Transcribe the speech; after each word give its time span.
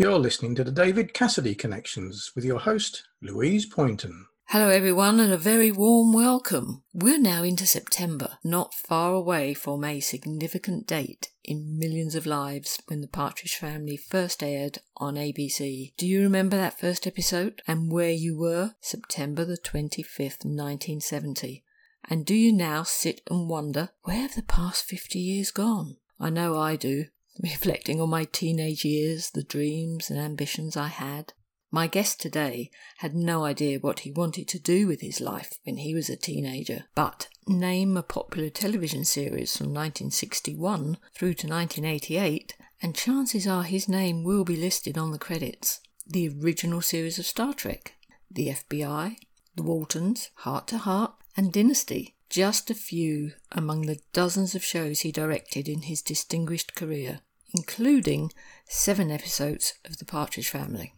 You're 0.00 0.20
listening 0.20 0.54
to 0.54 0.62
the 0.62 0.70
David 0.70 1.12
Cassidy 1.12 1.56
Connections 1.56 2.30
with 2.36 2.44
your 2.44 2.60
host, 2.60 3.02
Louise 3.20 3.66
Poynton. 3.66 4.26
Hello, 4.44 4.68
everyone, 4.68 5.18
and 5.18 5.32
a 5.32 5.36
very 5.36 5.72
warm 5.72 6.12
welcome. 6.12 6.84
We're 6.94 7.18
now 7.18 7.42
into 7.42 7.66
September, 7.66 8.38
not 8.44 8.74
far 8.74 9.12
away 9.12 9.54
from 9.54 9.82
a 9.82 9.98
significant 9.98 10.86
date 10.86 11.32
in 11.42 11.80
millions 11.80 12.14
of 12.14 12.26
lives 12.26 12.80
when 12.86 13.00
The 13.00 13.08
Partridge 13.08 13.56
Family 13.56 13.96
first 13.96 14.40
aired 14.40 14.78
on 14.98 15.16
ABC. 15.16 15.94
Do 15.96 16.06
you 16.06 16.22
remember 16.22 16.56
that 16.56 16.78
first 16.78 17.04
episode 17.04 17.60
and 17.66 17.90
where 17.90 18.12
you 18.12 18.38
were? 18.38 18.76
September 18.80 19.44
the 19.44 19.58
25th, 19.58 20.44
1970. 20.44 21.64
And 22.08 22.24
do 22.24 22.36
you 22.36 22.52
now 22.52 22.84
sit 22.84 23.20
and 23.28 23.48
wonder, 23.48 23.88
where 24.02 24.18
have 24.18 24.36
the 24.36 24.42
past 24.42 24.84
50 24.84 25.18
years 25.18 25.50
gone? 25.50 25.96
I 26.20 26.30
know 26.30 26.56
I 26.56 26.76
do 26.76 27.06
reflecting 27.40 28.00
on 28.00 28.10
my 28.10 28.24
teenage 28.24 28.84
years, 28.84 29.30
the 29.30 29.42
dreams 29.42 30.10
and 30.10 30.18
ambitions 30.18 30.76
I 30.76 30.88
had. 30.88 31.32
My 31.70 31.86
guest 31.86 32.20
today 32.20 32.70
had 32.98 33.14
no 33.14 33.44
idea 33.44 33.78
what 33.78 34.00
he 34.00 34.10
wanted 34.10 34.48
to 34.48 34.58
do 34.58 34.86
with 34.86 35.02
his 35.02 35.20
life 35.20 35.58
when 35.64 35.76
he 35.76 35.94
was 35.94 36.08
a 36.08 36.16
teenager, 36.16 36.86
but 36.94 37.28
name 37.46 37.96
a 37.96 38.02
popular 38.02 38.48
television 38.48 39.04
series 39.04 39.56
from 39.56 39.66
1961 39.66 40.96
through 41.14 41.34
to 41.34 41.46
1988, 41.46 42.56
and 42.80 42.94
chances 42.94 43.46
are 43.46 43.64
his 43.64 43.88
name 43.88 44.24
will 44.24 44.44
be 44.44 44.56
listed 44.56 44.96
on 44.96 45.12
the 45.12 45.18
credits. 45.18 45.80
The 46.06 46.30
original 46.42 46.80
series 46.80 47.18
of 47.18 47.26
Star 47.26 47.52
Trek, 47.52 47.94
The 48.30 48.48
FBI, 48.48 49.16
The 49.54 49.62
Waltons, 49.62 50.30
Hart 50.36 50.68
to 50.68 50.78
Hart, 50.78 51.12
and 51.36 51.52
Dynasty, 51.52 52.16
just 52.30 52.70
a 52.70 52.74
few 52.74 53.32
among 53.52 53.82
the 53.82 54.00
dozens 54.14 54.54
of 54.54 54.64
shows 54.64 55.00
he 55.00 55.12
directed 55.12 55.68
in 55.68 55.82
his 55.82 56.00
distinguished 56.00 56.74
career 56.74 57.20
including 57.54 58.32
seven 58.68 59.10
episodes 59.10 59.74
of 59.84 59.98
The 59.98 60.04
Partridge 60.04 60.48
Family. 60.48 60.92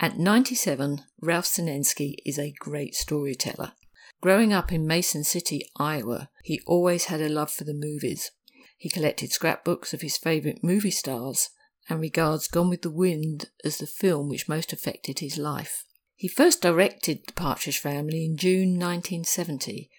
At 0.00 0.18
97, 0.18 1.02
Ralph 1.20 1.46
Senensky 1.46 2.16
is 2.26 2.38
a 2.38 2.54
great 2.58 2.94
storyteller. 2.94 3.72
Growing 4.20 4.52
up 4.52 4.72
in 4.72 4.86
Mason 4.86 5.24
City, 5.24 5.62
Iowa, 5.76 6.30
he 6.42 6.60
always 6.66 7.06
had 7.06 7.20
a 7.20 7.28
love 7.28 7.50
for 7.50 7.64
the 7.64 7.74
movies. 7.74 8.30
He 8.76 8.88
collected 8.88 9.32
scrapbooks 9.32 9.94
of 9.94 10.00
his 10.00 10.16
favourite 10.16 10.64
movie 10.64 10.90
stars 10.90 11.50
and 11.88 12.00
regards 12.00 12.48
Gone 12.48 12.70
with 12.70 12.82
the 12.82 12.90
Wind 12.90 13.50
as 13.64 13.78
the 13.78 13.86
film 13.86 14.28
which 14.28 14.48
most 14.48 14.72
affected 14.72 15.18
his 15.18 15.38
life. 15.38 15.84
He 16.16 16.28
first 16.28 16.62
directed 16.62 17.26
The 17.26 17.32
Partridge 17.32 17.78
Family 17.78 18.24
in 18.24 18.36
June 18.36 18.78
1970 18.78 19.90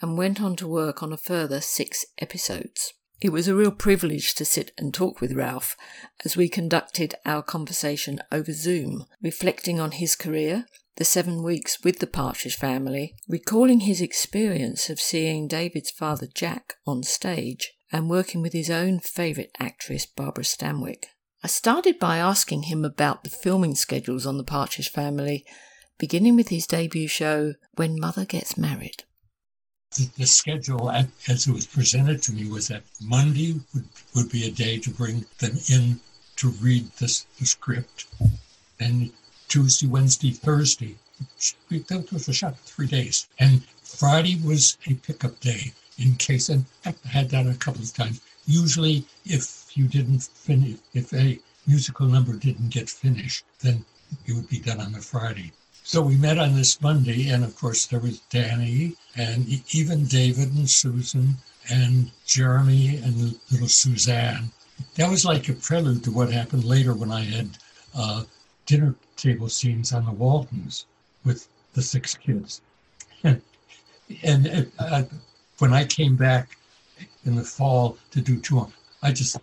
and 0.00 0.18
went 0.18 0.40
on 0.40 0.56
to 0.56 0.68
work 0.68 1.02
on 1.02 1.12
a 1.12 1.18
further 1.18 1.60
six 1.60 2.04
episodes. 2.18 2.94
It 3.20 3.32
was 3.32 3.48
a 3.48 3.54
real 3.54 3.70
privilege 3.70 4.34
to 4.34 4.44
sit 4.44 4.72
and 4.76 4.92
talk 4.92 5.20
with 5.20 5.32
Ralph 5.32 5.76
as 6.24 6.36
we 6.36 6.48
conducted 6.48 7.14
our 7.24 7.42
conversation 7.42 8.20
over 8.30 8.52
Zoom, 8.52 9.06
reflecting 9.22 9.80
on 9.80 9.92
his 9.92 10.14
career, 10.14 10.66
the 10.96 11.04
seven 11.04 11.42
weeks 11.42 11.82
with 11.82 12.00
the 12.00 12.06
Partridge 12.06 12.56
family, 12.56 13.14
recalling 13.28 13.80
his 13.80 14.00
experience 14.00 14.90
of 14.90 15.00
seeing 15.00 15.48
David's 15.48 15.90
father 15.90 16.26
Jack 16.32 16.74
on 16.86 17.02
stage, 17.02 17.72
and 17.90 18.10
working 18.10 18.42
with 18.42 18.52
his 18.52 18.70
own 18.70 19.00
favourite 19.00 19.50
actress 19.58 20.06
Barbara 20.06 20.44
Stanwyck. 20.44 21.06
I 21.42 21.46
started 21.46 21.98
by 21.98 22.18
asking 22.18 22.64
him 22.64 22.84
about 22.84 23.24
the 23.24 23.30
filming 23.30 23.74
schedules 23.74 24.26
on 24.26 24.38
the 24.38 24.44
Partridge 24.44 24.90
family, 24.90 25.46
beginning 25.98 26.36
with 26.36 26.48
his 26.48 26.66
debut 26.66 27.08
show, 27.08 27.54
When 27.74 27.98
Mother 27.98 28.24
Gets 28.24 28.58
Married 28.58 29.04
the, 29.94 30.10
the 30.18 30.26
schedule 30.26 30.90
as 30.90 31.46
it 31.46 31.52
was 31.52 31.66
presented 31.66 32.22
to 32.22 32.32
me 32.32 32.48
was 32.48 32.68
that 32.68 32.82
Monday 33.00 33.60
would, 33.72 33.88
would 34.14 34.30
be 34.30 34.46
a 34.46 34.50
day 34.50 34.78
to 34.78 34.90
bring 34.90 35.24
them 35.38 35.56
in 35.70 36.00
to 36.36 36.48
read 36.60 36.90
this, 36.98 37.26
the 37.38 37.46
script, 37.46 38.06
and 38.80 39.10
Tuesday, 39.48 39.86
Wednesday, 39.86 40.32
Thursday. 40.32 40.96
That 41.70 42.12
was 42.12 42.28
a 42.28 42.32
shot 42.32 42.58
three 42.58 42.88
days. 42.88 43.28
And 43.38 43.64
Friday 43.82 44.40
was 44.44 44.76
a 44.86 44.94
pickup 44.94 45.38
day 45.40 45.72
in 45.98 46.16
case, 46.16 46.48
and 46.48 46.64
I 46.84 46.94
had 47.08 47.30
that 47.30 47.46
a 47.46 47.54
couple 47.54 47.82
of 47.82 47.94
times. 47.94 48.20
Usually, 48.46 49.04
if 49.24 49.76
you 49.76 49.86
didn't 49.86 50.24
finish, 50.24 50.78
if 50.92 51.12
a 51.14 51.38
musical 51.66 52.06
number 52.06 52.32
didn't 52.34 52.70
get 52.70 52.90
finished, 52.90 53.44
then 53.60 53.84
it 54.26 54.32
would 54.34 54.48
be 54.48 54.58
done 54.58 54.80
on 54.80 54.94
a 54.96 55.00
Friday. 55.00 55.52
So 55.86 56.00
we 56.00 56.16
met 56.16 56.38
on 56.38 56.54
this 56.54 56.80
Monday, 56.80 57.28
and 57.28 57.44
of 57.44 57.54
course 57.56 57.84
there 57.84 58.00
was 58.00 58.20
Danny 58.30 58.96
and 59.16 59.46
even 59.74 60.06
David 60.06 60.54
and 60.54 60.68
Susan 60.68 61.36
and 61.68 62.10
Jeremy 62.24 62.96
and 62.96 63.38
little 63.50 63.68
Suzanne. 63.68 64.50
That 64.94 65.10
was 65.10 65.26
like 65.26 65.46
a 65.50 65.52
prelude 65.52 66.02
to 66.04 66.10
what 66.10 66.32
happened 66.32 66.64
later 66.64 66.94
when 66.94 67.12
I 67.12 67.24
had 67.24 67.50
uh, 67.94 68.24
dinner 68.64 68.94
table 69.18 69.50
scenes 69.50 69.92
on 69.92 70.06
the 70.06 70.12
Waltons 70.12 70.86
with 71.22 71.48
the 71.74 71.82
six 71.82 72.14
kids. 72.14 72.62
And, 73.22 73.42
and 74.22 74.72
uh, 74.78 75.02
when 75.58 75.74
I 75.74 75.84
came 75.84 76.16
back 76.16 76.56
in 77.26 77.36
the 77.36 77.44
fall 77.44 77.98
to 78.12 78.22
do 78.22 78.40
two, 78.40 78.66
I 79.02 79.12
just 79.12 79.36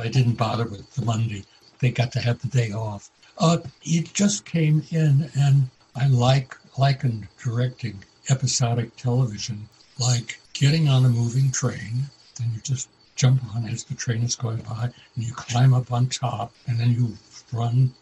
I 0.00 0.08
didn't 0.08 0.38
bother 0.38 0.64
with 0.64 0.90
the 0.94 1.04
Monday. 1.04 1.44
They 1.80 1.90
got 1.90 2.12
to 2.12 2.20
have 2.20 2.40
the 2.40 2.48
day 2.48 2.72
off. 2.72 3.10
Uh, 3.36 3.58
it 3.82 4.14
just 4.14 4.46
came 4.46 4.84
in 4.90 5.30
and 5.34 5.68
I 5.94 6.06
like 6.06 6.56
likened 6.78 7.28
directing 7.38 8.02
episodic 8.30 8.96
television 8.96 9.68
like 9.98 10.40
getting 10.54 10.88
on 10.88 11.04
a 11.04 11.08
moving 11.08 11.50
train, 11.52 12.08
then 12.38 12.50
you 12.54 12.60
just 12.62 12.88
jump 13.14 13.44
on 13.54 13.66
as 13.68 13.84
the 13.84 13.94
train 13.94 14.22
is 14.22 14.34
going 14.34 14.62
by, 14.62 14.84
and 15.14 15.24
you 15.24 15.34
climb 15.34 15.74
up 15.74 15.92
on 15.92 16.08
top, 16.08 16.54
and 16.66 16.80
then 16.80 16.92
you 16.92 17.16
run 17.52 17.92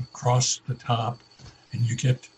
across 0.00 0.60
the 0.66 0.74
top, 0.74 1.20
and 1.72 1.82
you 1.82 1.94
get 1.94 2.28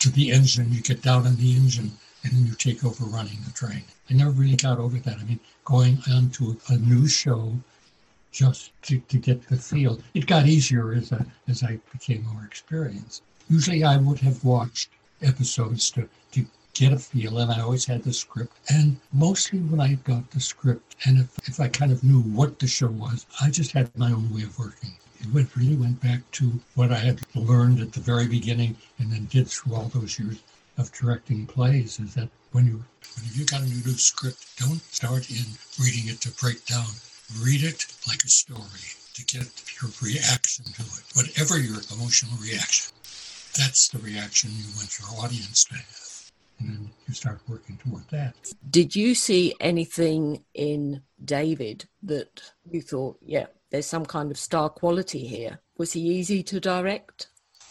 to 0.00 0.10
the 0.10 0.32
engine, 0.32 0.72
you 0.72 0.80
get 0.80 1.02
down 1.02 1.26
in 1.26 1.36
the 1.36 1.54
engine, 1.56 1.92
and 2.24 2.32
then 2.32 2.46
you 2.46 2.54
take 2.54 2.84
over 2.84 3.04
running 3.04 3.38
the 3.44 3.52
train. 3.52 3.84
I 4.10 4.14
never 4.14 4.32
really 4.32 4.56
got 4.56 4.78
over 4.78 4.98
that. 4.98 5.18
I 5.18 5.24
mean, 5.24 5.40
going 5.64 5.98
on 6.10 6.30
to 6.30 6.58
a 6.68 6.76
new 6.76 7.06
show 7.06 7.52
just 8.32 8.72
to, 8.82 8.98
to 8.98 9.18
get 9.18 9.48
the 9.48 9.56
feel. 9.56 10.00
It 10.14 10.26
got 10.26 10.46
easier 10.46 10.92
as 10.92 11.12
as 11.46 11.62
I 11.62 11.78
became 11.92 12.24
more 12.26 12.44
experienced. 12.44 13.22
Usually 13.50 13.82
I 13.82 13.96
would 13.96 14.18
have 14.18 14.44
watched 14.44 14.90
episodes 15.22 15.90
to, 15.92 16.06
to 16.32 16.44
get 16.74 16.92
a 16.92 16.98
feel, 16.98 17.38
and 17.38 17.50
I 17.50 17.60
always 17.60 17.86
had 17.86 18.02
the 18.02 18.12
script. 18.12 18.52
And 18.68 18.98
mostly 19.10 19.58
when 19.60 19.80
I 19.80 19.94
got 19.94 20.30
the 20.32 20.40
script, 20.40 20.96
and 21.06 21.20
if, 21.20 21.48
if 21.48 21.58
I 21.58 21.68
kind 21.68 21.90
of 21.90 22.04
knew 22.04 22.20
what 22.20 22.58
the 22.58 22.66
show 22.66 22.88
was, 22.88 23.24
I 23.40 23.48
just 23.48 23.72
had 23.72 23.96
my 23.96 24.12
own 24.12 24.34
way 24.34 24.42
of 24.42 24.58
working. 24.58 24.92
It 25.20 25.32
went, 25.32 25.56
really 25.56 25.76
went 25.76 26.02
back 26.02 26.30
to 26.32 26.60
what 26.74 26.92
I 26.92 26.98
had 26.98 27.20
learned 27.34 27.80
at 27.80 27.92
the 27.92 28.00
very 28.00 28.28
beginning 28.28 28.76
and 28.98 29.10
then 29.10 29.24
did 29.24 29.48
through 29.48 29.76
all 29.76 29.90
those 29.94 30.18
years 30.18 30.42
of 30.76 30.92
directing 30.92 31.46
plays 31.46 31.98
is 31.98 32.14
that 32.16 32.28
when 32.52 32.66
you 32.66 32.84
when 33.16 33.32
you 33.32 33.46
got 33.46 33.62
a 33.62 33.64
new 33.64 33.96
script, 33.96 34.44
don't 34.58 34.82
start 34.92 35.30
in 35.30 35.46
reading 35.80 36.12
it 36.12 36.20
to 36.20 36.30
break 36.32 36.66
down. 36.66 36.86
Read 37.40 37.64
it 37.64 37.86
like 38.06 38.22
a 38.24 38.28
story 38.28 38.92
to 39.14 39.24
get 39.24 39.48
your 39.80 39.90
reaction 40.02 40.66
to 40.66 40.82
it, 40.82 41.04
whatever 41.14 41.58
your 41.58 41.80
emotional 41.90 42.36
reaction 42.42 42.92
that's 43.58 43.88
the 43.88 43.98
reaction 43.98 44.50
you 44.54 44.64
want 44.76 44.98
your 44.98 45.24
audience 45.24 45.64
to 45.64 45.74
have. 45.74 46.30
And 46.60 46.68
then 46.70 46.90
you 47.06 47.14
start 47.14 47.40
working 47.48 47.78
toward 47.78 48.08
that. 48.10 48.34
Did 48.70 48.96
you 48.96 49.14
see 49.14 49.54
anything 49.60 50.44
in 50.54 51.02
David 51.24 51.88
that 52.02 52.42
you 52.70 52.80
thought, 52.80 53.18
yeah, 53.20 53.46
there's 53.70 53.86
some 53.86 54.06
kind 54.06 54.30
of 54.30 54.38
star 54.38 54.68
quality 54.68 55.26
here? 55.26 55.60
Was 55.76 55.92
he 55.92 56.00
easy 56.00 56.42
to 56.44 56.58
direct? 56.58 57.28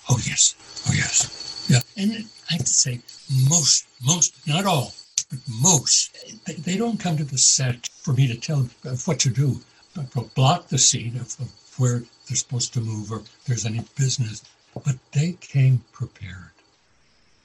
Oh, 0.09 0.19
yes. 0.25 0.55
Oh, 0.87 0.93
yes. 0.93 1.67
Yeah. 1.69 1.79
And 2.01 2.29
I 2.49 2.53
have 2.53 2.61
to 2.61 2.67
say, 2.67 3.01
most, 3.49 3.87
most, 4.05 4.47
not 4.47 4.65
all, 4.65 4.93
but 5.29 5.39
most, 5.61 6.15
they, 6.45 6.53
they 6.53 6.77
don't 6.77 6.99
come 6.99 7.17
to 7.17 7.25
the 7.25 7.37
set 7.37 7.87
for 7.87 8.13
me 8.13 8.27
to 8.27 8.39
tell 8.39 8.69
what 9.05 9.19
to 9.19 9.29
do, 9.29 9.59
but 9.95 10.33
block 10.33 10.67
the 10.67 10.77
scene 10.77 11.17
of, 11.17 11.35
of 11.41 11.51
where 11.77 12.03
they're 12.27 12.37
supposed 12.37 12.73
to 12.73 12.81
move 12.81 13.11
or 13.11 13.21
there's 13.47 13.65
any 13.65 13.81
business 13.97 14.43
but 14.85 14.97
they 15.11 15.33
came 15.33 15.83
prepared. 15.91 16.51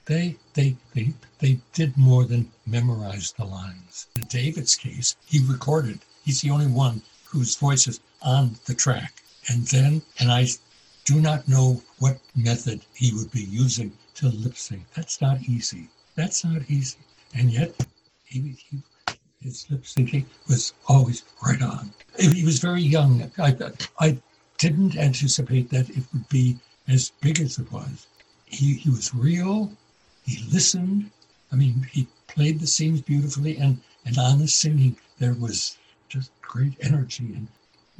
They, 0.05 0.35
they, 0.53 0.75
they, 0.93 1.13
they 1.39 1.59
did 1.73 1.97
more 1.97 2.25
than 2.25 2.51
memorize 2.65 3.31
the 3.31 3.45
lines. 3.45 4.07
In 4.15 4.23
David's 4.23 4.75
case, 4.75 5.15
he 5.25 5.39
recorded. 5.45 5.99
He's 6.25 6.41
the 6.41 6.51
only 6.51 6.67
one 6.67 7.01
whose 7.25 7.55
voice 7.55 7.87
is 7.87 7.99
on 8.21 8.55
the 8.65 8.73
track. 8.73 9.23
And 9.49 9.65
then, 9.67 10.01
and 10.19 10.31
I 10.31 10.47
do 11.05 11.21
not 11.21 11.47
know 11.47 11.81
what 11.99 12.19
method 12.35 12.81
he 12.93 13.13
would 13.13 13.31
be 13.31 13.43
using 13.43 13.91
to 14.15 14.27
lip 14.27 14.55
sync. 14.55 14.83
That's 14.93 15.21
not 15.21 15.41
easy. 15.41 15.89
That's 16.15 16.43
not 16.43 16.61
easy. 16.69 16.99
And 17.33 17.51
yet, 17.51 17.73
he, 18.25 18.55
he, 18.69 18.79
his 19.41 19.65
lip 19.69 19.83
syncing 19.83 20.25
was 20.47 20.73
always 20.87 21.23
right 21.45 21.61
on. 21.61 21.91
He 22.19 22.45
was 22.45 22.59
very 22.59 22.81
young. 22.81 23.31
I, 23.37 23.55
I 23.99 24.17
didn't 24.57 24.97
anticipate 24.97 25.69
that 25.71 25.89
it 25.89 26.03
would 26.13 26.27
be 26.29 26.57
as 26.87 27.11
big 27.21 27.39
as 27.39 27.59
it 27.59 27.71
was. 27.71 28.07
He, 28.45 28.75
he 28.75 28.89
was 28.89 29.13
real. 29.13 29.71
He 30.25 30.43
listened. 30.51 31.09
I 31.51 31.55
mean, 31.55 31.87
he 31.91 32.07
played 32.27 32.59
the 32.59 32.67
scenes 32.67 33.01
beautifully, 33.01 33.57
and, 33.57 33.79
and 34.05 34.17
on 34.17 34.39
the 34.39 34.47
singing, 34.47 34.97
there 35.19 35.33
was 35.33 35.77
just 36.09 36.31
great 36.41 36.73
energy. 36.81 37.33
And 37.35 37.47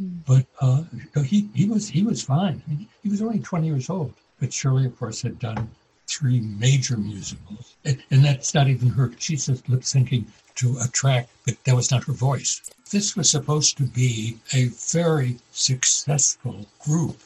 Mm. 0.01 0.19
But 0.25 0.45
uh, 0.59 0.83
he 1.23 1.49
he 1.53 1.65
was 1.65 1.87
he 1.87 2.03
was 2.03 2.23
fine. 2.23 2.61
I 2.65 2.69
mean, 2.69 2.87
he 3.03 3.09
was 3.09 3.21
only 3.21 3.39
20 3.39 3.67
years 3.67 3.89
old. 3.89 4.13
But 4.39 4.51
Shirley, 4.51 4.85
of 4.85 4.97
course, 4.97 5.21
had 5.21 5.39
done 5.39 5.69
three 6.07 6.41
major 6.41 6.97
musicals, 6.97 7.75
and, 7.85 8.03
and 8.11 8.25
that's 8.25 8.53
not 8.53 8.67
even 8.67 8.89
her. 8.89 9.11
She's 9.19 9.45
just 9.45 9.69
lip 9.69 9.81
syncing 9.81 10.25
to 10.55 10.77
a 10.81 10.87
track, 10.87 11.29
but 11.45 11.63
that 11.63 11.75
was 11.75 11.91
not 11.91 12.03
her 12.05 12.13
voice. 12.13 12.61
This 12.91 13.15
was 13.15 13.29
supposed 13.29 13.77
to 13.77 13.83
be 13.83 14.37
a 14.53 14.65
very 14.65 15.37
successful 15.51 16.65
group. 16.83 17.19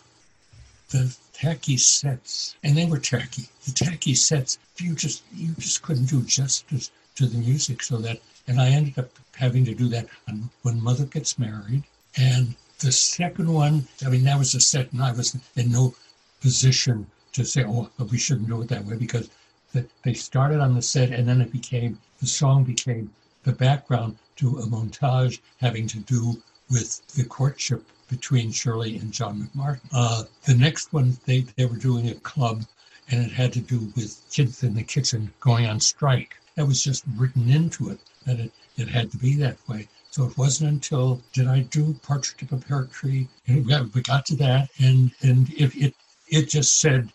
The 0.89 1.15
tacky 1.39 1.77
sets, 1.77 2.55
and 2.63 2.75
they 2.75 2.85
were 2.85 2.97
tacky. 2.97 3.47
The 3.65 3.71
tacky 3.71 4.15
sets, 4.15 4.57
you 4.77 4.95
just 4.95 5.21
you 5.35 5.53
just 5.53 5.83
couldn't 5.83 6.09
do 6.09 6.23
justice 6.23 6.89
to 7.15 7.27
the 7.27 7.37
music. 7.37 7.83
So 7.83 7.97
that, 7.97 8.19
and 8.47 8.59
I 8.59 8.69
ended 8.69 8.97
up 8.97 9.11
having 9.35 9.63
to 9.65 9.75
do 9.75 9.87
that 9.89 10.07
on 10.27 10.49
when 10.63 10.81
Mother 10.81 11.05
Gets 11.05 11.37
Married, 11.37 11.83
and 12.15 12.55
the 12.79 12.91
second 12.91 13.53
one. 13.53 13.87
I 14.03 14.09
mean, 14.09 14.23
that 14.23 14.39
was 14.39 14.55
a 14.55 14.59
set, 14.59 14.91
and 14.93 15.03
I 15.03 15.11
was 15.11 15.37
in 15.55 15.71
no 15.71 15.93
position 16.41 17.05
to 17.33 17.45
say, 17.45 17.63
"Oh, 17.63 17.89
we 18.09 18.17
shouldn't 18.17 18.47
do 18.47 18.61
it 18.63 18.69
that 18.69 18.85
way," 18.85 18.95
because 18.95 19.29
they 19.73 20.13
started 20.13 20.59
on 20.59 20.73
the 20.73 20.81
set, 20.81 21.11
and 21.11 21.27
then 21.27 21.41
it 21.41 21.51
became 21.51 21.99
the 22.19 22.27
song 22.27 22.63
became 22.63 23.13
the 23.43 23.53
background 23.53 24.17
to 24.37 24.57
a 24.57 24.65
montage 24.65 25.39
having 25.57 25.87
to 25.87 25.99
do 25.99 26.41
with 26.71 27.05
the 27.15 27.25
courtship 27.25 27.85
between 28.07 28.51
Shirley 28.51 28.97
and 28.97 29.11
John 29.11 29.41
McMartin. 29.41 29.81
Uh, 29.91 30.23
the 30.45 30.55
next 30.55 30.93
one, 30.93 31.17
they, 31.25 31.41
they 31.55 31.65
were 31.65 31.77
doing 31.77 32.09
a 32.09 32.15
club 32.15 32.63
and 33.09 33.25
it 33.25 33.31
had 33.31 33.53
to 33.53 33.59
do 33.59 33.91
with 33.95 34.21
kids 34.31 34.63
in 34.63 34.73
the 34.75 34.83
kitchen 34.83 35.31
going 35.39 35.65
on 35.65 35.79
strike. 35.79 36.37
That 36.55 36.67
was 36.67 36.83
just 36.83 37.03
written 37.15 37.49
into 37.49 37.89
it 37.89 37.99
that 38.25 38.39
it, 38.39 38.51
it 38.75 38.87
had 38.89 39.11
to 39.11 39.17
be 39.17 39.35
that 39.35 39.57
way. 39.67 39.87
So 40.11 40.25
it 40.25 40.37
wasn't 40.37 40.71
until 40.71 41.21
did 41.31 41.47
I 41.47 41.61
do 41.61 41.93
Partridge 42.01 42.43
Up 42.43 42.51
a 42.51 42.57
Pear 42.57 42.85
Tree, 42.85 43.27
and 43.47 43.65
we 43.93 44.01
got 44.01 44.25
to 44.25 44.35
that, 44.37 44.69
and 44.79 45.11
and 45.21 45.49
it 45.53 45.75
it 45.75 45.93
it 46.27 46.49
just 46.49 46.81
said, 46.81 47.09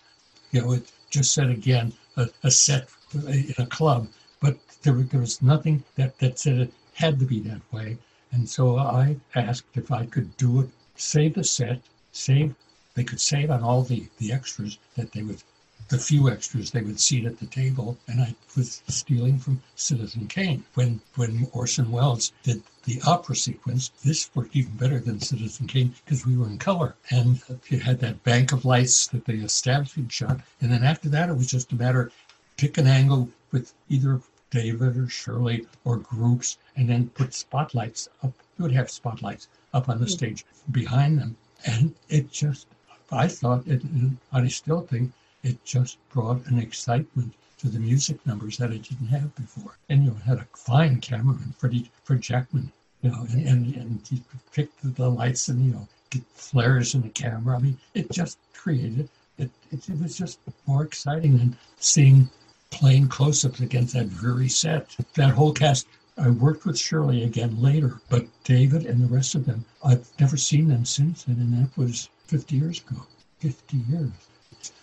you 0.53 0.61
know, 0.61 0.73
it 0.73 0.91
just 1.11 1.35
said 1.35 1.51
again 1.51 1.93
a, 2.17 2.29
a 2.45 2.51
set 2.51 2.89
in 3.13 3.55
a 3.59 3.67
club, 3.67 4.09
but 4.41 4.57
there, 4.83 4.95
there 4.95 5.21
was 5.21 5.43
nothing 5.43 5.83
that 5.97 6.19
that 6.19 6.39
said 6.39 6.59
it 6.59 6.73
had 6.95 7.19
to 7.19 7.25
be 7.25 7.41
that 7.41 7.61
way. 7.73 7.99
And 8.31 8.49
so 8.49 8.79
I 8.79 9.17
asked 9.35 9.67
if 9.75 9.91
I 9.91 10.07
could 10.07 10.37
do 10.37 10.61
it 10.61 10.71
save 11.03 11.35
the 11.35 11.45
set, 11.45 11.81
save, 12.13 12.55
they 12.95 13.03
could 13.03 13.21
save 13.21 13.51
on 13.51 13.63
all 13.63 13.83
the, 13.83 14.07
the 14.19 14.33
extras 14.33 14.79
that 14.97 15.11
they 15.13 15.23
would, 15.23 15.43
the 15.89 15.99
few 15.99 16.31
extras 16.31 16.71
they 16.71 16.83
would 16.83 17.01
seat 17.01 17.25
at 17.25 17.39
the 17.39 17.47
table. 17.47 17.99
And 18.07 18.21
I 18.21 18.35
was 18.57 18.83
stealing 18.89 19.39
from 19.39 19.63
Citizen 19.75 20.29
Kane. 20.29 20.65
When, 20.75 21.01
when 21.17 21.49
Orson 21.53 21.91
Welles 21.91 22.33
did 22.43 22.63
the 22.85 23.01
opera 23.07 23.35
sequence, 23.35 23.91
this 24.05 24.31
worked 24.35 24.55
even 24.55 24.77
better 24.77 25.01
than 25.01 25.21
Citizen 25.21 25.67
Kane 25.67 25.95
because 26.05 26.25
we 26.25 26.37
were 26.37 26.47
in 26.47 26.59
color. 26.59 26.95
And 27.11 27.43
it 27.69 27.83
had 27.83 27.99
that 28.01 28.23
bank 28.23 28.53
of 28.53 28.65
lights 28.65 29.09
that 29.09 29.25
they 29.25 29.35
established 29.35 29.99
shot. 30.13 30.41
And 30.61 30.71
then 30.71 30.85
after 30.85 31.09
that, 31.09 31.29
it 31.29 31.37
was 31.37 31.49
just 31.49 31.73
a 31.73 31.77
matter 31.77 32.13
pick 32.57 32.79
an 32.79 32.87
angle 32.87 33.29
with 33.51 33.75
either 33.89 34.21
David 34.51 34.97
or 34.97 35.09
Shirley 35.09 35.67
or 35.85 35.97
groups 35.97 36.59
and 36.77 36.89
then 36.89 37.09
put 37.09 37.35
spotlights 37.35 38.09
up. 38.23 38.33
You 38.57 38.65
would 38.65 38.73
have 38.73 38.91
spotlights 38.91 39.49
up 39.73 39.89
on 39.89 39.99
the 39.99 40.07
mm. 40.07 40.11
stage 40.11 40.45
behind 40.71 41.19
them. 41.19 41.37
And 41.65 41.95
it 42.09 42.31
just, 42.33 42.67
I 43.11 43.29
thought, 43.29 43.67
it, 43.67 43.83
and 43.83 44.17
I 44.33 44.49
still 44.49 44.83
think 44.83 45.13
it 45.43 45.65
just 45.65 45.99
brought 46.11 46.45
an 46.47 46.59
excitement 46.59 47.33
to 47.59 47.69
the 47.69 47.79
music 47.79 48.25
numbers 48.27 48.59
that 48.59 48.73
it 48.73 48.83
didn't 48.83 49.09
have 49.09 49.35
before. 49.37 49.77
And 49.89 50.05
you 50.05 50.11
know, 50.11 50.17
had 50.25 50.39
a 50.39 50.47
fine 50.57 51.01
cameraman, 51.01 51.55
Freddie, 51.59 51.91
Fred 52.05 52.21
Jackman, 52.21 52.73
you 53.03 53.11
know, 53.11 53.27
and, 53.31 53.47
and, 53.47 53.75
and 53.77 54.01
he 54.09 54.23
picked 54.53 54.79
the 54.97 55.09
lights 55.09 55.49
and, 55.49 55.65
you 55.65 55.73
know, 55.73 55.89
get 56.11 56.23
flares 56.35 56.95
in 56.95 57.03
the 57.03 57.09
camera. 57.09 57.57
I 57.57 57.61
mean, 57.61 57.79
it 57.95 58.11
just 58.11 58.39
created, 58.53 59.09
it, 59.39 59.51
it, 59.71 59.89
it 59.89 60.01
was 60.01 60.19
just 60.19 60.41
more 60.67 60.83
exciting 60.83 61.39
than 61.39 61.57
seeing 61.79 62.29
plain 62.71 63.07
close-ups 63.07 63.61
against 63.61 63.95
that 63.95 64.11
dreary 64.11 64.49
set. 64.49 64.97
That 65.15 65.31
whole 65.31 65.53
cast 65.53 65.87
I 66.19 66.29
worked 66.29 66.67
with 66.67 66.79
Shirley 66.79 67.23
again 67.23 67.63
later, 67.63 68.01
but 68.11 68.27
David 68.45 68.85
and 68.85 69.01
the 69.01 69.07
rest 69.07 69.35
of 69.35 69.47
them, 69.47 69.65
I've 69.83 70.09
never 70.21 70.37
seen 70.37 70.69
them 70.69 70.85
since 70.85 71.25
then, 71.25 71.37
and 71.37 71.55
that 71.55 71.77
was 71.77 72.11
50 72.27 72.55
years 72.55 72.81
ago. 72.81 73.07
50 73.41 73.79
years. 73.89 74.11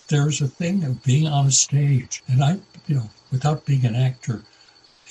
There's 0.08 0.42
a 0.42 0.48
thing 0.48 0.84
of 0.84 1.04
being 1.04 1.28
on 1.28 1.46
a 1.46 1.52
stage, 1.52 2.24
and 2.28 2.44
I, 2.44 2.60
you 2.88 2.96
know, 2.96 3.10
without 3.32 3.66
being 3.66 3.86
an 3.86 3.96
actor 3.96 4.44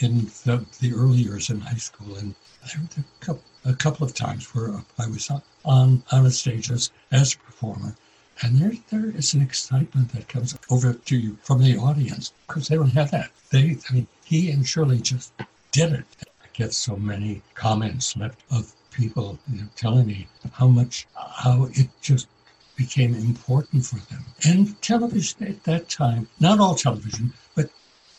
in 0.00 0.26
the, 0.44 0.66
the 0.80 0.92
early 0.92 1.18
years 1.18 1.50
in 1.50 1.60
high 1.60 1.76
school, 1.76 2.16
and 2.16 2.34
there 2.66 2.82
were 2.82 3.04
a 3.04 3.24
couple, 3.24 3.44
a 3.64 3.74
couple 3.74 4.04
of 4.04 4.12
times 4.12 4.52
where 4.54 4.82
I 4.98 5.06
was 5.06 5.30
on, 5.64 6.02
on 6.10 6.26
a 6.26 6.30
stage 6.32 6.70
as, 6.72 6.90
as 7.12 7.34
a 7.34 7.38
performer, 7.38 7.94
and 8.42 8.56
there, 8.60 8.72
there 8.90 9.10
is 9.16 9.34
an 9.34 9.42
excitement 9.42 10.12
that 10.12 10.28
comes 10.28 10.58
over 10.68 10.94
to 10.94 11.16
you 11.16 11.38
from 11.42 11.62
the 11.62 11.76
audience 11.76 12.32
because 12.48 12.66
they 12.66 12.74
don't 12.74 12.90
have 12.90 13.12
that. 13.12 13.30
They, 13.50 13.78
I 13.88 13.92
mean, 13.92 14.06
he 14.24 14.50
and 14.50 14.66
Shirley 14.66 14.98
just 14.98 15.32
did 15.72 15.92
it. 15.92 16.04
I 16.42 16.46
get 16.52 16.72
so 16.72 16.96
many 16.96 17.42
comments 17.54 18.16
left 18.16 18.42
of 18.50 18.72
people 18.90 19.38
you 19.50 19.60
know, 19.60 19.68
telling 19.76 20.06
me 20.06 20.26
how 20.52 20.66
much, 20.66 21.06
how 21.14 21.68
it 21.72 21.88
just 22.00 22.28
became 22.76 23.14
important 23.14 23.84
for 23.84 23.96
them. 24.10 24.24
And 24.44 24.80
television 24.82 25.48
at 25.48 25.64
that 25.64 25.88
time, 25.88 26.28
not 26.40 26.60
all 26.60 26.74
television, 26.74 27.32
but 27.54 27.70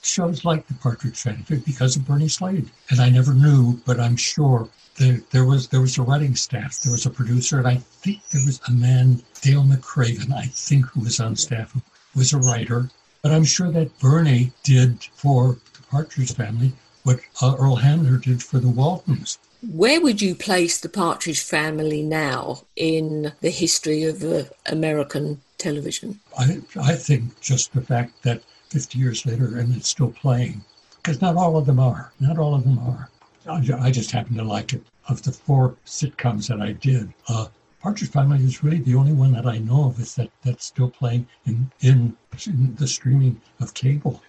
shows 0.01 0.45
like 0.45 0.67
The 0.67 0.73
Partridge 0.75 1.21
Family 1.21 1.57
because 1.65 1.95
of 1.95 2.05
Bernie 2.05 2.27
Slade. 2.27 2.69
And 2.89 2.99
I 2.99 3.09
never 3.09 3.33
knew, 3.33 3.79
but 3.85 3.99
I'm 3.99 4.17
sure 4.17 4.69
there, 4.97 5.21
there 5.31 5.45
was 5.45 5.69
there 5.69 5.81
was 5.81 5.97
a 5.97 6.01
writing 6.03 6.35
staff, 6.35 6.79
there 6.81 6.91
was 6.91 7.05
a 7.05 7.09
producer, 7.09 7.57
and 7.57 7.67
I 7.67 7.75
think 7.75 8.19
there 8.29 8.45
was 8.45 8.59
a 8.67 8.71
man, 8.71 9.23
Dale 9.41 9.63
McRaven, 9.63 10.33
I 10.33 10.45
think, 10.45 10.85
who 10.87 11.01
was 11.01 11.19
on 11.19 11.35
staff, 11.35 11.71
who 11.71 11.81
was 12.15 12.33
a 12.33 12.39
writer. 12.39 12.89
But 13.21 13.31
I'm 13.31 13.45
sure 13.45 13.71
that 13.71 13.97
Bernie 13.99 14.51
did 14.63 15.03
for 15.13 15.57
the 15.73 15.83
Partridge 15.89 16.35
Family 16.35 16.73
what 17.03 17.19
uh, 17.41 17.55
Earl 17.57 17.77
Hamner 17.77 18.17
did 18.17 18.43
for 18.43 18.59
the 18.59 18.69
Waltons. 18.69 19.37
Where 19.61 19.99
would 19.99 20.21
you 20.21 20.35
place 20.35 20.79
the 20.79 20.89
Partridge 20.89 21.41
family 21.41 22.01
now 22.01 22.61
in 22.75 23.33
the 23.41 23.49
history 23.49 24.03
of 24.03 24.23
uh, 24.23 24.43
American 24.65 25.41
television? 25.57 26.19
I, 26.37 26.61
I 26.79 26.95
think 26.95 27.39
just 27.41 27.73
the 27.73 27.81
fact 27.81 28.23
that 28.23 28.41
50 28.69 28.97
years 28.97 29.25
later 29.25 29.57
and 29.57 29.75
it's 29.75 29.89
still 29.89 30.11
playing, 30.11 30.63
because 30.97 31.21
not 31.21 31.35
all 31.35 31.57
of 31.57 31.65
them 31.65 31.79
are. 31.79 32.13
Not 32.19 32.37
all 32.37 32.55
of 32.55 32.63
them 32.63 32.79
are. 32.79 33.09
I, 33.47 33.87
I 33.87 33.91
just 33.91 34.11
happen 34.11 34.37
to 34.37 34.43
like 34.43 34.73
it. 34.73 34.83
Of 35.09 35.23
the 35.23 35.31
four 35.31 35.75
sitcoms 35.85 36.47
that 36.47 36.61
I 36.61 36.73
did, 36.73 37.11
uh, 37.27 37.47
Partridge 37.81 38.11
Family 38.11 38.43
is 38.43 38.63
really 38.63 38.79
the 38.79 38.95
only 38.95 39.13
one 39.13 39.31
that 39.31 39.47
I 39.47 39.57
know 39.57 39.85
of 39.85 39.99
is 39.99 40.15
that 40.15 40.29
that's 40.43 40.65
still 40.65 40.89
playing 40.89 41.27
in, 41.45 41.71
in, 41.81 42.15
in 42.45 42.75
the 42.75 42.87
streaming 42.87 43.41
of 43.59 43.73
cable. 43.73 44.21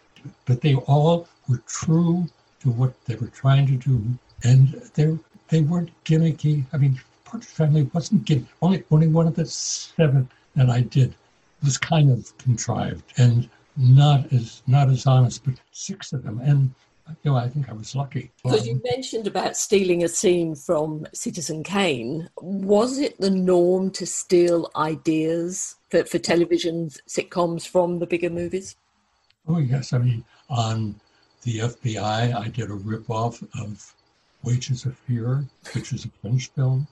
But 0.47 0.61
they 0.61 0.76
all 0.76 1.28
were 1.49 1.62
true 1.66 2.28
to 2.61 2.71
what 2.71 2.93
they 3.05 3.17
were 3.17 3.29
trying 3.29 3.67
to 3.67 3.76
do, 3.76 4.02
and 4.45 4.69
they 4.95 5.19
they 5.49 5.62
weren't 5.62 5.90
gimmicky. 6.05 6.64
I 6.73 6.76
mean, 6.76 7.00
Partridge 7.25 7.49
Family 7.49 7.83
wasn't 7.95 8.25
gimmicky. 8.25 8.47
Only 8.62 8.85
only 8.90 9.09
one 9.09 9.26
of 9.26 9.35
the 9.35 9.47
seven 9.47 10.29
that 10.57 10.71
I 10.71 10.83
did 10.83 11.14
was 11.62 11.79
kind 11.79 12.11
of 12.11 12.37
contrived 12.38 13.05
and 13.19 13.49
not 13.76 14.33
as 14.33 14.62
not 14.67 14.88
as 14.88 15.07
honest, 15.07 15.45
but 15.45 15.55
six 15.73 16.12
of 16.12 16.23
them, 16.23 16.40
and 16.40 16.75
you 17.25 17.31
know, 17.31 17.37
I 17.37 17.49
think 17.49 17.69
I 17.69 17.73
was 17.73 17.95
lucky. 17.95 18.31
Because 18.43 18.67
you 18.67 18.81
mentioned 18.85 19.26
about 19.26 19.57
stealing 19.57 20.05
a 20.05 20.09
scene 20.09 20.55
from 20.55 21.07
Citizen 21.12 21.62
Kane. 21.62 22.29
Was 22.40 22.99
it 22.99 23.19
the 23.19 23.31
norm 23.31 23.90
to 23.93 24.07
steal 24.07 24.71
ideas 24.76 25.76
for, 25.90 26.05
for 26.05 26.19
television 26.19 26.90
sitcoms 27.09 27.67
from 27.67 27.99
the 27.99 28.07
bigger 28.07 28.31
movies? 28.31 28.76
Oh 29.49 29.59
yes, 29.59 29.93
I 29.93 29.99
mean 29.99 30.25
on 30.49 31.00
the 31.42 31.59
FBI, 31.59 32.35
I 32.35 32.49
did 32.49 32.70
a 32.70 32.75
ripoff 32.75 33.42
of 33.61 33.94
Wages 34.42 34.85
of 34.85 34.97
Fear, 34.97 35.44
which 35.75 35.92
is 35.92 36.04
a 36.04 36.11
French 36.20 36.49
film. 36.49 36.87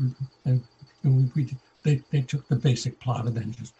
Mm-hmm. 0.00 0.48
And, 0.48 0.62
and 1.02 1.32
we, 1.34 1.44
we, 1.44 1.56
they, 1.82 2.02
they 2.10 2.22
took 2.22 2.46
the 2.48 2.56
basic 2.56 2.98
plot 3.00 3.26
and 3.26 3.36
then 3.36 3.52
just 3.52 3.74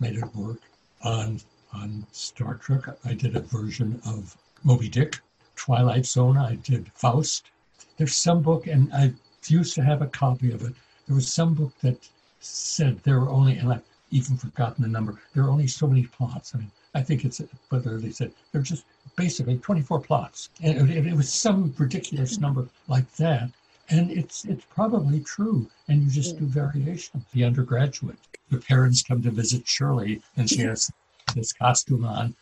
made 0.00 0.16
it 0.16 0.34
work. 0.34 0.60
On, 1.02 1.40
on 1.72 2.04
Star 2.12 2.54
Trek, 2.56 2.82
I 3.04 3.14
did 3.14 3.36
a 3.36 3.40
version 3.40 4.00
of 4.04 4.36
Moby 4.64 4.88
Dick. 4.88 5.20
Twilight 5.54 6.06
Zone, 6.06 6.36
I 6.36 6.56
did 6.56 6.90
Faust. 6.94 7.50
There's 7.96 8.16
some 8.16 8.42
book, 8.42 8.66
and 8.66 8.92
I 8.92 9.12
used 9.46 9.74
to 9.74 9.82
have 9.82 10.02
a 10.02 10.06
copy 10.06 10.52
of 10.52 10.62
it. 10.62 10.72
There 11.06 11.16
was 11.16 11.32
some 11.32 11.54
book 11.54 11.72
that 11.82 12.08
said 12.40 12.98
there 12.98 13.20
were 13.20 13.30
only, 13.30 13.58
and 13.58 13.72
I've 13.72 13.82
even 14.10 14.36
forgotten 14.36 14.82
the 14.82 14.88
number, 14.88 15.20
there 15.34 15.44
are 15.44 15.50
only 15.50 15.66
so 15.66 15.86
many 15.86 16.04
plots. 16.04 16.54
I 16.54 16.58
mean, 16.58 16.70
I 16.94 17.02
think 17.02 17.24
it's 17.24 17.40
whether 17.68 17.98
they 17.98 18.10
said 18.10 18.32
they're 18.52 18.62
just 18.62 18.84
basically 19.18 19.58
24 19.58 20.00
plots. 20.00 20.48
And 20.62 20.88
it, 20.90 21.06
it, 21.06 21.14
was 21.14 21.30
some 21.30 21.74
ridiculous 21.76 22.34
mm-hmm. 22.34 22.42
number 22.42 22.68
like 22.86 23.10
that. 23.16 23.50
And 23.90 24.10
it's 24.10 24.44
it's 24.44 24.64
probably 24.66 25.20
true. 25.20 25.66
And 25.88 26.02
you 26.02 26.10
just 26.10 26.38
do 26.38 26.44
mm. 26.44 26.48
variation. 26.48 27.24
The 27.32 27.44
undergraduate, 27.44 28.18
the 28.50 28.58
parents 28.58 29.02
come 29.02 29.22
to 29.22 29.30
visit 29.30 29.66
Shirley, 29.66 30.22
and 30.36 30.48
she 30.48 30.60
has 30.60 30.90
this 31.34 31.54
costume 31.54 32.04
on. 32.04 32.34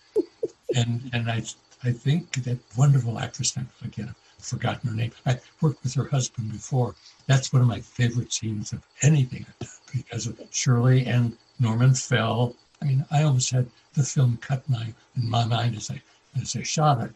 And 0.74 1.08
and 1.12 1.30
I 1.30 1.44
I 1.84 1.92
think 1.92 2.32
that 2.44 2.58
wonderful 2.76 3.18
actress, 3.20 3.56
I 3.56 3.62
forget 3.80 4.08
forgotten 4.38 4.90
her 4.90 4.96
name. 4.96 5.12
I 5.24 5.38
worked 5.60 5.82
with 5.84 5.94
her 5.94 6.08
husband 6.08 6.52
before. 6.52 6.94
That's 7.26 7.52
one 7.52 7.62
of 7.62 7.68
my 7.68 7.80
favorite 7.80 8.32
scenes 8.32 8.72
of 8.72 8.82
anything 9.02 9.46
I've 9.48 9.58
done 9.60 9.78
because 9.92 10.26
of 10.26 10.40
Shirley 10.50 11.06
and 11.06 11.36
Norman 11.58 11.94
Fell. 11.94 12.54
I 12.82 12.86
mean, 12.86 13.04
I 13.10 13.22
almost 13.22 13.50
had 13.50 13.70
the 13.94 14.02
film 14.02 14.36
cut 14.38 14.62
in 14.68 14.74
my, 14.74 14.94
in 15.16 15.30
my 15.30 15.44
mind 15.44 15.76
as 15.76 15.90
I 15.90 16.00
as 16.40 16.52
they 16.52 16.62
shot 16.62 17.02
it. 17.02 17.12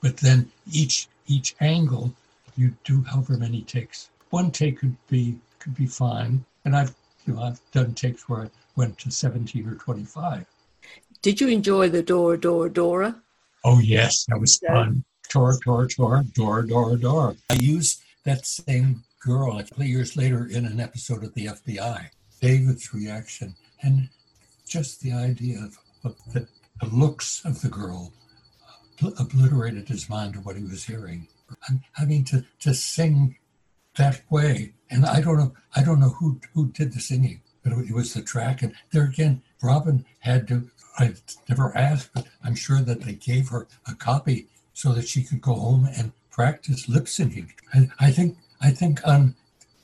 But 0.00 0.16
then 0.18 0.50
each 0.70 1.08
each 1.26 1.54
angle, 1.60 2.12
you 2.56 2.74
do 2.84 3.02
however 3.02 3.36
many 3.36 3.62
takes. 3.62 4.10
One 4.30 4.50
take 4.50 4.80
could 4.80 4.96
be 5.08 5.38
could 5.58 5.74
be 5.74 5.86
fine, 5.86 6.44
and 6.64 6.76
I've 6.76 6.94
you 7.26 7.34
know 7.34 7.42
I've 7.42 7.60
done 7.72 7.94
takes 7.94 8.28
where 8.28 8.42
I 8.42 8.50
went 8.76 8.98
to 8.98 9.10
17 9.10 9.68
or 9.68 9.74
25. 9.74 10.46
Did 11.20 11.40
you 11.40 11.48
enjoy 11.48 11.88
the 11.88 12.02
Dora 12.02 12.38
Dora 12.38 12.70
Dora? 12.70 13.22
Oh 13.64 13.78
yes, 13.78 14.24
that 14.28 14.40
was 14.40 14.58
fun. 14.58 15.04
Tora 15.28 15.54
Tora 15.62 15.88
Tora 15.88 16.24
Dora 16.34 16.66
Dora 16.66 16.96
Dora. 16.96 17.36
I 17.50 17.54
used 17.54 18.02
that 18.24 18.44
same 18.44 19.04
girl 19.20 19.58
a 19.58 19.62
couple 19.62 19.84
years 19.84 20.16
later 20.16 20.46
in 20.46 20.66
an 20.66 20.80
episode 20.80 21.22
of 21.22 21.32
the 21.34 21.46
FBI. 21.46 22.08
David's 22.40 22.92
reaction 22.92 23.54
and 23.82 24.08
just 24.66 25.00
the 25.00 25.12
idea 25.12 25.58
of, 25.58 25.78
of 26.04 26.16
the, 26.32 26.48
the 26.80 26.88
looks 26.88 27.44
of 27.44 27.62
the 27.62 27.68
girl 27.68 28.12
obliterated 29.18 29.88
his 29.88 30.08
mind 30.08 30.34
to 30.34 30.40
what 30.40 30.56
he 30.56 30.64
was 30.64 30.84
hearing. 30.84 31.28
I 31.98 32.04
mean, 32.04 32.24
to, 32.26 32.44
to 32.60 32.74
sing 32.74 33.36
that 33.96 34.22
way, 34.30 34.72
and 34.90 35.04
I 35.04 35.20
don't 35.20 35.36
know, 35.36 35.52
I 35.76 35.82
don't 35.82 36.00
know 36.00 36.10
who 36.10 36.40
who 36.54 36.68
did 36.68 36.92
the 36.92 37.00
singing, 37.00 37.42
but 37.62 37.72
it 37.72 37.94
was 37.94 38.14
the 38.14 38.22
track. 38.22 38.62
And 38.62 38.74
there 38.90 39.04
again, 39.04 39.42
Robin 39.62 40.04
had 40.20 40.48
to. 40.48 40.70
I 40.98 41.14
never 41.48 41.76
asked, 41.76 42.10
but 42.14 42.26
I'm 42.44 42.54
sure 42.54 42.80
that 42.80 43.02
they 43.02 43.14
gave 43.14 43.48
her 43.48 43.66
a 43.86 43.94
copy 43.94 44.48
so 44.74 44.92
that 44.92 45.08
she 45.08 45.22
could 45.22 45.40
go 45.40 45.54
home 45.54 45.88
and 45.96 46.12
practice 46.30 46.88
lip 46.88 47.04
syncing. 47.04 47.50
I, 47.72 47.88
I 48.00 48.10
think 48.10 48.36
I 48.60 48.70
think 48.70 49.06
on 49.06 49.34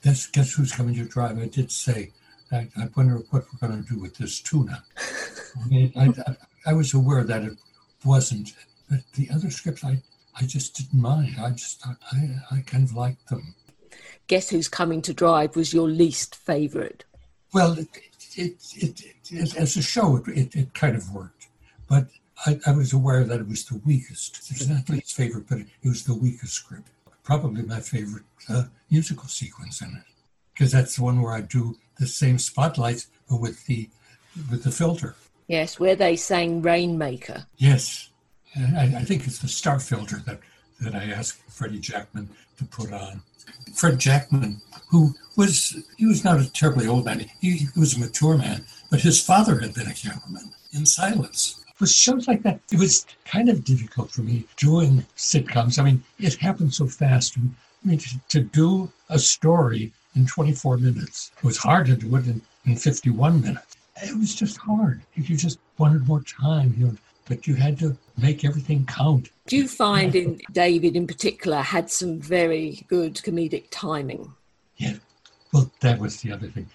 this 0.01 0.27
guess 0.27 0.53
who's 0.53 0.71
coming 0.71 0.95
to 0.95 1.05
drive. 1.05 1.39
I 1.39 1.47
did 1.47 1.71
say 1.71 2.11
I, 2.51 2.67
I 2.77 2.89
wonder 2.95 3.15
what 3.29 3.45
we're 3.51 3.67
going 3.67 3.83
to 3.83 3.93
do 3.93 3.99
with 3.99 4.17
this 4.17 4.39
tuna. 4.39 4.83
I, 5.63 5.67
mean, 5.67 5.93
I, 5.95 6.07
I, 6.07 6.35
I 6.67 6.73
was 6.73 6.93
aware 6.93 7.23
that 7.23 7.43
it 7.43 7.57
wasn't 8.03 8.55
but 8.89 8.99
the 9.13 9.29
other 9.33 9.49
scripts, 9.49 9.83
I, 9.83 10.01
I 10.35 10.43
just 10.43 10.75
didn't 10.75 11.01
mind. 11.01 11.35
I 11.39 11.51
just 11.51 11.85
I, 11.85 12.39
I 12.51 12.61
kind 12.61 12.83
of 12.83 12.95
liked 12.95 13.29
them. 13.29 13.55
Guess 14.27 14.49
Who's 14.49 14.67
Coming 14.67 15.01
to 15.03 15.13
Drive 15.13 15.55
was 15.55 15.73
your 15.73 15.87
least 15.87 16.35
favourite? 16.35 17.03
Well, 17.53 17.77
it, 17.79 17.87
it, 18.35 18.55
it, 18.75 19.01
it, 19.31 19.55
as 19.55 19.75
a 19.75 19.81
show, 19.81 20.17
it, 20.27 20.55
it, 20.55 20.73
kind 20.73 20.95
of 20.95 21.11
worked. 21.11 21.47
But 21.87 22.07
I, 22.45 22.59
I 22.67 22.71
was 22.71 22.93
aware 22.93 23.23
that 23.23 23.39
it 23.39 23.47
was 23.47 23.65
the 23.65 23.81
weakest. 23.85 24.37
It's 24.51 24.67
not 24.67 24.87
least 24.89 25.15
favorite, 25.15 25.45
but 25.49 25.59
it 25.59 25.67
was 25.83 26.03
the 26.03 26.13
weakest 26.13 26.53
script. 26.53 26.89
Probably 27.23 27.63
my 27.63 27.79
favorite 27.79 28.23
uh, 28.47 28.63
musical 28.89 29.27
sequence 29.27 29.81
in 29.81 29.89
it, 29.89 30.03
because 30.53 30.71
that's 30.71 30.95
the 30.95 31.03
one 31.03 31.21
where 31.21 31.33
I 31.33 31.41
do 31.41 31.77
the 31.99 32.07
same 32.07 32.39
spotlights, 32.39 33.07
but 33.29 33.37
with 33.37 33.65
the 33.65 33.89
with 34.49 34.63
the 34.63 34.71
filter. 34.71 35.15
Yes, 35.47 35.79
where 35.79 35.95
they 35.95 36.15
sang 36.15 36.61
Rainmaker. 36.61 37.45
Yes, 37.57 38.09
I, 38.55 38.93
I, 38.97 39.03
think 39.03 39.27
it's 39.27 39.39
the 39.39 39.47
star 39.47 39.79
filter 39.79 40.17
that, 40.25 40.39
that 40.81 40.95
I 40.95 41.05
asked 41.05 41.41
Freddie 41.49 41.79
Jackman 41.79 42.29
to 42.57 42.65
put 42.65 42.91
on. 42.91 43.21
Fred 43.75 43.99
Jackman, 43.99 44.61
who 44.89 45.13
was, 45.37 45.77
he 45.97 46.05
was 46.05 46.23
not 46.23 46.39
a 46.39 46.51
terribly 46.51 46.87
old 46.87 47.05
man, 47.05 47.19
he, 47.41 47.51
he 47.51 47.67
was 47.79 47.95
a 47.95 47.99
mature 47.99 48.37
man, 48.37 48.65
but 48.89 49.01
his 49.01 49.23
father 49.23 49.59
had 49.59 49.73
been 49.73 49.87
a 49.87 49.93
cameraman 49.93 50.51
in 50.73 50.85
silents. 50.85 51.63
With 51.79 51.89
shows 51.89 52.27
like 52.27 52.43
that, 52.43 52.59
it 52.71 52.79
was 52.79 53.05
kind 53.25 53.47
of 53.47 53.63
difficult 53.63 54.11
for 54.11 54.21
me 54.21 54.45
doing 54.57 55.05
sitcoms. 55.15 55.79
I 55.79 55.83
mean, 55.83 56.03
it 56.19 56.35
happened 56.35 56.73
so 56.73 56.87
fast. 56.87 57.37
I 57.37 57.87
mean, 57.87 57.99
to, 57.99 58.19
to 58.29 58.41
do 58.41 58.91
a 59.09 59.17
story 59.17 59.93
in 60.15 60.25
24 60.25 60.77
minutes, 60.77 61.31
it 61.37 61.43
was 61.43 61.57
hard 61.57 61.85
to 61.87 61.95
do 61.95 62.15
it 62.17 62.25
in, 62.25 62.41
in 62.65 62.75
51 62.75 63.41
minutes. 63.41 63.77
It 64.03 64.17
was 64.17 64.35
just 64.35 64.57
hard. 64.57 65.01
If 65.15 65.29
you 65.29 65.37
just 65.37 65.59
wanted 65.77 66.05
more 66.07 66.21
time, 66.21 66.75
you 66.77 66.87
know, 66.87 66.95
but 67.29 67.47
you 67.47 67.53
had 67.53 67.79
to 67.79 67.95
make 68.17 68.43
everything 68.43 68.85
count. 68.85 69.29
Do 69.47 69.55
you 69.55 69.67
find 69.67 70.13
in 70.15 70.41
David 70.51 70.95
in 70.97 71.07
particular 71.07 71.61
had 71.61 71.89
some 71.89 72.19
very 72.19 72.83
good 72.89 73.15
comedic 73.15 73.65
timing? 73.69 74.33
Yeah. 74.77 74.95
Well, 75.53 75.71
that 75.79 75.99
was 75.99 76.21
the 76.21 76.33
other 76.33 76.47
thing. 76.47 76.67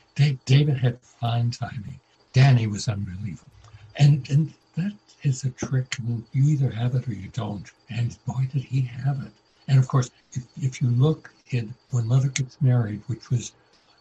David 0.47 0.79
had 0.79 0.99
fine 1.01 1.51
timing. 1.51 2.01
Danny 2.33 2.67
was 2.67 2.89
unbelievable. 2.89 3.51
And 3.97 4.29
and 4.31 4.53
that 4.77 4.93
is 5.23 5.45
a 5.45 5.51
trick. 5.51 5.97
You 6.33 6.45
either 6.45 6.71
have 6.71 6.95
it 6.95 7.07
or 7.09 7.15
you 7.15 7.29
don't. 7.29 7.71
And 7.91 8.17
boy, 8.27 8.49
did 8.53 8.63
he 8.63 8.81
have 8.83 9.21
it. 9.23 9.33
And 9.69 9.79
of 9.79 9.89
course, 9.89 10.11
if, 10.33 10.45
if 10.61 10.81
you 10.81 10.89
look 10.89 11.31
at 11.53 11.65
When 11.91 12.07
Mother 12.07 12.29
Gets 12.29 12.61
Married, 12.61 13.03
which 13.07 13.31
was 13.31 13.53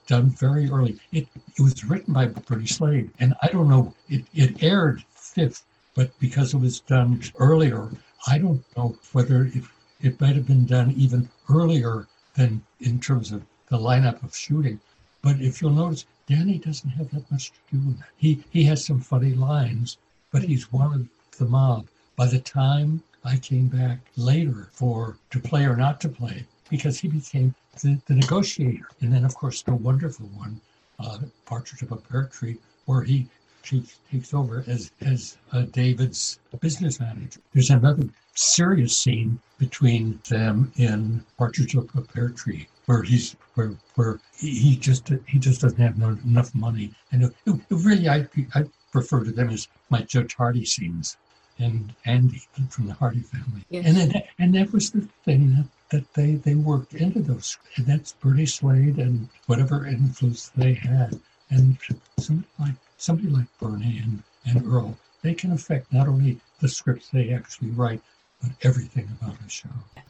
done 0.08 0.30
very 0.32 0.70
early, 0.70 1.00
it, 1.12 1.28
it 1.56 1.62
was 1.62 1.86
written 1.86 2.14
by 2.14 2.26
Bernie 2.26 2.66
Slade. 2.66 3.10
And 3.20 3.34
I 3.42 3.48
don't 3.48 3.70
know, 3.70 3.94
it, 4.10 4.26
it 4.34 4.62
aired 4.62 5.04
fifth 5.16 5.64
but 5.96 6.18
because 6.20 6.54
it 6.54 6.58
was 6.58 6.80
done 6.80 7.22
earlier, 7.38 7.90
I 8.28 8.38
don't 8.38 8.64
know 8.76 8.98
whether 9.12 9.46
it, 9.46 9.64
it 10.02 10.20
might 10.20 10.36
have 10.36 10.48
been 10.48 10.66
done 10.66 10.92
even 10.98 11.30
earlier 11.50 12.08
than 12.36 12.64
in 12.80 13.00
terms 13.00 13.32
of 13.32 13.44
the 13.68 13.78
lineup 13.78 14.24
of 14.24 14.36
shooting. 14.36 14.80
But 15.22 15.40
if 15.40 15.62
you'll 15.62 15.72
notice, 15.72 16.06
Danny 16.28 16.58
doesn't 16.58 16.90
have 16.92 17.12
that 17.12 17.30
much 17.32 17.52
to 17.52 17.60
do 17.72 17.88
with 17.88 18.00
it. 18.00 18.06
He 18.18 18.44
he 18.50 18.64
has 18.66 18.86
some 18.86 19.00
funny 19.00 19.34
lines, 19.34 19.98
but 20.32 20.44
he's 20.44 20.72
one 20.72 20.94
of 20.94 21.38
the 21.38 21.46
mob. 21.46 21.88
By 22.16 22.28
the 22.28 22.40
time 22.40 23.04
I 23.24 23.38
came 23.38 23.68
back 23.68 24.00
later 24.16 24.70
for 24.72 25.18
to 25.32 25.40
play 25.40 25.66
or 25.66 25.76
not 25.76 26.02
to 26.02 26.10
play, 26.10 26.46
because 26.70 27.00
he 27.00 27.08
became 27.08 27.56
the, 27.82 28.00
the 28.08 28.16
negotiator. 28.16 28.88
And 29.02 29.14
then 29.14 29.26
of 29.26 29.36
course 29.36 29.62
the 29.62 29.76
wonderful 29.76 30.28
one, 30.28 30.60
uh, 31.00 31.20
Partridge 31.46 31.82
of 31.82 31.92
a 31.92 31.98
Pear 31.98 32.26
Tree, 32.26 32.58
where 32.86 33.04
he 33.04 33.28
she 33.64 33.84
takes 34.12 34.34
over 34.34 34.64
as 34.68 34.92
as 35.02 35.38
uh, 35.52 35.62
David's 35.62 36.40
business 36.60 37.00
manager. 37.00 37.40
There's 37.54 37.70
another 37.70 38.10
serious 38.36 38.98
scene 38.98 39.40
between 39.58 40.20
them 40.30 40.72
in 40.76 41.24
Partridge 41.38 41.76
Up 41.76 41.96
a 41.96 42.02
Pear 42.02 42.30
Tree, 42.30 42.68
where 42.86 43.04
he's 43.04 43.36
where 43.56 43.74
where 43.96 44.20
he 44.38 44.76
just 44.76 45.10
he 45.28 45.40
just 45.40 45.62
doesn't 45.62 45.80
have 45.80 45.98
no, 45.98 46.18
enough 46.26 46.54
money, 46.54 46.94
and 47.12 47.24
it, 47.24 47.34
it 47.46 47.60
really 47.70 48.10
I 48.10 48.28
I 48.54 48.66
prefer 48.92 49.24
to 49.24 49.32
them 49.32 49.50
as 49.50 49.68
my 49.90 50.02
Judge 50.02 50.36
Hardy 50.36 50.66
scenes 50.66 51.18
and 51.60 51.94
Andy 52.06 52.42
from 52.70 52.88
the 52.88 52.94
Hardy 52.94 53.22
family, 53.22 53.64
yes. 53.70 53.86
and 53.86 53.96
then, 53.96 54.24
and 54.40 54.56
that 54.56 54.74
was 54.74 54.92
the 54.92 55.08
thing 55.24 55.56
that 55.56 55.68
that 55.90 56.14
they 56.16 56.36
they 56.36 56.56
worked 56.56 56.96
into 56.96 57.22
those, 57.22 57.58
and 57.78 57.86
that's 57.86 58.14
Bernie 58.14 58.46
Slade 58.46 58.98
and 58.98 59.30
whatever 59.46 59.86
influence 59.86 60.50
they 60.58 60.74
had, 60.74 61.20
and 61.50 61.78
something 62.20 62.44
like 62.60 62.76
somebody 63.04 63.28
like 63.28 63.46
Bernie 63.60 64.00
and, 64.00 64.24
and 64.46 64.66
Earl, 64.66 64.98
they 65.22 65.34
can 65.34 65.52
affect 65.52 65.92
not 65.92 66.08
only 66.08 66.40
the 66.62 66.70
scripts 66.70 67.10
they 67.10 67.34
actually 67.34 67.72
write, 67.72 68.02
but 68.42 68.52
everything 68.62 69.10
about 69.22 69.36
a 69.46 69.50
show. 69.50 69.70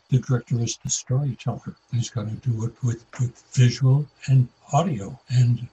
The 0.10 0.20
director 0.20 0.60
is 0.60 0.78
the 0.78 0.90
storyteller. 0.90 1.76
He's 1.92 2.10
got 2.10 2.30
to 2.30 2.50
do 2.50 2.66
it 2.66 2.74
with, 2.84 3.04
with 3.20 3.44
visual 3.54 4.06
and 4.28 4.48
audio. 4.72 5.20
And 5.30 5.68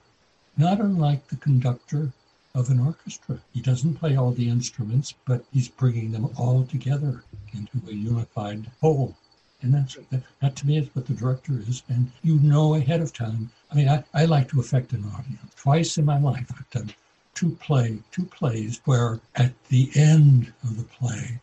not 0.57 0.79
unlike 0.79 1.27
the 1.27 1.35
conductor 1.35 2.11
of 2.55 2.69
an 2.69 2.79
orchestra. 2.79 3.39
He 3.53 3.61
doesn't 3.61 3.95
play 3.95 4.15
all 4.15 4.31
the 4.31 4.49
instruments, 4.49 5.13
but 5.25 5.45
he's 5.53 5.69
bringing 5.69 6.11
them 6.11 6.29
all 6.37 6.65
together 6.65 7.23
into 7.53 7.81
a 7.87 7.93
unified 7.93 8.65
whole. 8.81 9.15
And 9.61 9.73
that's 9.73 9.95
that, 10.09 10.23
that 10.41 10.55
to 10.57 10.67
me 10.67 10.79
is 10.79 10.89
what 10.93 11.05
the 11.05 11.13
director 11.13 11.53
is. 11.67 11.83
And 11.87 12.11
you 12.23 12.39
know 12.39 12.73
ahead 12.73 12.99
of 12.99 13.13
time. 13.13 13.51
I 13.71 13.75
mean, 13.75 13.87
I, 13.87 14.03
I 14.13 14.25
like 14.25 14.49
to 14.49 14.59
affect 14.59 14.91
an 14.93 15.05
audience. 15.05 15.53
Twice 15.55 15.97
in 15.97 16.05
my 16.05 16.19
life, 16.19 16.51
I've 16.57 16.69
done 16.71 16.93
two 17.33 17.55
play 17.55 17.97
two 18.11 18.25
plays 18.25 18.81
where 18.85 19.19
at 19.35 19.53
the 19.69 19.89
end 19.95 20.53
of 20.63 20.77
the 20.77 20.83
play 20.83 21.39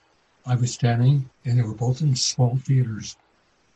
I 0.47 0.55
was 0.55 0.73
standing 0.73 1.29
and 1.45 1.59
they 1.59 1.63
were 1.63 1.75
both 1.75 2.01
in 2.01 2.17
small 2.17 2.57
theaters, 2.57 3.17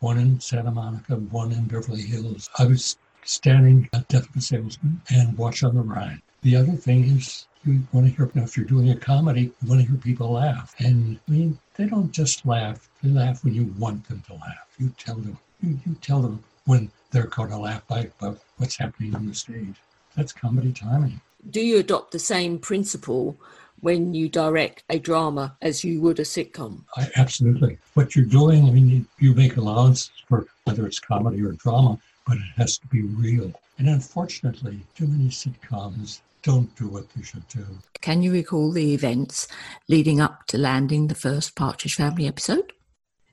one 0.00 0.18
in 0.18 0.40
Santa 0.40 0.70
Monica, 0.70 1.16
one 1.16 1.52
in 1.52 1.66
Beverly 1.66 2.02
Hills. 2.02 2.48
I 2.58 2.64
was 2.66 2.96
standing 3.24 3.90
at 3.92 4.08
Death 4.08 4.28
of 4.30 4.36
a 4.36 4.40
Salesman 4.40 5.02
and 5.10 5.36
Watch 5.36 5.62
on 5.62 5.74
the 5.74 5.82
Rhine. 5.82 6.22
The 6.42 6.56
other 6.56 6.72
thing 6.72 7.04
is 7.04 7.46
you 7.64 7.82
want 7.92 8.08
to 8.08 8.16
hear 8.16 8.30
now 8.34 8.44
if 8.44 8.56
you're 8.56 8.66
doing 8.66 8.90
a 8.90 8.96
comedy, 8.96 9.52
you 9.62 9.68
want 9.68 9.82
to 9.82 9.86
hear 9.86 9.96
people 9.96 10.32
laugh. 10.32 10.74
And 10.78 11.18
I 11.28 11.30
mean, 11.30 11.58
they 11.76 11.86
don't 11.86 12.10
just 12.10 12.46
laugh, 12.46 12.88
they 13.02 13.10
laugh 13.10 13.44
when 13.44 13.54
you 13.54 13.74
want 13.78 14.08
them 14.08 14.22
to 14.28 14.34
laugh. 14.34 14.74
You 14.78 14.92
tell 14.96 15.16
them 15.16 15.38
you, 15.62 15.78
you 15.86 15.94
tell 16.00 16.22
them 16.22 16.42
when 16.64 16.90
they're 17.10 17.26
gonna 17.26 17.60
laugh 17.60 17.86
by, 17.86 18.10
by 18.18 18.34
what's 18.56 18.78
happening 18.78 19.14
on 19.14 19.26
the 19.26 19.34
stage. 19.34 19.76
That's 20.16 20.32
comedy 20.32 20.72
timing 20.72 21.20
do 21.50 21.60
you 21.60 21.78
adopt 21.78 22.12
the 22.12 22.18
same 22.18 22.58
principle 22.58 23.36
when 23.80 24.14
you 24.14 24.28
direct 24.28 24.84
a 24.88 24.98
drama 24.98 25.56
as 25.60 25.82
you 25.82 26.00
would 26.00 26.18
a 26.20 26.22
sitcom? 26.22 26.84
I, 26.96 27.08
absolutely. 27.16 27.78
What 27.94 28.14
you're 28.14 28.24
doing, 28.24 28.66
I 28.66 28.70
mean, 28.70 28.88
you, 28.88 29.06
you 29.18 29.34
make 29.34 29.56
allowances 29.56 30.10
for 30.28 30.46
whether 30.64 30.86
it's 30.86 31.00
comedy 31.00 31.42
or 31.42 31.52
drama, 31.52 31.98
but 32.26 32.36
it 32.36 32.52
has 32.56 32.78
to 32.78 32.86
be 32.88 33.02
real. 33.02 33.52
And 33.78 33.88
unfortunately, 33.88 34.80
too 34.94 35.06
many 35.08 35.30
sitcoms 35.30 36.20
don't 36.42 36.74
do 36.76 36.88
what 36.88 37.08
they 37.10 37.22
should 37.22 37.46
do. 37.48 37.64
Can 38.00 38.22
you 38.22 38.32
recall 38.32 38.70
the 38.70 38.94
events 38.94 39.48
leading 39.88 40.20
up 40.20 40.46
to 40.48 40.58
landing 40.58 41.06
the 41.06 41.14
first 41.14 41.56
Partridge 41.56 41.96
Family 41.96 42.26
episode? 42.26 42.72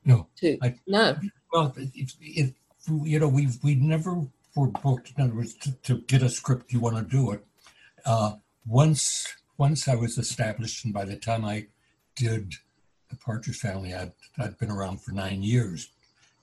No. 0.05 0.27
I, 0.43 0.75
no. 0.87 1.17
Well, 1.51 1.73
it, 1.77 2.13
it, 2.21 2.53
you 3.03 3.19
know, 3.19 3.27
we 3.27 3.49
we 3.63 3.75
never 3.75 4.21
were 4.55 4.67
booked. 4.67 5.13
In 5.17 5.23
other 5.23 5.33
words, 5.33 5.55
to, 5.55 5.71
to 5.83 5.99
get 6.01 6.23
a 6.23 6.29
script, 6.29 6.71
you 6.71 6.79
want 6.79 6.97
to 6.97 7.03
do 7.03 7.31
it. 7.31 7.43
Uh, 8.06 8.34
once 8.65 9.27
once 9.58 9.88
I 9.88 9.96
was 9.96 10.18
established, 10.18 10.86
and 10.86 10.94
by 10.94 11.06
the 11.06 11.18
time 11.18 11.44
I 11.44 11.68
did 12.15 12.53
the 13.10 13.15
Partridge 13.18 13.58
Family, 13.58 13.94
I'd 13.94 14.13
I'd 14.38 14.58
been 14.58 14.72
around 14.72 15.01
for 15.01 15.12
nine 15.12 15.44
years. 15.44 15.89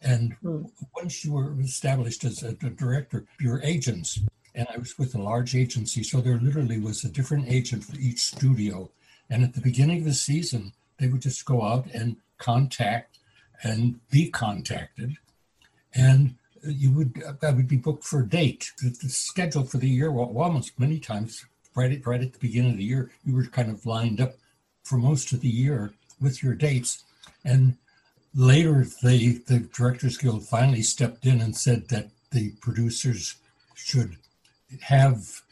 And 0.03 0.37
mm. 0.45 0.71
once 0.95 1.25
you 1.25 1.33
were 1.33 1.59
established 1.61 2.25
as 2.25 2.43
a, 2.43 2.51
a 2.51 2.71
director, 2.71 3.25
your 3.41 3.63
agents, 3.63 4.21
and 4.55 4.67
I 4.73 4.79
was 4.79 4.99
with 4.99 5.15
a 5.15 5.23
large 5.23 5.55
agency, 5.55 6.03
so 6.03 6.21
there 6.21 6.39
literally 6.39 6.79
was 6.79 7.05
a 7.05 7.09
different 7.09 7.49
agent 7.49 7.85
for 7.85 7.97
each 7.97 8.21
studio. 8.21 8.91
And 9.31 9.43
at 9.43 9.55
the 9.55 9.61
beginning 9.61 9.99
of 9.99 10.05
the 10.05 10.15
season, 10.15 10.73
they 10.99 11.09
would 11.09 11.23
just 11.23 11.45
go 11.45 11.63
out 11.63 11.87
and 11.93 12.17
contact 12.39 13.19
and 13.63 14.01
be 14.11 14.31
contacted. 14.31 15.17
And 15.95 16.37
you 16.67 16.93
would, 16.93 17.23
uh, 17.27 17.47
I 17.47 17.53
would 17.53 17.69
be 17.69 17.77
booked 17.77 18.05
for 18.05 18.21
a 18.21 18.29
date. 18.29 18.71
The, 18.83 18.91
the 18.91 19.09
schedule 19.09 19.65
for 19.65 19.79
the 19.79 19.89
year, 19.89 20.11
well, 20.11 20.33
almost 20.37 20.79
many 20.79 20.99
times, 20.99 21.45
right 21.75 21.93
at, 21.93 22.07
right 22.07 22.23
at 22.23 22.33
the 22.33 22.39
beginning 22.39 22.73
of 22.73 22.79
the 22.79 22.85
year, 22.85 23.11
you 23.25 23.35
were 23.35 23.45
kind 23.45 23.71
of 23.71 23.87
lined 23.87 24.21
up 24.21 24.35
for 24.83 24.97
most 24.97 25.33
of 25.33 25.41
the 25.41 25.49
year 25.49 25.93
with 26.21 26.43
your 26.43 26.55
dates. 26.55 27.05
And 27.45 27.77
later, 28.35 28.87
the, 29.03 29.43
the 29.47 29.61
Directors 29.77 30.19
Guild 30.19 30.47
finally 30.47 30.83
stepped 30.83 31.27
in 31.27 31.41
and 31.41 31.57
said 31.57 31.89
that 31.89 32.11
the 32.31 32.51
producers 32.61 33.37
should 33.75 34.17
have 34.83 35.43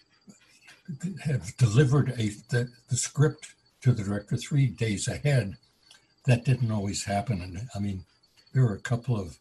have 1.25 1.57
delivered 1.57 2.11
a 2.19 2.29
the, 2.51 2.69
the 2.91 2.97
script 2.97 3.55
to 3.81 3.93
the 3.93 4.05
director 4.05 4.37
three 4.37 4.67
days 4.67 5.09
ahead. 5.09 5.57
That 6.27 6.45
didn't 6.45 6.71
always 6.71 7.05
happen, 7.05 7.41
and 7.41 7.69
I 7.75 7.79
mean, 7.79 8.05
there 8.53 8.65
were 8.65 8.75
a 8.75 8.81
couple 8.81 9.19
of 9.19 9.39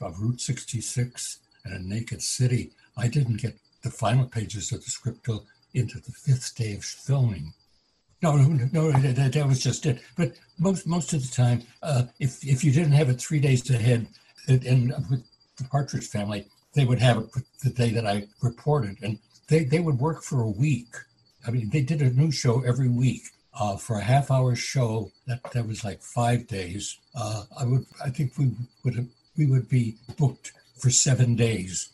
of 0.00 0.20
Route 0.20 0.40
66 0.40 1.38
and 1.64 1.74
a 1.74 1.78
Naked 1.78 2.22
City. 2.22 2.70
I 2.96 3.08
didn't 3.08 3.40
get 3.40 3.58
the 3.82 3.90
final 3.90 4.26
pages 4.26 4.72
of 4.72 4.84
the 4.84 4.90
script 4.90 5.24
till 5.24 5.46
into 5.74 6.00
the 6.00 6.12
fifth 6.12 6.54
day 6.56 6.74
of 6.74 6.84
filming. 6.84 7.52
No, 8.22 8.36
no, 8.36 8.68
no, 8.72 8.92
that, 8.92 9.32
that 9.32 9.46
was 9.46 9.62
just 9.62 9.86
it. 9.86 10.02
But 10.16 10.32
most 10.58 10.86
most 10.86 11.12
of 11.14 11.22
the 11.22 11.34
time, 11.34 11.62
uh, 11.82 12.04
if 12.18 12.44
if 12.44 12.62
you 12.62 12.70
didn't 12.70 12.92
have 12.92 13.08
it 13.08 13.20
three 13.20 13.40
days 13.40 13.68
ahead, 13.70 14.08
and 14.46 14.92
with 15.08 15.24
the 15.56 15.64
Partridge 15.64 16.08
Family, 16.08 16.46
they 16.74 16.84
would 16.84 16.98
have 16.98 17.18
it 17.18 17.30
the 17.62 17.70
day 17.70 17.90
that 17.90 18.06
I 18.06 18.26
reported, 18.42 18.98
and 19.02 19.18
they 19.48 19.64
they 19.64 19.80
would 19.80 19.98
work 19.98 20.22
for 20.22 20.42
a 20.42 20.50
week. 20.50 20.94
I 21.46 21.50
mean, 21.50 21.70
they 21.70 21.80
did 21.80 22.02
a 22.02 22.10
new 22.10 22.30
show 22.30 22.62
every 22.62 22.88
week. 22.88 23.22
Uh, 23.52 23.76
for 23.76 23.96
a 23.96 24.02
half 24.02 24.30
hour 24.30 24.54
show, 24.54 25.10
that 25.26 25.42
that 25.52 25.66
was 25.66 25.82
like 25.82 26.00
five 26.02 26.46
days. 26.46 26.98
Uh, 27.14 27.44
I 27.58 27.64
would 27.64 27.86
I 28.04 28.10
think 28.10 28.38
we 28.38 28.52
would 28.84 29.08
we 29.36 29.46
would 29.46 29.68
be 29.68 29.96
booked 30.16 30.52
for 30.78 30.90
seven 30.90 31.36
days, 31.36 31.90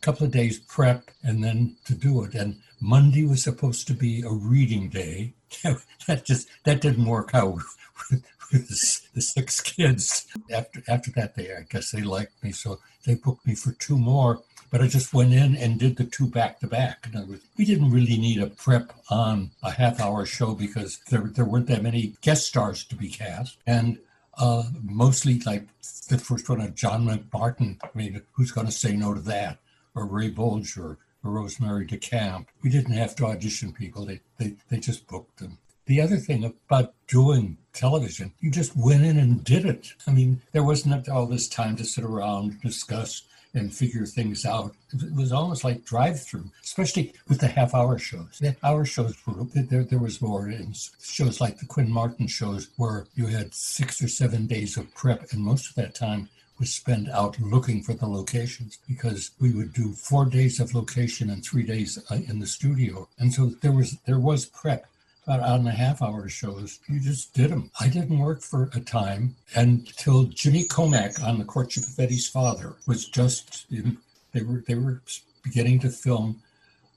a 0.00 0.02
couple 0.02 0.26
of 0.26 0.32
days 0.32 0.58
prep, 0.58 1.10
and 1.22 1.42
then 1.42 1.76
to 1.84 1.94
do 1.94 2.24
it. 2.24 2.34
And 2.34 2.56
Monday 2.80 3.24
was 3.24 3.42
supposed 3.42 3.86
to 3.88 3.94
be 3.94 4.22
a 4.22 4.30
reading 4.30 4.88
day. 4.88 5.34
that 6.06 6.24
just 6.24 6.48
that 6.64 6.80
didn't 6.80 7.06
work 7.06 7.30
out 7.34 7.54
with, 7.54 8.24
with 8.52 8.68
the, 8.68 9.00
the, 9.14 9.22
six 9.22 9.60
kids. 9.60 10.26
After 10.52 10.82
after 10.88 11.10
that, 11.12 11.34
they 11.34 11.52
I 11.52 11.66
guess 11.68 11.90
they 11.90 12.02
liked 12.02 12.42
me, 12.42 12.52
so 12.52 12.78
they 13.04 13.14
booked 13.14 13.46
me 13.46 13.54
for 13.54 13.72
two 13.72 13.98
more. 13.98 14.42
But 14.70 14.82
I 14.82 14.86
just 14.86 15.14
went 15.14 15.32
in 15.32 15.56
and 15.56 15.80
did 15.80 15.96
the 15.96 16.04
two 16.04 16.26
back 16.26 16.60
to 16.60 16.66
back. 16.66 17.06
In 17.10 17.16
other 17.16 17.26
words, 17.26 17.42
we 17.56 17.64
didn't 17.64 17.90
really 17.90 18.18
need 18.18 18.42
a 18.42 18.48
prep 18.48 18.92
on 19.08 19.52
a 19.62 19.70
half 19.70 19.98
hour 19.98 20.26
show 20.26 20.54
because 20.54 20.98
there 21.10 21.22
there 21.22 21.46
weren't 21.46 21.68
that 21.68 21.82
many 21.82 22.14
guest 22.20 22.46
stars 22.46 22.84
to 22.84 22.94
be 22.94 23.08
cast, 23.08 23.56
and 23.66 23.98
uh, 24.38 24.64
mostly 24.82 25.40
like 25.40 25.66
the 26.08 26.18
first 26.18 26.48
one 26.48 26.60
of 26.60 26.74
John 26.74 27.06
McMartin. 27.06 27.78
I 27.82 27.88
mean, 27.94 28.22
who's 28.32 28.52
going 28.52 28.66
to 28.66 28.72
say 28.72 28.96
no 28.96 29.14
to 29.14 29.20
that? 29.20 29.58
Or 29.94 30.06
Ray 30.06 30.30
Bolger 30.30 30.96
or 31.24 31.30
Rosemary 31.30 31.86
DeCamp. 31.86 32.46
We 32.62 32.70
didn't 32.70 32.92
have 32.92 33.16
to 33.16 33.26
audition 33.26 33.72
people. 33.72 34.06
They, 34.06 34.20
they, 34.38 34.54
they 34.68 34.78
just 34.78 35.06
booked 35.06 35.38
them. 35.38 35.58
The 35.86 36.00
other 36.00 36.18
thing 36.18 36.44
about 36.44 36.94
doing 37.06 37.56
television, 37.72 38.32
you 38.40 38.50
just 38.50 38.76
went 38.76 39.04
in 39.04 39.18
and 39.18 39.42
did 39.42 39.64
it. 39.64 39.94
I 40.06 40.12
mean, 40.12 40.42
there 40.52 40.62
wasn't 40.62 41.08
all 41.08 41.26
this 41.26 41.48
time 41.48 41.76
to 41.76 41.84
sit 41.84 42.04
around 42.04 42.52
and 42.52 42.60
discuss 42.60 43.22
and 43.54 43.74
figure 43.74 44.06
things 44.06 44.44
out. 44.44 44.74
It 44.92 45.14
was 45.14 45.32
almost 45.32 45.64
like 45.64 45.84
drive-through, 45.84 46.50
especially 46.62 47.14
with 47.28 47.40
the 47.40 47.48
half-hour 47.48 47.98
shows. 47.98 48.38
The 48.40 48.56
hour 48.62 48.84
shows 48.84 49.14
were 49.26 49.44
there. 49.54 49.84
There 49.84 49.98
was 49.98 50.20
more 50.20 50.48
in 50.48 50.74
shows 51.00 51.40
like 51.40 51.58
the 51.58 51.66
Quinn 51.66 51.90
Martin 51.90 52.26
shows, 52.26 52.68
where 52.76 53.06
you 53.14 53.26
had 53.26 53.54
six 53.54 54.02
or 54.02 54.08
seven 54.08 54.46
days 54.46 54.76
of 54.76 54.94
prep, 54.94 55.32
and 55.32 55.42
most 55.42 55.68
of 55.68 55.74
that 55.76 55.94
time 55.94 56.28
was 56.58 56.72
spent 56.72 57.08
out 57.10 57.38
looking 57.40 57.82
for 57.82 57.94
the 57.94 58.06
locations 58.06 58.78
because 58.88 59.30
we 59.40 59.52
would 59.52 59.72
do 59.72 59.92
four 59.92 60.24
days 60.24 60.58
of 60.58 60.74
location 60.74 61.30
and 61.30 61.44
three 61.44 61.62
days 61.62 61.98
uh, 62.10 62.18
in 62.26 62.40
the 62.40 62.46
studio, 62.46 63.08
and 63.18 63.32
so 63.32 63.46
there 63.62 63.72
was 63.72 63.96
there 64.06 64.18
was 64.20 64.46
prep 64.46 64.86
about 65.28 65.46
hour 65.46 65.56
and 65.56 65.68
a 65.68 65.72
half 65.72 66.00
hour 66.00 66.26
shows. 66.26 66.80
You 66.88 67.00
just 67.00 67.34
did 67.34 67.50
them. 67.50 67.70
I 67.78 67.88
didn't 67.88 68.18
work 68.18 68.40
for 68.40 68.70
a 68.74 68.80
time 68.80 69.36
until 69.54 70.24
Jimmy 70.24 70.64
Komack 70.64 71.22
on 71.22 71.38
the 71.38 71.44
courtship 71.44 71.84
of 71.84 71.98
Eddie's 71.98 72.26
father 72.26 72.76
was 72.86 73.06
just 73.06 73.66
in, 73.70 73.98
they 74.32 74.40
were 74.40 74.64
they 74.66 74.74
were 74.74 75.02
beginning 75.42 75.80
to 75.80 75.90
film 75.90 76.40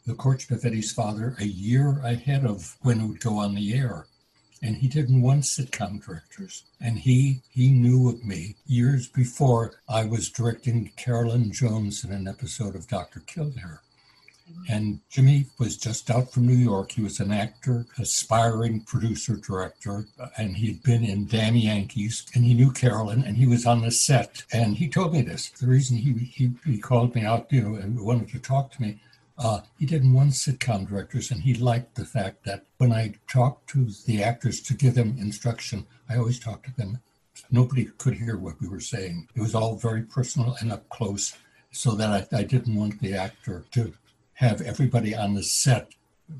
the 0.08 0.14
courtship 0.14 0.52
of 0.52 0.64
Eddie's 0.64 0.94
father 0.94 1.36
a 1.40 1.46
year 1.46 2.00
ahead 2.06 2.46
of 2.46 2.78
when 2.82 3.02
it 3.02 3.06
would 3.06 3.20
go 3.20 3.38
on 3.38 3.54
the 3.54 3.74
air. 3.74 4.06
And 4.64 4.78
he 4.78 4.88
didn't 4.88 5.22
want 5.22 5.44
sitcom 5.44 6.02
directors. 6.02 6.64
And 6.80 7.00
he 7.00 7.42
he 7.50 7.70
knew 7.70 8.08
of 8.08 8.24
me 8.24 8.56
years 8.66 9.10
before 9.10 9.74
I 9.90 10.06
was 10.06 10.30
directing 10.30 10.94
Carolyn 10.96 11.52
Jones 11.52 12.06
in 12.06 12.14
an 12.14 12.30
episode 12.30 12.76
of 12.76 12.88
Dr. 12.88 13.20
Kildare. 13.20 13.82
And 14.70 15.00
Jimmy 15.10 15.48
was 15.58 15.78
just 15.78 16.10
out 16.10 16.32
from 16.32 16.48
New 16.48 16.56
York. 16.56 16.92
He 16.92 17.02
was 17.02 17.20
an 17.20 17.32
actor, 17.32 17.86
aspiring 17.98 18.82
producer, 18.82 19.36
director, 19.36 20.06
and 20.38 20.58
he'd 20.58 20.84
been 20.84 21.04
in 21.04 21.28
Damn 21.28 21.56
Yankees. 21.56 22.26
And 22.34 22.44
he 22.44 22.54
knew 22.54 22.72
Carolyn, 22.72 23.24
and 23.24 23.38
he 23.38 23.48
was 23.48 23.66
on 23.66 23.82
the 23.82 23.92
set. 23.92 24.44
And 24.52 24.78
he 24.78 24.88
told 24.88 25.14
me 25.14 25.22
this. 25.22 25.50
The 25.50 25.68
reason 25.68 25.98
he 25.98 26.14
he, 26.14 26.52
he 26.66 26.78
called 26.78 27.16
me 27.16 27.24
out, 27.24 27.52
you 27.52 27.62
know, 27.62 27.76
and 27.76 28.00
wanted 28.00 28.30
to 28.30 28.40
talk 28.40 28.72
to 28.74 28.82
me. 28.82 29.00
Uh, 29.38 29.62
he 29.80 29.86
didn't 29.86 30.14
want 30.14 30.32
sitcom 30.32 30.88
directors, 30.88 31.32
and 31.32 31.42
he 31.42 31.56
liked 31.56 31.96
the 31.96 32.06
fact 32.06 32.44
that 32.46 32.66
when 32.78 32.92
I 32.92 33.16
talked 33.28 33.70
to 33.70 33.90
the 34.06 34.22
actors 34.22 34.62
to 34.62 34.76
give 34.76 34.94
them 34.94 35.16
instruction, 35.18 35.88
I 36.08 36.18
always 36.18 36.40
talked 36.40 36.66
to 36.66 36.76
them. 36.76 37.00
Nobody 37.50 37.86
could 37.98 38.16
hear 38.16 38.38
what 38.38 38.62
we 38.62 38.68
were 38.68 38.80
saying. 38.80 39.28
It 39.34 39.42
was 39.42 39.56
all 39.56 39.76
very 39.76 40.04
personal 40.04 40.56
and 40.62 40.72
up 40.72 40.88
close, 40.90 41.36
so 41.72 41.96
that 41.96 42.28
I, 42.34 42.38
I 42.38 42.44
didn't 42.44 42.76
want 42.76 43.00
the 43.00 43.16
actor 43.16 43.66
to 43.72 43.94
have 44.42 44.60
everybody 44.62 45.16
on 45.16 45.36
the 45.36 45.44
set 45.44 45.94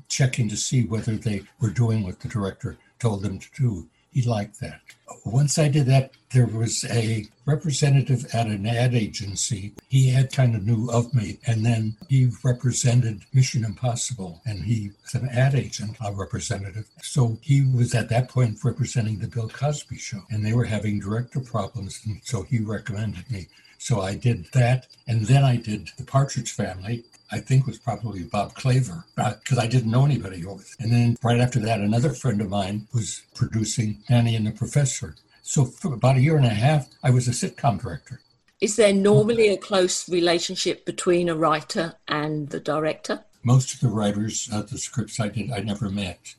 checking 0.08 0.48
to 0.48 0.56
see 0.56 0.84
whether 0.84 1.14
they 1.14 1.42
were 1.60 1.70
doing 1.70 2.02
what 2.02 2.18
the 2.18 2.28
director 2.28 2.76
told 2.98 3.22
them 3.22 3.38
to 3.38 3.48
do. 3.56 3.88
He 4.10 4.22
liked 4.22 4.60
that. 4.60 4.80
Once 5.24 5.56
I 5.56 5.68
did 5.68 5.86
that, 5.86 6.10
there 6.32 6.46
was 6.46 6.84
a 6.84 7.26
representative 7.46 8.26
at 8.34 8.48
an 8.48 8.66
ad 8.66 8.94
agency. 8.94 9.72
He 9.88 10.10
had 10.10 10.32
kind 10.32 10.56
of 10.56 10.66
knew 10.66 10.90
of 10.90 11.14
me, 11.14 11.38
and 11.46 11.64
then 11.64 11.96
he 12.08 12.30
represented 12.42 13.22
Mission 13.32 13.64
Impossible, 13.64 14.42
and 14.44 14.64
he 14.64 14.90
was 15.02 15.14
an 15.14 15.28
ad 15.28 15.54
agent, 15.54 15.96
a 16.04 16.12
representative. 16.12 16.86
So 17.02 17.38
he 17.40 17.64
was 17.64 17.94
at 17.94 18.08
that 18.08 18.28
point 18.28 18.58
representing 18.64 19.20
the 19.20 19.28
Bill 19.28 19.48
Cosby 19.48 19.96
show, 19.96 20.22
and 20.28 20.44
they 20.44 20.54
were 20.54 20.64
having 20.64 20.98
director 20.98 21.40
problems, 21.40 22.00
and 22.04 22.20
so 22.24 22.42
he 22.42 22.58
recommended 22.58 23.30
me. 23.30 23.46
So 23.78 24.00
I 24.00 24.14
did 24.14 24.46
that, 24.52 24.88
and 25.06 25.22
then 25.22 25.44
I 25.44 25.56
did 25.56 25.90
The 25.96 26.04
Partridge 26.04 26.52
Family, 26.52 27.04
I 27.32 27.40
think 27.40 27.66
was 27.66 27.78
probably 27.78 28.24
Bob 28.24 28.54
Claver, 28.54 29.04
because 29.16 29.58
uh, 29.58 29.62
I 29.62 29.66
didn't 29.66 29.90
know 29.90 30.04
anybody. 30.04 30.44
And 30.78 30.92
then 30.92 31.16
right 31.22 31.40
after 31.40 31.58
that, 31.60 31.80
another 31.80 32.10
friend 32.10 32.42
of 32.42 32.50
mine 32.50 32.88
was 32.92 33.22
producing 33.34 34.04
Nanny 34.10 34.36
and 34.36 34.46
the 34.46 34.50
Professor. 34.50 35.16
So 35.40 35.64
for 35.64 35.94
about 35.94 36.16
a 36.16 36.20
year 36.20 36.36
and 36.36 36.44
a 36.44 36.50
half, 36.50 36.88
I 37.02 37.10
was 37.10 37.28
a 37.28 37.30
sitcom 37.30 37.80
director. 37.80 38.20
Is 38.60 38.76
there 38.76 38.92
normally 38.92 39.48
a 39.48 39.56
close 39.56 40.08
relationship 40.10 40.84
between 40.84 41.30
a 41.30 41.34
writer 41.34 41.94
and 42.06 42.50
the 42.50 42.60
director? 42.60 43.24
Most 43.42 43.74
of 43.74 43.80
the 43.80 43.88
writers 43.88 44.48
of 44.52 44.70
the 44.70 44.78
scripts 44.78 45.18
I 45.18 45.28
did, 45.28 45.50
I 45.50 45.60
never 45.60 45.88
met. 45.88 46.34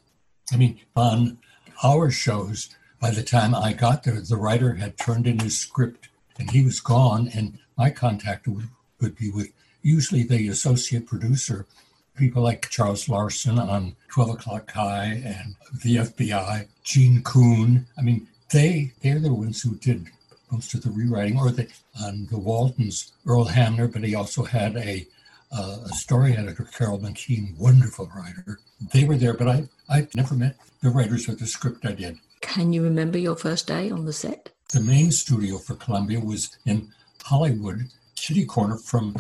I 0.54 0.58
mean, 0.58 0.80
on 0.96 1.40
our 1.84 2.12
shows, 2.12 2.70
by 3.02 3.10
the 3.10 3.24
time 3.24 3.56
I 3.56 3.74
got 3.74 4.04
there, 4.04 4.22
the 4.22 4.38
writer 4.38 4.76
had 4.76 4.98
turned 4.98 5.26
in 5.26 5.40
his 5.40 5.60
script 5.60 6.08
and 6.38 6.52
he 6.52 6.64
was 6.64 6.80
gone, 6.80 7.30
and 7.34 7.58
my 7.78 7.90
contact 7.90 8.48
would, 8.48 8.70
would 9.02 9.18
be 9.18 9.32
with 9.32 9.52
usually 9.84 10.24
the 10.24 10.48
associate 10.48 11.06
producer, 11.06 11.68
people 12.16 12.42
like 12.42 12.70
Charles 12.70 13.08
Larson 13.08 13.60
on 13.60 13.96
12 14.10 14.30
O'Clock 14.32 14.72
High 14.72 15.22
and 15.26 15.56
the 15.84 15.98
FBI, 15.98 16.68
Gene 16.84 17.22
Coon. 17.22 17.86
I 17.98 18.02
mean, 18.02 18.28
they, 18.52 18.94
they're 19.02 19.20
the 19.20 19.34
ones 19.34 19.62
who 19.62 19.76
did 19.76 20.08
most 20.52 20.74
of 20.74 20.84
the 20.84 20.92
rewriting, 20.92 21.38
or 21.40 21.52
the, 21.52 21.68
on 22.04 22.28
the 22.30 22.38
Waltons, 22.38 23.12
Earl 23.26 23.46
Hamner, 23.46 23.88
but 23.88 24.04
he 24.04 24.14
also 24.14 24.44
had 24.44 24.76
a, 24.78 25.06
uh, 25.52 25.80
a 25.86 25.90
story 25.90 26.38
editor, 26.38 26.64
Carol 26.64 27.00
McKeand, 27.00 27.58
wonderful 27.58 28.12
writer. 28.16 28.60
They 28.94 29.04
were 29.04 29.18
there, 29.18 29.34
but 29.34 29.48
I, 29.48 29.64
I 29.90 30.08
never 30.16 30.36
met 30.36 30.58
the 30.82 30.92
writers 30.92 31.28
of 31.28 31.40
the 31.40 31.48
script 31.48 31.86
I 31.86 31.94
did. 31.94 32.18
Can 32.42 32.72
you 32.72 32.84
remember 32.84 33.18
your 33.18 33.36
first 33.36 33.66
day 33.66 33.90
on 33.90 34.06
the 34.06 34.14
set? 34.14 34.50
The 34.72 34.82
main 34.82 35.12
studio 35.12 35.58
for 35.58 35.76
Columbia 35.76 36.20
was 36.20 36.56
in 36.66 36.90
Hollywood, 37.24 37.90
kitty 38.16 38.46
corner 38.46 38.78
from 38.78 39.16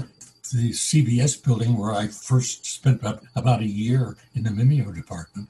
the 0.51 0.71
CBS 0.71 1.41
building 1.41 1.77
where 1.77 1.93
I 1.93 2.07
first 2.07 2.65
spent 2.65 3.01
about, 3.35 3.61
a 3.61 3.65
year 3.65 4.17
in 4.35 4.43
the 4.43 4.49
Mimeo 4.49 4.93
department. 4.93 5.49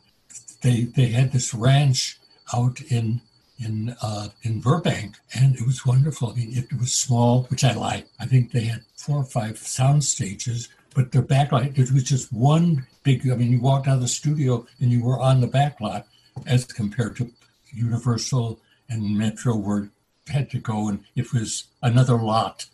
They 0.62 0.84
they 0.84 1.08
had 1.08 1.32
this 1.32 1.54
ranch 1.54 2.20
out 2.54 2.80
in 2.82 3.22
in 3.60 3.96
uh, 4.02 4.30
in 4.44 4.62
Burbank, 4.62 5.16
and 5.34 5.56
it 5.56 5.66
was 5.66 5.86
wonderful. 5.86 6.30
I 6.30 6.36
mean, 6.36 6.58
it, 6.58 6.66
it 6.72 6.80
was 6.80 6.94
small, 6.94 7.44
which 7.44 7.64
I 7.64 7.74
like. 7.74 8.08
I 8.20 8.26
think 8.26 8.52
they 8.52 8.66
had 8.66 8.84
four 8.96 9.18
or 9.18 9.26
five 9.26 9.58
sound 9.58 10.04
stages, 10.04 10.70
but 10.96 11.12
their 11.12 11.24
backlight 11.24 11.78
it 11.78 11.92
was 11.92 12.04
just 12.04 12.32
one 12.32 12.86
big. 13.04 13.30
I 13.30 13.36
mean, 13.36 13.52
you 13.52 13.62
walked 13.62 13.88
out 13.88 13.96
of 13.96 14.02
the 14.02 14.08
studio 14.08 14.66
and 14.80 14.92
you 14.92 15.04
were 15.04 15.20
on 15.20 15.42
the 15.42 15.48
backlot, 15.48 16.06
as 16.46 16.66
compared 16.66 17.18
to 17.18 17.32
Universal 17.72 18.60
and 18.90 19.18
Metro, 19.18 19.56
where 19.56 19.80
you 19.80 19.92
had 20.28 20.50
to 20.52 20.60
go 20.60 20.88
and 20.88 21.04
it 21.16 21.34
was 21.34 21.66
another 21.82 22.18
lot. 22.18 22.68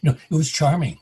You 0.00 0.12
know, 0.12 0.18
it 0.30 0.34
was 0.34 0.50
charming. 0.50 0.98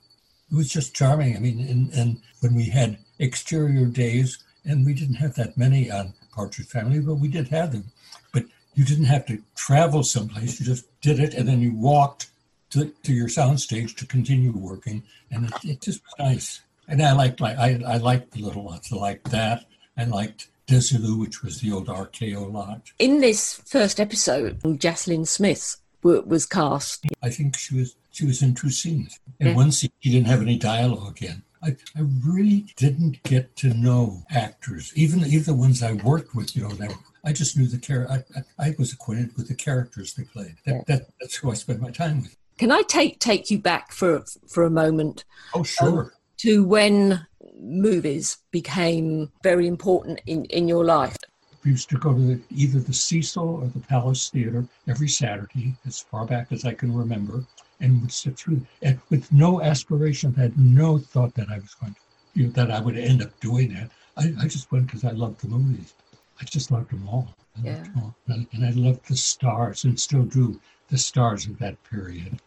It 0.51 0.57
was 0.57 0.69
just 0.69 0.95
charming. 0.95 1.37
I 1.37 1.41
mean, 1.41 1.61
and, 1.69 1.93
and 1.93 2.21
when 2.41 2.55
we 2.55 2.65
had 2.65 2.99
exterior 3.19 3.87
days, 3.87 4.39
and 4.65 4.85
we 4.87 4.95
didn't 4.95 5.17
have 5.17 5.35
that 5.35 5.57
many 5.57 5.91
on 5.91 6.15
Partridge 6.33 6.69
Family, 6.69 7.01
but 7.01 7.17
we 7.17 7.29
did 7.29 7.49
have 7.49 7.73
them. 7.73 7.85
But 8.33 8.45
you 8.75 8.85
didn't 8.85 9.05
have 9.05 9.27
to 9.27 9.43
travel 9.55 10.03
someplace. 10.03 10.59
You 10.59 10.67
just 10.67 10.87
did 11.01 11.21
it, 11.21 11.35
and 11.35 11.47
then 11.49 11.61
you 11.61 11.75
walked 11.75 12.31
to, 12.71 12.93
to 13.03 13.13
your 13.13 13.29
soundstage 13.29 13.97
to 13.97 14.07
continue 14.07 14.53
working, 14.53 15.03
and 15.31 15.47
it, 15.47 15.53
it 15.65 15.81
just 15.81 16.03
was 16.05 16.15
nice. 16.19 16.61
And 16.89 17.03
I 17.03 17.13
liked 17.13 17.41
like 17.41 17.57
I, 17.57 17.81
I 17.87 17.97
liked 17.97 18.33
the 18.33 18.43
little 18.43 18.65
lots. 18.65 18.93
I 18.93 18.97
liked 18.97 19.31
that. 19.31 19.65
I 19.97 20.05
liked 20.05 20.49
Desilu, 20.67 21.19
which 21.19 21.43
was 21.43 21.61
the 21.61 21.73
old 21.73 21.87
RKO 21.87 22.53
lot. 22.53 22.93
In 22.99 23.21
this 23.21 23.63
first 23.65 24.01
episode, 24.01 24.61
Jaclyn 24.63 25.27
Smith 25.27 25.77
was 26.03 26.47
cast. 26.47 27.07
I 27.23 27.31
think 27.31 27.57
she 27.57 27.77
was 27.77 27.97
she 28.15 28.25
was 28.25 28.43
in 28.43 28.55
two 28.55 28.71
scenes. 28.71 29.19
In 29.41 29.49
Yeah. 29.49 29.55
one 29.55 29.73
scene, 29.73 29.91
she 30.01 30.11
didn't 30.11 30.29
have 30.29 30.41
any 30.41 30.57
dialogue 30.57 31.21
in. 31.23 31.43
I, 31.63 31.77
I 31.97 32.03
really 32.25 32.67
didn't 32.77 33.23
get 33.25 33.57
to 33.57 33.75
know 33.75 34.23
actors, 34.31 34.93
even 34.95 35.25
even 35.25 35.43
the 35.45 35.55
ones 35.55 35.83
I 35.83 35.93
worked 35.95 36.35
with. 36.35 36.55
You 36.55 36.65
know, 36.65 36.75
that 36.75 36.95
I 37.25 37.33
just 37.33 37.57
knew 37.57 37.67
the 37.67 37.79
character. 37.79 38.23
I, 38.59 38.67
I, 38.67 38.75
was 38.79 38.93
acquainted 38.93 39.35
with 39.37 39.49
the 39.49 39.55
characters 39.55 40.13
they 40.15 40.25
played. 40.25 40.57
That, 40.67 40.75
Yeah. 40.75 40.83
that 40.89 41.07
that's 41.21 41.37
who 41.37 41.51
I 41.51 41.55
spent 41.55 41.81
my 41.81 41.91
time 41.91 42.23
with. 42.23 42.37
Can 42.59 42.71
I 42.71 42.83
take 42.83 43.19
take 43.19 43.51
you 43.51 43.59
back 43.59 43.93
for 43.93 44.25
for 44.47 44.63
a 44.65 44.71
moment 44.71 45.25
Oh, 45.55 45.61
um, 45.61 45.65
sure. 45.65 46.13
to 46.39 46.65
when 46.65 47.27
movies 47.59 48.39
became 48.53 49.33
very 49.43 49.67
important 49.67 50.21
in 50.27 50.45
in 50.47 50.69
your 50.69 50.85
life? 50.85 51.17
We 51.65 51.71
used 51.71 51.89
to 51.89 51.97
go 51.99 52.13
to 52.13 52.21
the, 52.21 52.41
either 52.51 52.79
the 52.79 52.93
Cecil 52.93 53.49
or 53.63 53.69
the 53.69 53.81
Palace 53.81 54.29
Theater 54.29 54.67
every 54.87 55.09
Saturday, 55.09 55.75
as 55.87 55.99
far 55.99 56.27
back 56.27 56.53
as 56.53 56.67
I 56.67 56.75
can 56.75 56.95
remember, 56.95 57.43
and 57.81 58.01
would 58.03 58.13
sit 58.13 58.37
through 58.39 58.65
and 58.83 59.01
with 59.11 59.31
no 59.33 59.61
aspiration. 59.63 60.35
Had 60.35 60.59
no 60.59 60.99
thought 60.99 61.35
that 61.35 61.49
I 61.51 61.59
was 61.59 61.75
going 61.75 61.95
to, 61.95 62.01
you 62.35 62.47
know, 62.47 62.53
that 62.53 62.71
I 62.71 62.81
would 62.81 62.97
end 62.97 63.23
up 63.23 63.39
doing 63.41 63.75
that. 63.75 63.91
I, 64.17 64.33
I 64.41 64.49
just 64.49 64.71
went 64.71 64.87
because 64.87 65.05
I 65.05 65.11
loved 65.11 65.41
the 65.41 65.49
movies. 65.49 65.95
I 66.41 66.45
just 66.45 66.71
loved 66.71 66.91
them 66.91 67.09
all. 67.09 67.29
I 67.57 67.69
loved 67.69 67.79
Yeah. 67.79 67.83
them 67.85 68.03
all. 68.03 68.15
And, 68.29 68.47
and 68.53 68.65
I 68.65 68.71
loved 68.71 69.09
the 69.09 69.17
stars, 69.17 69.85
and 69.85 69.99
still 69.99 70.25
do 70.25 70.61
the 70.89 70.99
stars 70.99 71.47
of 71.47 71.59
that 71.59 71.83
period. 71.85 72.41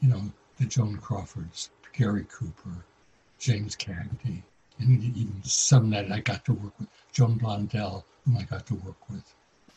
You 0.00 0.08
know, 0.08 0.22
the 0.58 0.66
Joan 0.66 0.96
Crawfords, 0.98 1.70
Gary 1.92 2.26
Cooper, 2.30 2.84
James 3.38 3.76
Cagney, 3.76 4.42
and 4.78 5.02
even 5.16 5.40
some 5.44 5.90
that 5.90 6.10
I 6.12 6.20
got 6.20 6.44
to 6.46 6.52
work 6.54 6.72
with, 6.78 6.88
Joan 7.12 7.38
Blondell, 7.38 8.04
whom 8.24 8.36
I 8.38 8.42
got 8.42 8.66
to 8.66 8.74
work 8.74 9.08
with. 9.10 9.22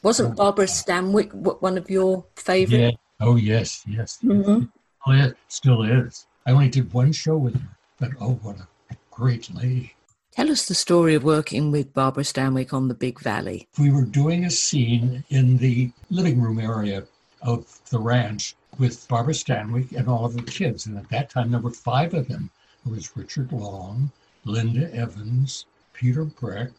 Wasn't 0.03 0.35
Barbara 0.35 0.65
Stanwyck 0.65 1.33
one 1.61 1.77
of 1.77 1.89
your 1.89 2.25
favorite? 2.35 2.79
Yeah. 2.79 2.91
Oh 3.19 3.35
yes, 3.35 3.83
yes. 3.87 4.19
Mhm. 4.23 4.69
Oh 5.09 5.13
yeah, 5.13 5.29
still 5.47 5.83
is. 5.83 6.27
I 6.45 6.51
only 6.51 6.67
did 6.67 6.91
one 6.91 7.13
show 7.13 7.37
with 7.37 7.55
her, 7.55 7.77
but 7.97 8.11
oh, 8.19 8.33
what 8.41 8.57
a 8.91 8.97
great 9.09 9.49
lady. 9.55 9.95
Tell 10.33 10.51
us 10.51 10.65
the 10.65 10.75
story 10.75 11.15
of 11.15 11.23
working 11.23 11.71
with 11.71 11.93
Barbara 11.93 12.25
Stanwyck 12.25 12.73
on 12.73 12.89
the 12.89 12.93
Big 12.93 13.21
Valley. 13.21 13.69
We 13.79 13.89
were 13.89 14.03
doing 14.03 14.43
a 14.43 14.49
scene 14.49 15.23
in 15.29 15.59
the 15.59 15.91
living 16.09 16.41
room 16.41 16.59
area 16.59 17.05
of 17.41 17.79
the 17.89 17.99
ranch 17.99 18.57
with 18.79 19.07
Barbara 19.07 19.33
Stanwyck 19.33 19.93
and 19.93 20.09
all 20.09 20.25
of 20.25 20.35
the 20.35 20.41
kids. 20.41 20.87
And 20.87 20.97
at 20.97 21.07
that 21.07 21.29
time, 21.29 21.51
there 21.51 21.61
were 21.61 21.71
five 21.71 22.13
of 22.13 22.27
them. 22.27 22.51
It 22.85 22.91
was 22.91 23.15
Richard 23.15 23.53
Long, 23.53 24.11
Linda 24.43 24.93
Evans, 24.93 25.67
Peter 25.93 26.25
Breck, 26.25 26.73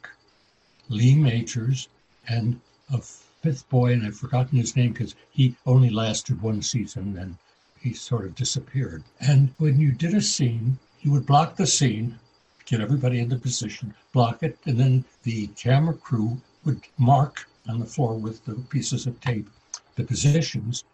Lee 0.91 1.15
Majors, 1.15 1.89
and 2.29 2.61
a 2.93 3.01
fifth 3.01 3.67
boy, 3.71 3.95
and 3.95 4.05
I've 4.05 4.19
forgotten 4.19 4.59
his 4.59 4.77
name 4.77 4.93
because 4.93 5.15
he 5.31 5.57
only 5.65 5.89
lasted 5.89 6.43
one 6.43 6.61
season 6.61 7.17
and 7.17 7.39
he 7.81 7.93
sort 7.93 8.25
of 8.25 8.35
disappeared. 8.35 9.03
And 9.21 9.55
when 9.59 9.81
you 9.81 9.93
did 9.93 10.15
a 10.15 10.21
scene, 10.21 10.79
you 11.01 11.13
would 11.13 11.27
block 11.27 11.57
the 11.57 11.67
scene, 11.67 12.19
get 12.67 12.81
everybody 12.81 13.21
into 13.21 13.37
position, 13.37 13.95
block 14.13 14.43
it, 14.43 14.59
and 14.67 14.79
then 14.79 15.05
the 15.23 15.47
camera 15.49 15.95
crew 15.95 16.41
would 16.65 16.81
mark 16.99 17.47
on 17.69 17.81
the 17.81 17.87
floor 17.87 18.15
with 18.15 18.45
the 18.45 18.55
pieces 18.55 19.07
of 19.07 19.21
tape 19.21 19.49
the 19.97 20.05
positions 20.05 20.85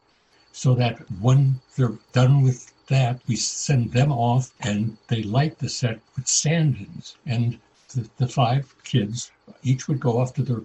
so 0.53 0.75
that 0.75 0.99
when 1.20 1.61
they're 1.77 1.99
done 2.12 2.42
with 2.42 2.73
that, 2.87 3.20
we 3.27 3.37
send 3.37 3.92
them 3.92 4.12
off 4.12 4.53
and 4.61 4.97
they 5.09 5.23
light 5.23 5.59
the 5.59 5.68
set 5.68 6.01
with 6.16 6.29
stand-ins. 6.29 7.16
And 7.27 7.59
the, 7.94 8.09
the 8.18 8.29
five 8.29 8.75
kids 8.85 9.31
each 9.62 9.88
would 9.88 10.01
go 10.01 10.18
off 10.18 10.33
to 10.35 10.42
their 10.42 10.62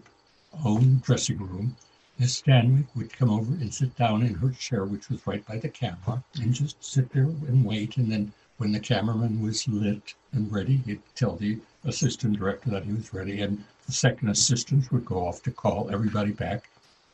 own 0.63 0.99
dressing 1.03 1.37
room. 1.37 1.75
Miss 2.19 2.41
Stanwyck 2.41 2.87
would 2.95 3.13
come 3.13 3.29
over 3.29 3.53
and 3.53 3.73
sit 3.73 3.95
down 3.95 4.23
in 4.23 4.33
her 4.33 4.49
chair, 4.49 4.83
which 4.83 5.09
was 5.09 5.25
right 5.25 5.45
by 5.47 5.57
the 5.57 5.69
camera, 5.69 6.21
and 6.35 6.53
just 6.53 6.83
sit 6.83 7.09
there 7.13 7.23
and 7.23 7.63
wait. 7.63 7.95
And 7.95 8.11
then 8.11 8.33
when 8.57 8.73
the 8.73 8.79
cameraman 8.81 9.41
was 9.41 9.65
lit 9.69 10.15
and 10.33 10.51
ready, 10.51 10.81
he'd 10.85 11.01
tell 11.15 11.37
the 11.37 11.59
assistant 11.85 12.37
director 12.37 12.69
that 12.71 12.83
he 12.83 12.91
was 12.91 13.13
ready. 13.13 13.41
And 13.41 13.63
the 13.85 13.93
second 13.93 14.27
assistant 14.27 14.91
would 14.91 15.05
go 15.05 15.25
off 15.25 15.41
to 15.43 15.51
call 15.51 15.89
everybody 15.91 16.33
back. 16.33 16.69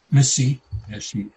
Missy, 0.10 0.60
as 0.91 1.04
she 1.04 1.30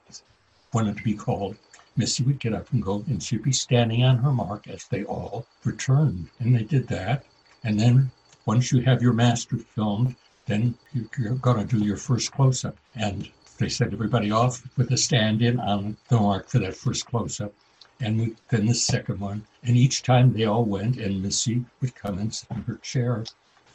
wanted 0.72 0.96
to 0.96 1.02
be 1.02 1.12
called, 1.12 1.57
Missy 1.94 2.22
would 2.22 2.38
get 2.38 2.54
up 2.54 2.72
and 2.72 2.83
go, 2.83 3.04
and 3.07 3.22
she'd 3.22 3.42
be 3.42 3.52
standing 3.52 4.02
on 4.02 4.16
her 4.16 4.33
mark 4.33 4.66
as 4.66 4.87
they 4.87 5.04
all 5.04 5.44
returned. 5.64 6.28
And 6.38 6.57
they 6.57 6.62
did 6.62 6.88
that. 6.88 7.26
And 7.62 7.78
then 7.78 8.12
once 8.46 8.72
you 8.72 8.81
have 8.81 9.02
your 9.02 9.12
master 9.12 9.59
filmed, 9.59 10.16
then 10.46 10.74
you- 10.94 11.11
you're 11.18 11.35
going 11.35 11.66
to 11.66 11.78
do 11.78 11.85
your 11.85 11.98
first 11.98 12.33
close 12.33 12.64
up. 12.64 12.78
And 12.94 13.31
they 13.59 13.68
sent 13.68 13.92
everybody 13.92 14.31
off 14.31 14.62
with 14.77 14.90
a 14.92 14.97
stand 14.97 15.42
in 15.42 15.59
on 15.59 15.97
the 16.09 16.16
mark 16.16 16.49
for 16.49 16.61
that 16.61 16.77
first 16.77 17.07
close 17.07 17.40
up. 17.40 17.53
And 18.01 18.37
then 18.49 18.66
the 18.66 18.75
second 18.75 19.18
one. 19.18 19.44
And 19.64 19.77
each 19.77 20.05
time 20.05 20.33
they 20.33 20.44
all 20.44 20.64
went, 20.64 20.97
and 20.99 21.21
Missy 21.21 21.64
would 21.81 21.97
come 21.97 22.18
and 22.18 22.33
sit 22.33 22.51
in 22.53 22.62
her 22.62 22.77
chair. 22.77 23.25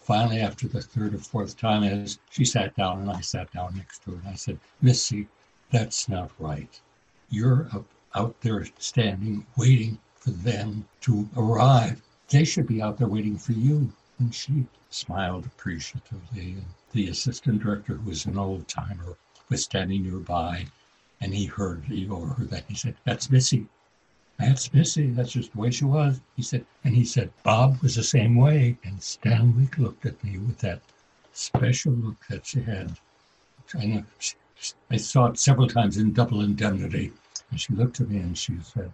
Finally, 0.02 0.40
after 0.40 0.68
the 0.68 0.82
third 0.82 1.14
or 1.14 1.18
fourth 1.18 1.58
time, 1.58 1.84
as 1.84 2.20
she 2.30 2.46
sat 2.46 2.76
down 2.76 3.02
and 3.02 3.12
I 3.12 3.20
sat 3.20 3.52
down 3.52 3.76
next 3.76 4.04
to 4.04 4.12
her, 4.12 4.18
and 4.18 4.30
I 4.30 4.36
said, 4.36 4.60
Missy, 4.82 5.28
that's 5.72 6.08
not 6.08 6.32
right. 6.40 6.80
You're 7.30 7.68
up, 7.74 7.86
out 8.16 8.40
there 8.42 8.66
standing, 8.80 9.46
waiting 9.58 9.98
for 10.16 10.32
them 10.32 10.88
to 11.02 11.28
arrive. 11.36 12.02
They 12.30 12.46
should 12.46 12.68
be 12.68 12.82
out 12.82 12.98
there 12.98 13.08
waiting 13.08 13.38
for 13.38 13.52
you. 13.52 13.92
And 14.20 14.34
she 14.34 14.66
smiled 14.90 15.46
appreciatively. 15.46 16.54
And 16.54 16.66
the 16.94 17.10
assistant 17.10 17.62
director, 17.62 17.96
who 17.96 18.10
was 18.10 18.26
an 18.26 18.38
old 18.38 18.70
timer, 18.70 19.18
was 19.54 19.64
standing 19.64 20.02
nearby, 20.02 20.66
and 21.22 21.32
he 21.32 21.46
heard, 21.46 21.84
he 21.86 22.10
overheard 22.10 22.50
that. 22.50 22.66
He 22.68 22.74
said, 22.74 22.96
"That's 23.04 23.30
Missy. 23.30 23.68
That's 24.40 24.74
Missy. 24.74 25.12
That's 25.12 25.34
just 25.34 25.52
the 25.54 25.60
way 25.60 25.70
she 25.70 25.86
was." 25.86 26.20
He 26.36 26.42
said, 26.42 26.66
and 26.84 26.96
he 26.96 27.06
said, 27.06 27.32
"Bob 27.44 27.80
was 27.84 27.96
the 27.96 28.04
same 28.04 28.36
way." 28.36 28.78
And 28.84 29.00
Stanwyck 29.00 29.78
looked 29.78 30.08
at 30.08 30.24
me 30.24 30.40
with 30.40 30.58
that 30.60 30.82
special 31.34 31.94
look 31.94 32.18
that 32.32 32.48
she 32.48 32.64
had. 32.64 32.98
I 33.76 33.86
know. 33.86 34.04
I 34.90 34.98
saw 34.98 35.28
it 35.28 35.38
several 35.38 35.68
times 35.68 35.98
in 35.98 36.14
Double 36.14 36.42
Indemnity, 36.42 37.14
and 37.52 37.62
she 37.62 37.74
looked 37.74 38.02
at 38.02 38.10
me 38.10 38.18
and 38.18 38.36
she 38.36 38.58
said, 38.64 38.92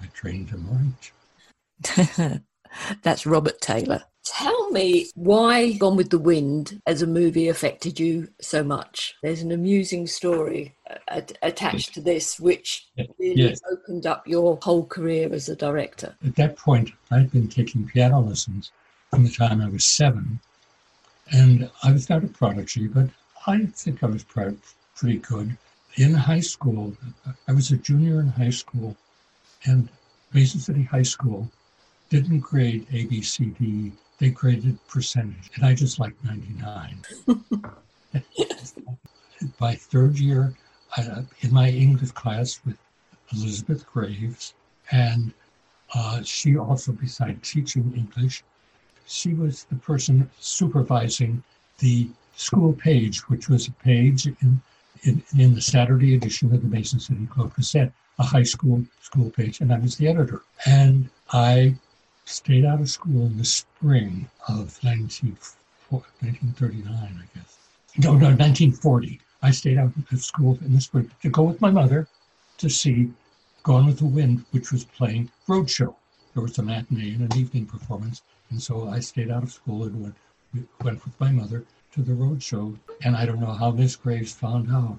"I 0.00 0.06
trained 0.06 0.50
him 0.50 0.66
right." 0.68 2.40
That's 3.02 3.26
Robert 3.26 3.60
Taylor. 3.60 4.02
Tell 4.24 4.70
me 4.70 5.06
why 5.14 5.72
Gone 5.74 5.96
with 5.96 6.10
the 6.10 6.18
Wind 6.18 6.82
as 6.86 7.00
a 7.00 7.06
movie 7.06 7.48
affected 7.48 8.00
you 8.00 8.28
so 8.40 8.64
much. 8.64 9.14
There's 9.22 9.40
an 9.42 9.52
amusing 9.52 10.06
story 10.08 10.74
uh, 10.90 10.96
at- 11.08 11.38
attached 11.42 11.94
to 11.94 12.00
this, 12.00 12.40
which 12.40 12.86
really 13.18 13.42
Yes. 13.42 13.60
opened 13.70 14.04
up 14.04 14.26
your 14.26 14.58
whole 14.62 14.84
career 14.84 15.32
as 15.32 15.48
a 15.48 15.54
director. 15.54 16.16
At 16.26 16.34
that 16.36 16.56
point, 16.56 16.90
I'd 17.12 17.30
been 17.30 17.48
taking 17.48 17.86
piano 17.86 18.20
lessons 18.20 18.72
from 19.10 19.22
the 19.24 19.30
time 19.30 19.60
I 19.60 19.68
was 19.68 19.84
seven, 19.86 20.40
and 21.30 21.70
I 21.84 21.92
was 21.92 22.08
not 22.10 22.24
a 22.24 22.28
prodigy, 22.28 22.88
but 22.88 23.08
I 23.46 23.66
think 23.66 24.02
I 24.02 24.06
was 24.06 24.24
pretty 24.24 25.18
good. 25.18 25.56
In 25.94 26.12
high 26.14 26.40
school, 26.40 26.96
I 27.46 27.52
was 27.52 27.70
a 27.70 27.76
junior 27.76 28.18
in 28.20 28.28
high 28.28 28.50
school, 28.50 28.96
and 29.64 29.88
Mason 30.32 30.58
City 30.60 30.82
High 30.82 31.02
School 31.04 31.48
didn't 32.10 32.40
grade 32.40 32.86
A, 32.92 33.06
B, 33.06 33.22
C, 33.22 33.46
D. 33.46 33.92
They 34.18 34.30
graded 34.30 34.78
percentage, 34.88 35.50
and 35.54 35.66
I 35.66 35.74
just 35.74 35.98
liked 35.98 36.22
99. 36.24 37.02
By 39.58 39.74
third 39.74 40.18
year, 40.18 40.54
I, 40.96 41.24
in 41.40 41.52
my 41.52 41.68
English 41.68 42.12
class 42.12 42.60
with 42.64 42.78
Elizabeth 43.32 43.86
Graves, 43.86 44.54
And 44.90 45.32
uh, 45.94 46.22
she 46.22 46.56
also, 46.56 46.92
besides 46.92 47.50
teaching 47.50 47.92
English, 47.96 48.42
she 49.06 49.34
was 49.34 49.64
the 49.64 49.76
person 49.76 50.28
supervising 50.40 51.42
the 51.78 52.08
school 52.34 52.72
page, 52.72 53.28
which 53.28 53.48
was 53.48 53.68
a 53.68 53.72
page 53.72 54.26
in, 54.26 54.60
in, 55.02 55.22
in 55.38 55.54
the 55.54 55.60
Saturday 55.60 56.14
edition 56.14 56.52
of 56.54 56.62
the 56.62 56.68
Mason 56.68 57.00
City 57.00 57.26
Globe 57.26 57.54
Gazette, 57.54 57.92
a 58.18 58.22
high 58.22 58.42
school 58.42 58.84
school 59.00 59.30
page, 59.30 59.60
and 59.60 59.72
I 59.72 59.78
was 59.78 59.96
the 59.96 60.08
editor. 60.08 60.42
And 60.64 61.08
I 61.32 61.74
stayed 62.26 62.64
out 62.64 62.80
of 62.80 62.90
school 62.90 63.24
in 63.26 63.38
the 63.38 63.44
spring 63.44 64.28
of 64.48 64.82
19, 64.82 65.36
1939, 65.88 66.94
I 66.94 67.38
guess. 67.38 67.58
No, 67.98 68.10
no, 68.10 68.26
1940. 68.26 69.20
I 69.42 69.50
stayed 69.52 69.78
out 69.78 69.92
of 70.12 70.22
school 70.22 70.58
in 70.60 70.74
the 70.74 70.80
spring 70.80 71.10
to 71.22 71.30
go 71.30 71.44
with 71.44 71.60
my 71.60 71.70
mother 71.70 72.08
to 72.58 72.68
see 72.68 73.12
Gone 73.62 73.86
with 73.86 73.98
the 73.98 74.06
Wind, 74.06 74.44
which 74.50 74.72
was 74.72 74.84
playing 74.84 75.30
Roadshow. 75.48 75.94
There 76.34 76.42
was 76.42 76.58
a 76.58 76.62
matinee 76.62 77.14
and 77.14 77.32
an 77.32 77.38
evening 77.38 77.66
performance, 77.66 78.22
and 78.50 78.60
so 78.60 78.88
I 78.88 79.00
stayed 79.00 79.30
out 79.30 79.42
of 79.42 79.52
school 79.52 79.84
and 79.84 80.02
went, 80.02 80.16
went 80.82 81.04
with 81.04 81.18
my 81.20 81.30
mother 81.30 81.64
to 81.92 82.02
the 82.02 82.12
roadshow. 82.12 82.76
And 83.02 83.16
I 83.16 83.24
don't 83.24 83.40
know 83.40 83.52
how 83.52 83.70
Miss 83.70 83.96
Graves 83.96 84.32
found 84.32 84.70
out, 84.70 84.98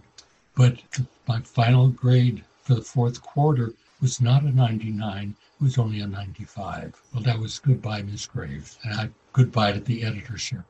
but 0.56 0.80
my 1.28 1.42
final 1.42 1.90
grade 1.90 2.44
for 2.68 2.76
the 2.76 2.82
fourth 2.82 3.22
quarter 3.22 3.74
was 4.02 4.20
not 4.20 4.44
a 4.44 4.52
99, 4.52 5.34
it 5.40 5.64
was 5.64 5.78
only 5.78 6.02
a 6.02 6.08
95. 6.08 7.02
Well, 7.14 7.24
that 7.24 7.40
was 7.40 7.60
goodbye, 7.60 8.02
Miss 8.02 8.26
Graves, 8.26 8.78
and 8.84 8.94
I 8.94 9.10
goodbye 9.32 9.72
to 9.72 9.80
the 9.80 10.04
editorship. 10.04 10.64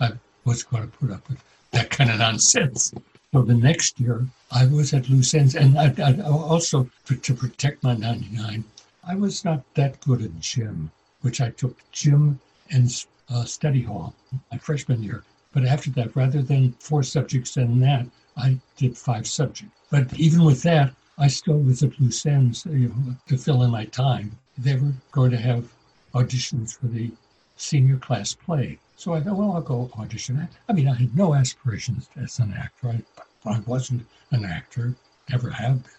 I 0.00 0.14
was 0.44 0.64
going 0.64 0.82
to 0.82 0.88
put 0.98 1.12
up 1.12 1.28
with 1.28 1.38
that 1.70 1.90
kind 1.90 2.10
of 2.10 2.18
nonsense. 2.18 2.92
So 3.32 3.42
the 3.42 3.54
next 3.54 4.00
year, 4.00 4.26
I 4.50 4.66
was 4.66 4.92
at 4.92 5.08
loose 5.08 5.32
ends, 5.32 5.54
and 5.54 5.78
I, 5.78 5.94
I 6.04 6.20
also 6.22 6.90
to, 7.04 7.14
to 7.14 7.34
protect 7.34 7.84
my 7.84 7.94
99, 7.94 8.64
I 9.06 9.14
was 9.14 9.44
not 9.44 9.62
that 9.74 10.00
good 10.00 10.22
at 10.22 10.40
gym, 10.40 10.90
which 11.20 11.40
I 11.40 11.50
took 11.50 11.78
gym 11.92 12.40
and 12.72 12.90
uh, 13.28 13.44
study 13.44 13.82
hall 13.82 14.12
my 14.50 14.58
freshman 14.58 15.04
year. 15.04 15.22
But 15.52 15.66
after 15.66 15.90
that, 15.90 16.16
rather 16.16 16.42
than 16.42 16.72
four 16.80 17.04
subjects 17.04 17.56
and 17.56 17.80
that, 17.84 18.06
I 18.36 18.58
did 18.76 18.98
five 18.98 19.28
subjects. 19.28 19.72
But 19.88 20.12
even 20.18 20.42
with 20.42 20.62
that, 20.62 20.92
I 21.16 21.28
still 21.28 21.58
was 21.58 21.82
at 21.82 22.00
loose 22.00 22.26
ends 22.26 22.66
you 22.66 22.88
know, 22.88 23.16
to 23.28 23.38
fill 23.38 23.62
in 23.62 23.70
my 23.70 23.84
time. 23.84 24.38
They 24.58 24.74
were 24.74 24.92
going 25.12 25.30
to 25.30 25.36
have 25.36 25.72
auditions 26.12 26.78
for 26.78 26.86
the 26.86 27.12
senior 27.56 27.98
class 27.98 28.34
play. 28.34 28.78
So 28.96 29.14
I 29.14 29.20
thought, 29.20 29.36
well, 29.36 29.52
I'll 29.52 29.60
go 29.60 29.90
audition. 29.98 30.48
I 30.68 30.72
mean, 30.72 30.88
I 30.88 30.94
had 30.94 31.16
no 31.16 31.34
aspirations 31.34 32.08
as 32.16 32.38
an 32.38 32.52
actor. 32.52 32.88
I, 32.88 33.02
I 33.48 33.60
wasn't 33.60 34.06
an 34.30 34.44
actor, 34.44 34.94
never 35.30 35.50
have 35.50 35.82
been. 35.82 35.92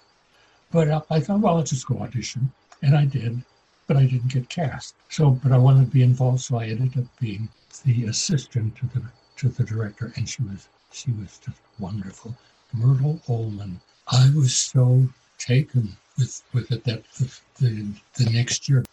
But 0.71 0.89
uh, 0.89 1.01
I 1.09 1.19
thought, 1.19 1.39
well, 1.39 1.57
I'll 1.57 1.63
just 1.63 1.87
go 1.87 1.99
audition. 1.99 2.51
And 2.81 2.95
I 2.95 3.05
did, 3.05 3.41
but 3.87 3.97
I 3.97 4.05
didn't 4.05 4.33
get 4.33 4.49
cast. 4.49 4.95
So, 5.09 5.31
but 5.31 5.51
I 5.51 5.57
wanted 5.57 5.85
to 5.85 5.91
be 5.91 6.03
involved, 6.03 6.41
so 6.41 6.57
I 6.57 6.65
ended 6.65 6.97
up 6.97 7.19
being 7.19 7.47
the 7.85 8.05
assistant 8.05 8.75
to 8.77 8.85
the 8.87 9.03
to 9.37 9.49
the 9.49 9.63
director, 9.63 10.11
and 10.15 10.27
she 10.27 10.43
was 10.43 10.67
she 10.91 11.11
was 11.11 11.37
just 11.39 11.59
wonderful. 11.79 12.35
Myrtle 12.73 13.21
Ullman. 13.27 13.79
I 14.07 14.31
was 14.35 14.55
so 14.55 15.09
taken 15.37 15.97
with 16.17 16.43
with 16.53 16.71
it 16.71 16.83
that 16.83 17.03
the, 17.13 17.39
the, 17.59 17.85
the 18.13 18.29
next 18.31 18.69
year 18.69 18.85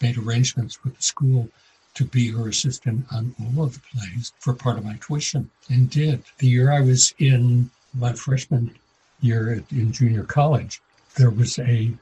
made 0.00 0.18
arrangements 0.18 0.82
with 0.82 0.96
the 0.96 1.02
school 1.02 1.48
to 1.94 2.04
be 2.04 2.30
her 2.30 2.48
assistant 2.48 3.06
on 3.10 3.34
all 3.40 3.64
of 3.64 3.74
the 3.74 3.80
plays 3.80 4.32
for 4.38 4.54
part 4.54 4.78
of 4.78 4.84
my 4.84 4.98
tuition 5.00 5.50
and 5.68 5.90
did. 5.90 6.22
The 6.38 6.48
year 6.48 6.72
I 6.72 6.80
was 6.80 7.14
in 7.18 7.70
my 7.94 8.12
freshman 8.12 8.76
year 9.20 9.64
in 9.70 9.92
junior 9.92 10.24
college, 10.24 10.80
there 11.16 11.30
was 11.30 11.58
a 11.58 11.92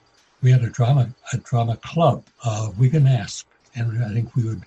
we 0.42 0.50
had 0.50 0.62
a 0.62 0.70
drama 0.70 1.10
a 1.32 1.38
drama 1.38 1.76
club, 1.78 2.24
uh, 2.44 2.70
Wigan 2.78 3.06
Asp, 3.06 3.46
and 3.74 4.02
I 4.04 4.08
think 4.12 4.34
we 4.36 4.44
would, 4.44 4.62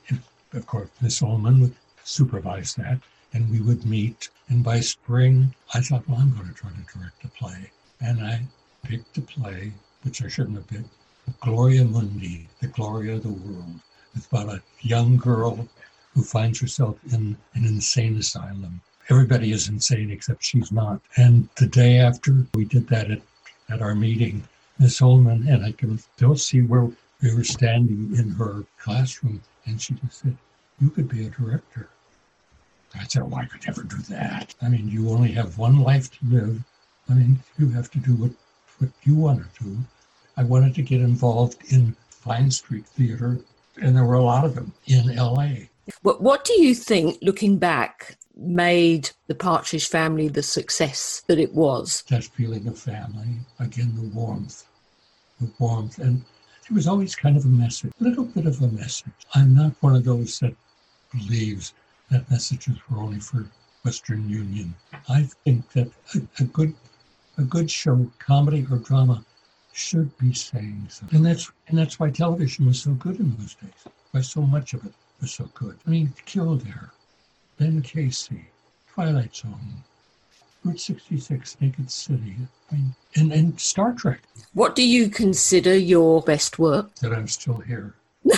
of 0.54 0.66
course, 0.66 0.90
Miss 1.02 1.22
Ullman 1.22 1.62
would 1.62 1.76
supervise 2.04 2.74
that, 2.76 3.00
and 3.34 3.50
we 3.52 3.62
would 3.62 3.86
meet. 3.86 4.30
And 4.48 4.64
by 4.64 4.80
spring, 4.80 5.54
I 5.74 5.82
thought, 5.82 6.08
well, 6.08 6.20
I'm 6.20 6.36
going 6.36 6.48
to 6.48 6.54
try 6.54 6.72
to 6.72 6.98
direct 6.98 7.24
a 7.24 7.28
play, 7.28 7.72
and 8.02 8.24
I 8.24 8.42
picked 8.84 9.18
a 9.18 9.22
play 9.22 9.72
which 10.04 10.24
I 10.24 10.28
shouldn't 10.28 10.58
have 10.58 10.68
picked, 10.68 10.90
Gloria 11.42 11.84
Mundi, 11.86 12.48
the 12.60 12.68
Gloria 12.68 13.16
of 13.16 13.24
the 13.24 13.30
World. 13.30 13.80
It's 14.16 14.28
about 14.28 14.50
a 14.50 14.62
young 14.82 15.18
girl 15.18 15.68
who 16.14 16.24
finds 16.24 16.60
herself 16.60 16.98
in 17.12 17.38
an 17.54 17.66
insane 17.66 18.18
asylum. 18.18 18.82
Everybody 19.10 19.52
is 19.52 19.70
insane 19.70 20.12
except 20.12 20.44
she's 20.44 20.72
not. 20.72 21.02
And 21.18 21.50
the 21.56 21.68
day 21.68 21.98
after 22.00 22.46
we 22.54 22.66
did 22.66 22.88
that 22.90 23.12
at, 23.12 23.22
at 23.70 23.82
our 23.82 23.96
meeting, 23.96 24.44
Miss 24.80 25.02
Ullman, 25.02 25.48
and 25.48 25.66
I 25.66 25.72
can 25.74 25.98
still 25.98 26.36
see 26.36 26.62
where 26.62 26.90
we 27.22 27.36
were 27.36 27.44
standing 27.44 28.16
in 28.18 28.30
her 28.32 28.64
classroom, 28.80 29.42
and 29.66 29.82
she 29.82 29.94
just 29.96 30.20
said, 30.22 30.38
You 30.80 30.90
could 30.90 31.10
be 31.10 31.26
a 31.26 31.30
director. 31.30 31.90
I 32.96 33.04
said, 33.04 33.24
Oh, 33.24 33.36
I 33.36 33.46
could 33.46 33.66
never 33.68 33.84
do 33.84 33.98
that. 34.10 34.56
I 34.62 34.70
mean, 34.70 34.88
you 34.88 35.10
only 35.10 35.32
have 35.34 35.58
one 35.58 35.80
life 35.80 36.10
to 36.12 36.26
live. 36.26 36.64
I 37.10 37.14
mean, 37.14 37.40
you 37.58 37.70
have 37.70 37.90
to 37.92 37.98
do 38.00 38.14
what, 38.16 38.32
what 38.78 38.92
you 39.04 39.16
want 39.16 39.42
to 39.56 39.64
do. 39.64 39.78
I 40.38 40.44
wanted 40.44 40.76
to 40.76 40.82
get 40.82 41.02
involved 41.02 41.58
in 41.72 41.96
Vine 42.24 42.52
Street 42.52 42.86
Theater 42.86 43.40
and 43.82 43.96
there 43.96 44.06
were 44.06 44.16
a 44.16 44.24
lot 44.24 44.46
of 44.46 44.56
them 44.56 44.74
in 44.88 45.16
LA. 45.16 45.50
What, 46.02 46.22
what 46.22 46.44
do 46.46 46.62
you 46.62 46.76
think, 46.76 47.18
looking 47.22 47.58
back, 47.58 48.18
made 48.36 49.10
the 49.28 49.36
Partridge 49.36 49.88
family 49.88 50.28
the 50.28 50.44
success 50.44 51.24
that 51.28 51.40
it 51.40 51.54
was? 51.54 52.04
That 52.10 52.24
feeling 52.24 52.68
of 52.68 52.78
family, 52.78 53.40
again, 53.60 53.94
the 53.96 54.08
warmth, 54.10 54.66
the 55.42 55.50
warmth. 55.60 55.98
And 55.98 56.22
there 56.68 56.76
was 56.76 56.88
always 56.88 57.16
kind 57.16 57.38
of 57.38 57.46
a 57.46 57.50
message, 57.50 57.92
a 58.00 58.04
little 58.04 58.26
bit 58.26 58.46
of 58.46 58.62
a 58.62 58.68
message. 58.68 59.12
I'm 59.34 59.56
not 59.56 59.74
one 59.82 59.96
of 59.96 60.04
those 60.04 60.40
that 60.40 60.56
believes 61.12 61.74
that 62.12 62.30
messages 62.30 62.78
were 62.90 63.00
only 63.00 63.20
for 63.20 63.46
Western 63.84 64.30
Union. 64.30 64.76
I 65.08 65.24
think 65.44 65.72
that 65.72 65.90
a, 66.16 66.44
a 66.44 66.44
good 66.46 66.76
a 67.40 67.44
good 67.44 67.72
show, 67.72 68.12
comedy 68.20 68.66
or 68.70 68.78
drama, 68.78 69.24
should 69.74 70.16
be 70.18 70.34
saying 70.34 70.86
something. 70.90 71.18
And 71.18 71.26
that's 71.26 71.52
and 71.68 71.78
that's 71.78 72.00
why 72.00 72.10
television 72.12 72.68
was 72.68 72.82
so 72.82 72.92
good 72.92 73.20
in 73.20 73.36
those 73.38 73.56
days. 73.56 73.94
Why 74.12 74.22
so 74.22 74.42
much 74.42 74.74
of 74.74 74.86
it 74.86 74.94
was 75.22 75.32
so 75.32 75.50
good. 75.54 75.78
I 75.88 75.90
mean, 75.90 76.14
Kildare, 76.26 76.92
Ben 77.58 77.82
Casey, 77.82 78.46
Twilight 78.94 79.36
Zone, 79.36 79.84
Route 80.64 80.80
66, 80.80 81.58
Naked 81.62 81.90
City, 81.90 82.36
I 82.72 82.76
mean, 82.76 82.96
and, 83.16 83.32
and 83.32 83.60
Star 83.60 83.94
Trek. 83.94 84.22
What 84.54 84.76
do 84.76 84.86
you 84.86 85.10
consider 85.10 85.76
your 85.78 86.22
best 86.22 86.60
work? 86.60 86.94
That 86.96 87.14
I'm 87.14 87.28
still 87.28 87.60
here. 87.60 87.94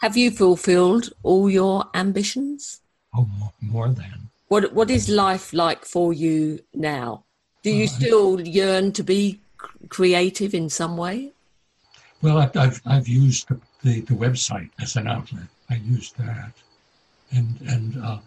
Have 0.00 0.16
you 0.16 0.30
fulfilled 0.30 1.10
all 1.22 1.50
your 1.50 1.84
ambitions? 1.92 2.80
Oh, 3.14 3.28
more 3.60 3.90
than. 3.90 4.30
What 4.48 4.72
What 4.72 4.90
is 4.90 5.10
life 5.10 5.52
like 5.52 5.84
for 5.84 6.14
you 6.14 6.60
now? 6.72 7.24
Do 7.62 7.70
you 7.70 7.86
still 7.86 8.40
yearn 8.40 8.92
to 8.92 9.02
be 9.02 9.40
creative 9.90 10.54
in 10.54 10.70
some 10.70 10.96
way? 10.96 11.32
Well, 12.22 12.38
I've, 12.38 12.56
I've, 12.56 12.80
I've 12.86 13.08
used 13.08 13.48
the, 13.48 13.60
the, 13.82 14.00
the, 14.00 14.14
website 14.14 14.70
as 14.80 14.96
an 14.96 15.06
outlet. 15.06 15.44
I 15.68 15.76
used 15.76 16.16
that. 16.16 16.52
And, 17.32 17.60
and 17.66 18.02
uh, 18.02 18.18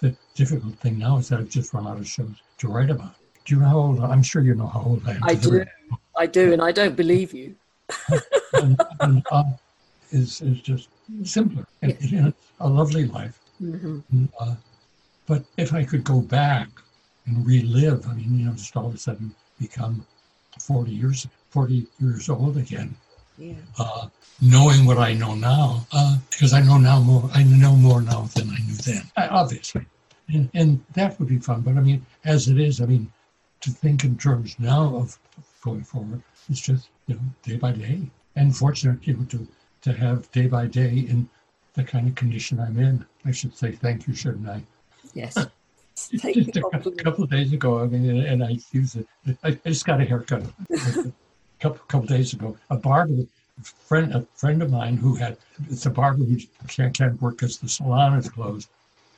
the 0.00 0.16
difficult 0.34 0.78
thing 0.78 0.98
now 0.98 1.18
is 1.18 1.28
that 1.28 1.40
I've 1.40 1.50
just 1.50 1.74
run 1.74 1.86
out 1.86 1.98
of 1.98 2.06
shows 2.06 2.36
to 2.58 2.68
write 2.68 2.88
about. 2.88 3.14
Do 3.44 3.54
you 3.54 3.60
know 3.60 3.68
how 3.68 3.78
old 3.78 4.00
I'm 4.00 4.22
sure 4.22 4.40
you 4.42 4.54
know 4.54 4.66
how 4.66 4.80
old 4.80 5.02
I 5.06 5.12
am. 5.12 5.20
I 5.22 5.34
do. 5.34 5.64
I 6.16 6.26
do, 6.26 6.52
and 6.52 6.62
I 6.62 6.72
don't 6.72 6.96
believe 6.96 7.34
you. 7.34 7.54
and, 8.54 8.80
and 9.00 9.22
uh, 9.30 9.44
is, 10.10 10.40
is 10.42 10.60
just 10.60 10.88
simpler. 11.24 11.66
And, 11.82 11.96
yeah. 12.00 12.28
it's 12.28 12.46
a 12.60 12.68
lovely 12.68 13.06
life. 13.06 13.38
Mm-hmm. 13.62 14.24
Uh, 14.38 14.54
but 15.26 15.44
if 15.56 15.72
I 15.74 15.84
could 15.84 16.04
go 16.04 16.20
back 16.20 16.68
and 17.26 17.46
relive, 17.46 18.06
I 18.06 18.14
mean, 18.14 18.38
you 18.38 18.46
know, 18.46 18.52
just 18.52 18.76
all 18.76 18.86
of 18.86 18.94
a 18.94 18.98
sudden 18.98 19.34
become 19.60 20.06
40 20.60 20.90
years, 20.90 21.26
40 21.50 21.86
years 22.00 22.28
old 22.28 22.56
again. 22.56 22.94
Yeah. 23.36 23.54
Uh, 23.78 24.08
knowing 24.40 24.84
what 24.84 24.98
I 24.98 25.12
know 25.12 25.34
now, 25.34 25.86
uh, 25.92 26.16
because 26.30 26.52
I 26.52 26.60
know 26.60 26.78
now 26.78 27.00
more, 27.00 27.28
I 27.32 27.44
know 27.44 27.74
more 27.76 28.00
now 28.00 28.22
than 28.34 28.50
I 28.50 28.58
knew 28.66 28.74
then, 28.74 29.02
obviously. 29.16 29.86
And, 30.28 30.50
and 30.54 30.84
that 30.94 31.18
would 31.18 31.28
be 31.28 31.38
fun. 31.38 31.60
But 31.60 31.76
I 31.76 31.80
mean, 31.80 32.04
as 32.24 32.48
it 32.48 32.58
is, 32.58 32.80
I 32.80 32.86
mean, 32.86 33.10
to 33.60 33.70
think 33.70 34.04
in 34.04 34.16
terms 34.16 34.56
now 34.58 34.96
of 34.96 35.18
going 35.62 35.84
forward, 35.84 36.22
it's 36.48 36.60
just, 36.60 36.88
you 37.06 37.14
know, 37.14 37.20
day 37.42 37.56
by 37.56 37.72
day. 37.72 38.02
And 38.36 38.56
fortunate, 38.56 39.06
you 39.06 39.14
know, 39.14 39.24
to, 39.26 39.46
to 39.82 39.92
have 39.92 40.30
day 40.32 40.46
by 40.46 40.66
day 40.66 41.06
in 41.08 41.28
the 41.74 41.84
kind 41.84 42.08
of 42.08 42.14
condition 42.14 42.60
I'm 42.60 42.78
in. 42.78 43.04
I 43.24 43.30
should 43.30 43.56
say 43.56 43.72
thank 43.72 44.06
you, 44.06 44.14
shouldn't 44.14 44.48
I? 44.48 44.62
Yes. 45.14 45.34
just 46.10 46.56
a 46.56 46.62
couple 47.02 47.24
of 47.24 47.30
days 47.30 47.52
ago, 47.52 47.80
I 47.80 47.86
mean, 47.86 48.24
and 48.24 48.42
I 48.42 48.58
use 48.72 48.94
it. 48.94 49.06
I, 49.42 49.52
just 49.66 49.84
got 49.84 50.00
a 50.00 50.04
haircut 50.04 50.44
a 50.70 51.12
couple 51.60 51.78
couple 51.88 52.06
days 52.06 52.32
ago. 52.32 52.56
A 52.70 52.76
barber 52.76 53.24
friend, 53.62 54.14
a 54.14 54.26
friend 54.34 54.62
of 54.62 54.70
mine 54.70 54.96
who 54.96 55.14
had 55.14 55.36
it's 55.68 55.86
a 55.86 55.90
barber 55.90 56.24
who 56.24 56.38
can't 56.68 56.96
can't 56.96 57.20
work 57.20 57.38
because 57.38 57.58
the 57.58 57.68
salon 57.68 58.16
is 58.18 58.28
closed 58.28 58.68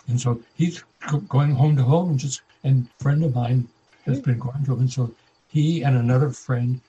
And 0.08 0.20
so 0.20 0.40
he's 0.54 0.82
going 1.28 1.54
home 1.54 1.76
to 1.76 1.82
home 1.82 2.10
and 2.10 2.18
just, 2.18 2.42
and 2.64 2.88
friend 2.98 3.24
of 3.24 3.34
mine 3.34 3.68
has 4.06 4.18
hmm. 4.18 4.24
been 4.24 4.38
going 4.38 4.64
to 4.64 4.74
him. 4.74 4.80
And 4.80 4.92
so 4.92 5.14
he 5.48 5.82
and 5.82 5.96
another 5.96 6.30
friend, 6.30 6.80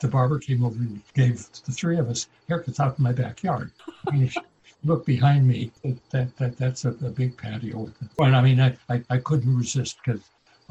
the 0.00 0.08
barber 0.08 0.38
came 0.38 0.64
over 0.64 0.76
and 0.76 1.00
gave 1.14 1.46
the 1.64 1.72
three 1.72 1.98
of 1.98 2.08
us 2.08 2.28
haircuts 2.48 2.80
out 2.80 2.98
in 2.98 3.04
my 3.04 3.12
backyard. 3.12 3.70
I 4.06 4.10
mean, 4.12 4.24
if 4.24 4.36
look 4.84 5.04
behind 5.04 5.46
me, 5.46 5.70
that, 6.10 6.36
that 6.36 6.56
that's 6.56 6.84
a, 6.84 6.90
a 6.90 7.10
big 7.10 7.36
patio. 7.36 7.90
And 8.18 8.36
I 8.36 8.40
mean, 8.42 8.60
I, 8.60 8.76
I, 8.88 9.02
I 9.10 9.18
couldn't 9.18 9.56
resist 9.56 9.98
because 10.04 10.20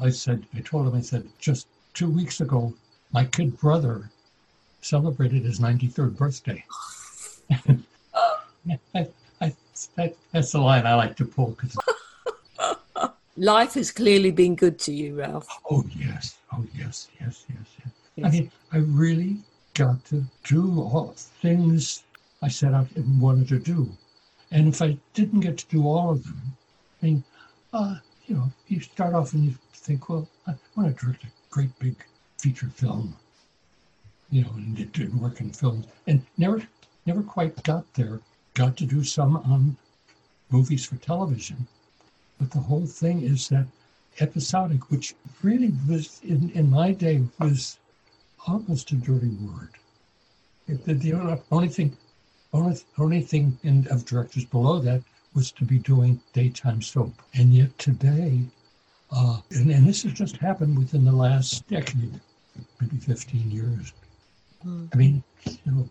I 0.00 0.10
said, 0.10 0.46
I 0.54 0.60
told 0.60 0.86
him, 0.86 0.94
I 0.94 1.00
said, 1.00 1.26
just 1.38 1.66
two 1.94 2.10
weeks 2.10 2.40
ago, 2.40 2.72
my 3.12 3.24
kid 3.24 3.58
brother 3.58 4.10
celebrated 4.80 5.42
his 5.42 5.60
93rd 5.60 6.16
birthday. 6.16 6.64
I, 8.94 9.08
I, 9.40 9.54
that, 9.96 10.14
that's 10.32 10.52
the 10.52 10.60
line 10.60 10.86
I 10.86 10.94
like 10.94 11.16
to 11.16 11.24
pull. 11.24 11.52
Cause, 11.52 11.76
Life 13.36 13.74
has 13.74 13.90
clearly 13.90 14.30
been 14.30 14.54
good 14.54 14.78
to 14.80 14.92
you, 14.92 15.18
Ralph. 15.18 15.46
oh, 15.70 15.84
yes. 15.94 16.38
Oh, 16.52 16.64
yes, 16.74 17.08
yes, 17.20 17.44
yes, 17.50 17.66
yes. 18.16 18.26
I 18.26 18.30
mean, 18.30 18.50
I 18.72 18.78
really 18.78 19.38
got 19.74 20.04
to 20.06 20.24
do 20.44 20.80
all 20.80 21.14
things 21.16 22.04
I 22.42 22.48
set 22.48 22.74
out 22.74 22.90
and 22.96 23.20
wanted 23.20 23.48
to 23.48 23.58
do. 23.58 23.90
And 24.50 24.68
if 24.68 24.80
I 24.80 24.96
didn't 25.14 25.40
get 25.40 25.58
to 25.58 25.66
do 25.68 25.86
all 25.86 26.10
of 26.10 26.24
them, 26.24 26.42
I 27.02 27.06
mean, 27.06 27.24
uh, 27.72 27.96
you 28.26 28.36
know, 28.36 28.50
you 28.68 28.80
start 28.80 29.14
off 29.14 29.32
and 29.32 29.44
you 29.44 29.54
think, 29.74 30.08
well, 30.08 30.28
I 30.46 30.54
want 30.74 30.96
to 30.96 31.04
direct 31.04 31.24
a 31.24 31.28
great 31.50 31.78
big 31.78 31.96
feature 32.38 32.68
film, 32.68 33.16
you 34.30 34.42
know, 34.42 34.50
and 34.56 34.76
did, 34.76 34.92
did 34.92 35.20
work 35.20 35.40
in 35.40 35.50
films, 35.50 35.86
and 36.06 36.24
never, 36.38 36.66
never 37.06 37.22
quite 37.22 37.62
got 37.62 37.92
there. 37.94 38.20
Got 38.54 38.76
to 38.78 38.86
do 38.86 39.04
some 39.04 39.36
um, 39.36 39.76
movies 40.50 40.86
for 40.86 40.96
television, 40.96 41.66
but 42.38 42.50
the 42.50 42.58
whole 42.60 42.86
thing 42.86 43.22
is 43.22 43.48
that 43.48 43.66
episodic, 44.20 44.90
which 44.90 45.14
really 45.42 45.72
was 45.88 46.20
in, 46.22 46.50
in 46.50 46.70
my 46.70 46.92
day 46.92 47.22
was 47.38 47.78
almost 48.46 48.90
a 48.92 48.96
dirty 48.96 49.28
word. 49.40 49.70
It, 50.68 50.84
the, 50.84 50.94
the 50.94 51.40
only 51.50 51.68
thing, 51.68 51.96
only 52.52 52.80
only 52.98 53.20
thing 53.20 53.58
in, 53.62 53.86
of 53.90 54.04
directors 54.04 54.44
below 54.44 54.78
that 54.80 55.02
was 55.34 55.52
to 55.52 55.64
be 55.64 55.78
doing 55.78 56.20
daytime 56.32 56.82
soap, 56.82 57.12
and 57.34 57.54
yet 57.54 57.78
today, 57.78 58.40
uh, 59.12 59.38
and, 59.50 59.70
and 59.70 59.86
this 59.86 60.02
has 60.02 60.12
just 60.12 60.36
happened 60.38 60.76
within 60.76 61.04
the 61.04 61.12
last 61.12 61.68
decade, 61.68 62.20
maybe 62.80 62.96
15 62.96 63.50
years. 63.50 63.92
Mm. 64.64 64.88
I 64.92 64.96
mean, 64.96 65.22
you 65.44 65.72
know, 65.72 65.88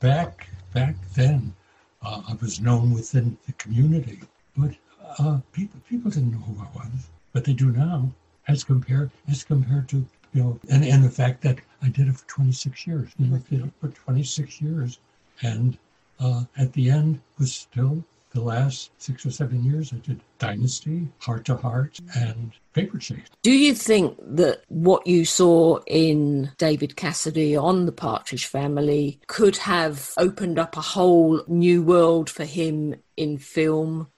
back 0.00 0.48
back 0.72 0.96
then, 1.14 1.54
uh, 2.02 2.22
I 2.28 2.34
was 2.40 2.60
known 2.60 2.92
within 2.92 3.36
the 3.46 3.52
community, 3.52 4.20
but 4.56 4.72
uh, 5.18 5.38
people 5.52 5.80
people 5.88 6.10
didn't 6.10 6.32
know 6.32 6.38
who 6.38 6.60
I 6.60 6.68
was, 6.74 7.08
but 7.32 7.44
they 7.44 7.52
do 7.52 7.70
now, 7.70 8.10
as 8.48 8.64
compared 8.64 9.10
as 9.28 9.44
compared 9.44 9.88
to 9.90 10.06
you 10.32 10.42
know, 10.42 10.60
and 10.70 10.84
and 10.84 11.04
the 11.04 11.10
fact 11.10 11.42
that 11.42 11.58
I 11.82 11.88
did 11.88 12.08
it 12.08 12.16
for 12.16 12.26
26 12.28 12.86
years, 12.86 13.10
you 13.18 13.26
know, 13.26 13.36
I 13.36 13.50
did 13.50 13.64
it 13.64 13.72
for 13.80 13.88
26 13.88 14.60
years, 14.60 14.98
and 15.42 15.76
uh, 16.20 16.44
at 16.56 16.72
the 16.72 16.90
end 16.90 17.20
was 17.38 17.54
still 17.54 18.02
the 18.30 18.40
last 18.40 18.90
six 18.98 19.26
or 19.26 19.30
seven 19.30 19.62
years. 19.62 19.92
I 19.92 19.96
did 19.96 20.20
Dynasty, 20.38 21.06
Hart 21.18 21.44
to 21.46 21.56
Hart, 21.56 21.98
and 22.16 22.52
Paper 22.72 22.98
Chase. 22.98 23.26
Do 23.42 23.52
you 23.52 23.74
think 23.74 24.16
that 24.20 24.62
what 24.68 25.06
you 25.06 25.24
saw 25.24 25.80
in 25.86 26.50
David 26.56 26.96
Cassidy 26.96 27.56
on 27.56 27.84
the 27.84 27.92
Partridge 27.92 28.46
Family 28.46 29.20
could 29.26 29.56
have 29.58 30.12
opened 30.16 30.58
up 30.58 30.76
a 30.76 30.80
whole 30.80 31.42
new 31.46 31.82
world 31.82 32.30
for 32.30 32.44
him 32.44 32.94
in 33.16 33.36
film? 33.36 34.08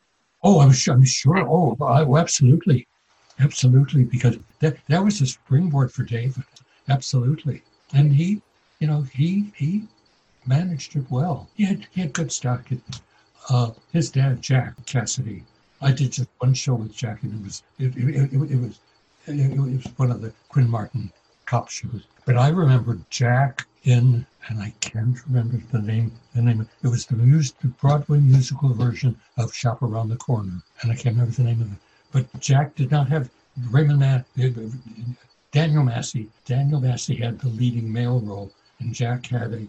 Oh, 0.45 0.61
I'm 0.61 0.73
sure. 0.73 0.95
I'm 0.95 1.05
sure. 1.05 1.39
Oh, 1.49 1.77
I- 1.81 2.05
oh, 2.05 2.17
absolutely, 2.17 2.87
absolutely. 3.41 4.05
Because 4.05 4.39
that 4.65 4.79
that 4.89 5.05
was 5.05 5.21
a 5.21 5.27
springboard 5.27 5.93
for 5.93 6.05
David. 6.05 6.45
Absolutely, 6.89 7.63
and 7.93 8.15
he, 8.15 8.41
you 8.81 8.87
know, 8.87 9.03
he 9.03 9.53
he 9.55 9.87
managed 10.47 10.97
it 10.97 11.05
well. 11.11 11.49
He 11.55 11.65
had 11.67 11.87
he 11.91 12.01
had 12.01 12.15
good 12.15 12.33
stock. 12.33 12.67
Uh, 13.51 13.73
his 13.93 14.11
dad, 14.11 14.41
Jack 14.41 14.73
Cassidy. 14.87 15.45
I 15.83 15.93
did 15.93 16.13
just 16.13 16.31
one 16.39 16.55
show 16.55 16.77
with 16.77 16.97
Jack, 16.97 17.23
and 17.23 17.35
it 17.39 17.45
was 17.45 17.63
it 17.79 17.95
it, 17.95 18.33
it, 18.33 18.53
it 18.53 18.61
was 18.61 18.81
it, 19.27 19.39
it 19.39 19.59
was 19.59 19.85
one 19.97 20.11
of 20.11 20.23
the 20.23 20.33
Quinn 20.49 20.71
Martin 20.71 21.13
cop 21.45 21.69
shows. 21.69 22.07
But 22.25 22.39
I 22.39 22.49
remember 22.49 22.99
Jack 23.11 23.67
in, 23.83 24.25
and 24.49 24.63
I 24.63 24.73
can't 24.81 25.19
remember 25.27 25.61
the 25.73 25.83
name. 25.83 26.11
The 26.35 26.41
name 26.41 26.67
it 26.83 26.89
was 26.89 27.05
the, 27.05 27.17
mus- 27.17 27.53
the 27.61 27.69
Broadway 27.69 28.19
musical 28.19 28.73
version 28.73 29.21
of 29.37 29.55
Shop 29.55 29.83
Around 29.83 30.09
the 30.09 30.17
Corner, 30.17 30.63
and 30.81 30.91
I 30.91 30.95
can't 30.95 31.17
remember 31.17 31.33
the 31.33 31.45
name 31.45 31.61
of 31.61 31.71
it. 31.71 31.79
But 32.13 32.41
Jack 32.41 32.77
did 32.77 32.91
not 32.91 33.09
have 33.09 33.29
Raymond 33.71 34.01
Ma- 34.01 34.45
uh, 34.45 34.69
Daniel 35.53 35.85
Massey. 35.85 36.29
Daniel 36.45 36.81
Massey 36.81 37.15
had 37.15 37.39
the 37.39 37.49
leading 37.49 37.93
male 37.93 38.21
role, 38.21 38.51
and 38.81 38.93
Jack 38.95 39.27
had 39.27 39.53
a 39.53 39.61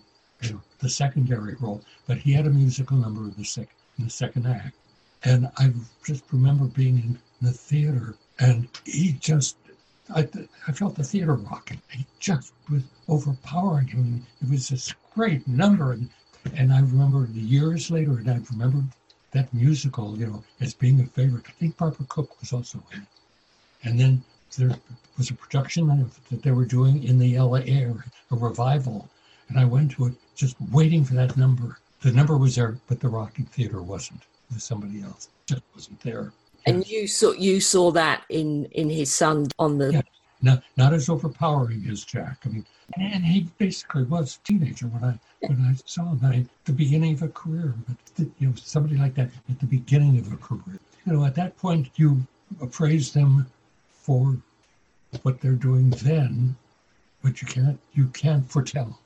you 0.42 0.54
know, 0.54 0.62
the 0.80 0.90
secondary 0.90 1.56
role. 1.56 1.82
But 2.08 2.18
he 2.18 2.34
had 2.34 2.48
a 2.48 2.50
musical 2.50 2.98
number 2.98 3.22
in 3.22 3.36
the 3.38 3.44
sec 3.44 3.70
in 3.98 4.06
the 4.06 4.10
second 4.10 4.48
act, 4.48 4.76
and 5.24 5.50
I 5.58 5.72
just 6.04 6.24
remember 6.32 6.66
being 6.66 6.98
in 6.98 7.20
the 7.42 7.52
theater, 7.52 8.16
and 8.40 8.68
he 8.86 9.14
just. 9.14 9.58
I, 10.14 10.28
I 10.68 10.72
felt 10.72 10.96
the 10.96 11.04
theater 11.04 11.34
rocking. 11.34 11.82
He 11.90 12.06
just 12.20 12.54
was 12.70 12.84
overpowering. 13.08 13.88
Mean, 13.88 14.26
it 14.42 14.50
was 14.52 14.70
this 14.70 14.94
great 15.14 15.48
number, 15.48 15.94
and 15.94 16.10
and 16.56 16.74
I 16.74 16.80
remember 16.80 17.28
years 17.34 17.90
later, 17.90 18.18
and 18.18 18.30
I 18.30 18.40
remembered 18.52 18.86
that 19.32 19.54
musical, 19.54 20.18
you 20.18 20.28
know, 20.28 20.44
as 20.62 20.74
being 20.74 21.00
a 21.02 21.06
favorite. 21.06 21.46
I 21.48 21.52
think 21.52 21.78
Barbara 21.78 22.06
Cook 22.08 22.40
was 22.40 22.54
also 22.54 22.84
in 22.94 23.02
it. 23.02 23.08
And 23.86 24.00
then 24.00 24.24
there 24.58 24.76
was 25.18 25.30
a 25.30 25.34
production 25.34 26.10
that 26.32 26.44
they 26.44 26.52
were 26.52 26.66
doing 26.66 27.04
in 27.04 27.20
the 27.20 27.38
LA 27.40 27.60
area, 27.60 28.04
a 28.32 28.36
revival. 28.36 29.08
And 29.48 29.60
I 29.60 29.66
went 29.66 29.92
to 29.92 30.08
it 30.08 30.14
just 30.36 30.56
waiting 30.72 31.06
for 31.06 31.14
that 31.14 31.38
number. 31.38 31.78
The 32.02 32.12
number 32.12 32.38
was 32.38 32.56
there, 32.56 32.78
but 32.88 33.00
the 33.00 33.10
Rocking 33.10 33.46
Theater 33.46 33.82
wasn't. 33.82 34.22
It 34.50 34.56
was 34.56 34.64
somebody 34.64 35.02
else. 35.02 35.30
Just 35.46 35.62
wasn't 35.74 36.02
there. 36.02 36.34
And 36.66 36.88
you 36.88 37.08
saw 37.08 37.32
you 37.34 37.62
saw 37.62 37.92
that 37.92 38.24
in 38.30 38.66
in 38.72 38.90
his 38.90 39.14
son 39.14 39.48
on 39.60 39.78
the 39.78 39.94
Yeah. 39.94 40.02
Not 40.42 40.64
not 40.78 40.94
as 40.94 41.10
overpowering 41.10 41.86
as 41.90 42.04
Jack. 42.04 42.40
I 42.46 42.50
mean, 42.50 42.66
and 42.98 43.24
he 43.24 43.48
basically 43.58 44.04
was 44.04 44.38
a 44.38 44.48
teenager 44.48 44.88
when 44.88 45.04
I 45.04 45.20
when 45.48 45.62
I 45.62 45.76
saw 45.86 46.16
him 46.16 46.26
at 46.26 46.66
the 46.66 46.74
beginning 46.74 47.14
of 47.14 47.22
a 47.22 47.30
career. 47.30 47.74
But 47.88 48.28
you 48.40 48.48
know, 48.48 48.54
somebody 48.56 48.98
like 48.98 49.16
that 49.16 49.30
at 49.50 49.60
the 49.60 49.66
beginning 49.66 50.18
of 50.18 50.32
a 50.34 50.38
career. 50.38 50.80
You 51.06 51.14
know, 51.14 51.26
at 51.26 51.36
that 51.36 51.56
point, 51.58 51.90
you 51.96 52.26
appraise 52.62 53.14
them 53.14 53.48
for 54.06 54.38
what 55.24 55.42
they're 55.42 55.64
doing 55.70 55.90
then, 55.90 56.56
but 57.24 57.42
you 57.42 57.48
can't 57.48 57.80
you 57.94 58.08
can't 58.08 58.50
foretell. 58.50 59.00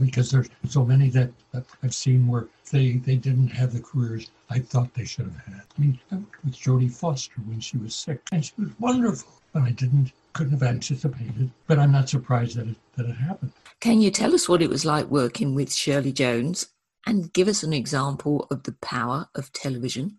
Because 0.00 0.30
there's 0.30 0.50
so 0.68 0.84
many 0.84 1.08
that, 1.08 1.30
that 1.52 1.64
I've 1.82 1.94
seen 1.94 2.26
where 2.26 2.46
they 2.70 2.92
they 3.08 3.16
didn't 3.16 3.48
have 3.48 3.72
the 3.72 3.80
careers 3.80 4.30
I 4.50 4.58
thought 4.58 4.92
they 4.92 5.04
should 5.06 5.24
have 5.24 5.44
had. 5.46 5.62
I 5.76 5.80
mean, 5.80 5.98
I 6.12 6.16
worked 6.16 6.44
with 6.44 6.56
Jodie 6.56 6.92
Foster 6.92 7.40
when 7.46 7.60
she 7.60 7.78
was 7.78 7.94
sick, 7.94 8.20
and 8.32 8.44
she 8.44 8.52
was 8.58 8.70
wonderful, 8.78 9.32
but 9.52 9.62
I 9.62 9.70
didn't 9.70 10.12
couldn't 10.34 10.52
have 10.52 10.62
anticipated. 10.62 11.50
But 11.66 11.78
I'm 11.78 11.92
not 11.92 12.08
surprised 12.08 12.56
that 12.56 12.68
it 12.68 12.76
that 12.96 13.06
it 13.06 13.16
happened. 13.16 13.52
Can 13.80 14.00
you 14.00 14.10
tell 14.10 14.34
us 14.34 14.48
what 14.48 14.62
it 14.62 14.70
was 14.70 14.84
like 14.84 15.06
working 15.06 15.54
with 15.54 15.72
Shirley 15.72 16.12
Jones 16.12 16.68
and 17.06 17.32
give 17.32 17.48
us 17.48 17.62
an 17.62 17.72
example 17.72 18.46
of 18.50 18.64
the 18.64 18.76
power 18.82 19.28
of 19.34 19.52
television? 19.52 20.18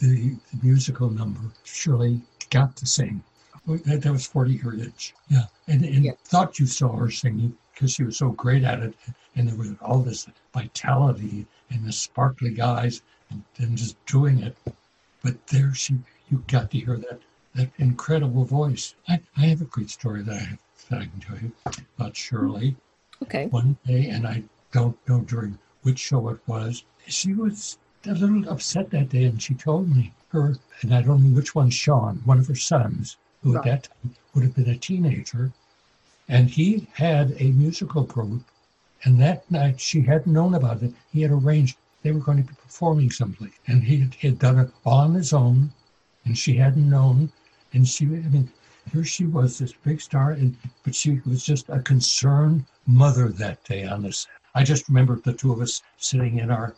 The, 0.00 0.36
the 0.52 0.58
musical 0.62 1.10
number 1.10 1.40
Shirley 1.64 2.22
got 2.50 2.76
to 2.76 2.86
sing. 2.86 3.22
That, 3.66 4.02
that 4.02 4.12
was 4.12 4.26
40 4.26 4.52
Year 4.54 4.74
Itch. 4.74 5.14
Yeah. 5.28 5.44
And, 5.68 5.84
and 5.84 6.18
thought 6.24 6.58
you 6.58 6.66
saw 6.66 6.96
her 6.96 7.10
singing 7.10 7.56
because 7.74 7.92
she 7.92 8.02
was 8.04 8.18
so 8.18 8.30
great 8.30 8.64
at 8.64 8.80
it. 8.80 8.94
And 9.36 9.48
there 9.48 9.56
was 9.56 9.70
all 9.80 9.98
this 10.00 10.26
vitality 10.52 11.46
and 11.70 11.84
the 11.84 11.92
sparkly 11.92 12.60
eyes 12.60 13.02
and, 13.30 13.42
and 13.58 13.76
just 13.76 14.04
doing 14.06 14.38
it. 14.40 14.56
But 15.22 15.46
there 15.46 15.72
she, 15.74 15.98
you 16.28 16.42
got 16.48 16.70
to 16.72 16.78
hear 16.78 16.96
that, 16.96 17.20
that 17.54 17.70
incredible 17.78 18.44
voice. 18.44 18.94
I, 19.08 19.20
I 19.36 19.46
have 19.46 19.60
a 19.62 19.66
great 19.66 19.90
story 19.90 20.22
that 20.22 20.34
I, 20.34 20.38
have, 20.38 20.58
that 20.90 21.00
I 21.02 21.06
can 21.06 21.20
tell 21.20 21.38
you 21.38 21.52
about 21.98 22.16
Shirley 22.16 22.76
Okay. 23.22 23.46
one 23.46 23.76
day, 23.86 24.08
and 24.08 24.26
I 24.26 24.42
don't 24.72 24.96
know 25.08 25.20
during 25.20 25.58
which 25.82 26.00
show 26.00 26.28
it 26.30 26.40
was. 26.46 26.82
She 27.06 27.32
was 27.34 27.78
a 28.04 28.14
little 28.14 28.48
upset 28.48 28.90
that 28.90 29.10
day, 29.10 29.24
and 29.24 29.40
she 29.40 29.54
told 29.54 29.88
me 29.94 30.12
her, 30.30 30.56
and 30.80 30.92
I 30.92 31.02
don't 31.02 31.22
know 31.22 31.36
which 31.36 31.54
one, 31.54 31.70
Sean, 31.70 32.16
one 32.24 32.40
of 32.40 32.48
her 32.48 32.56
sons, 32.56 33.16
who 33.42 33.54
Right. 33.54 33.58
at 33.58 33.64
that 33.64 33.82
time 33.84 34.14
would 34.34 34.44
have 34.44 34.54
been 34.54 34.68
a 34.68 34.76
teenager, 34.78 35.52
and 36.28 36.48
he 36.50 36.86
had 36.94 37.34
a 37.38 37.50
musical 37.52 38.04
group. 38.04 38.44
And 39.04 39.20
that 39.20 39.50
night, 39.50 39.80
she 39.80 40.02
hadn't 40.02 40.32
known 40.32 40.54
about 40.54 40.82
it. 40.82 40.94
He 41.12 41.22
had 41.22 41.32
arranged 41.32 41.76
they 42.02 42.12
were 42.12 42.20
going 42.20 42.38
to 42.38 42.48
be 42.48 42.54
performing 42.54 43.10
someplace, 43.10 43.52
and 43.66 43.82
he 43.84 43.98
had, 43.98 44.14
he 44.14 44.28
had 44.28 44.38
done 44.38 44.58
it 44.58 44.70
all 44.84 44.98
on 44.98 45.14
his 45.14 45.32
own, 45.32 45.72
and 46.24 46.36
she 46.38 46.54
hadn't 46.54 46.88
known. 46.88 47.32
And 47.72 47.88
she, 47.88 48.06
I 48.06 48.28
mean, 48.28 48.50
here 48.92 49.04
she 49.04 49.26
was, 49.26 49.58
this 49.58 49.72
big 49.72 50.00
star, 50.00 50.32
and 50.32 50.56
but 50.84 50.94
she 50.94 51.20
was 51.26 51.44
just 51.44 51.68
a 51.68 51.80
concerned 51.80 52.64
mother 52.86 53.28
that 53.28 53.64
day 53.64 53.84
on 53.84 54.02
this. 54.02 54.26
I 54.54 54.64
just 54.64 54.88
remember 54.88 55.16
the 55.16 55.32
two 55.32 55.52
of 55.52 55.60
us 55.60 55.82
sitting 55.96 56.38
in 56.38 56.50
our 56.50 56.74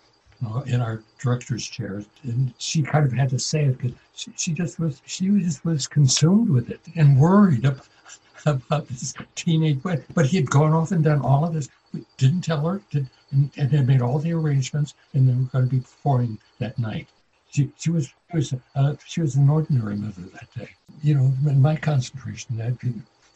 in 0.66 0.80
our 0.80 1.02
director's 1.18 1.66
chair, 1.66 2.04
and 2.24 2.52
she 2.58 2.82
kind 2.82 3.04
of 3.04 3.12
had 3.12 3.30
to 3.30 3.38
say 3.38 3.64
it 3.64 3.78
because 3.78 3.96
she, 4.14 4.32
she 4.36 4.52
just 4.52 4.78
was 4.78 5.00
she 5.06 5.28
just 5.40 5.64
was 5.64 5.86
consumed 5.86 6.50
with 6.50 6.70
it 6.70 6.80
and 6.96 7.18
worried 7.18 7.64
about, 7.64 7.88
about 8.46 8.88
this 8.88 9.14
teenage 9.34 9.82
boy. 9.82 10.02
But 10.14 10.26
he 10.26 10.36
had 10.36 10.50
gone 10.50 10.72
off 10.72 10.92
and 10.92 11.04
done 11.04 11.20
all 11.20 11.44
of 11.44 11.54
this. 11.54 11.68
We 11.92 12.04
didn't 12.18 12.42
tell 12.42 12.66
her, 12.66 12.80
did, 12.90 13.08
and, 13.30 13.50
and 13.56 13.70
had 13.70 13.86
made 13.86 14.02
all 14.02 14.18
the 14.18 14.32
arrangements, 14.32 14.94
and 15.12 15.28
then 15.28 15.38
we're 15.38 15.60
going 15.60 15.68
to 15.68 15.76
be 15.76 15.80
performing 15.80 16.38
that 16.58 16.78
night. 16.78 17.08
She, 17.50 17.70
she 17.78 17.90
was 17.90 18.12
she 18.30 18.36
was 18.36 18.54
uh, 18.74 18.94
she 19.06 19.20
was 19.20 19.36
an 19.36 19.48
ordinary 19.48 19.96
mother 19.96 20.22
that 20.32 20.52
day. 20.54 20.70
You 21.02 21.14
know, 21.14 21.52
my 21.54 21.76
concentration 21.76 22.56
that 22.58 22.74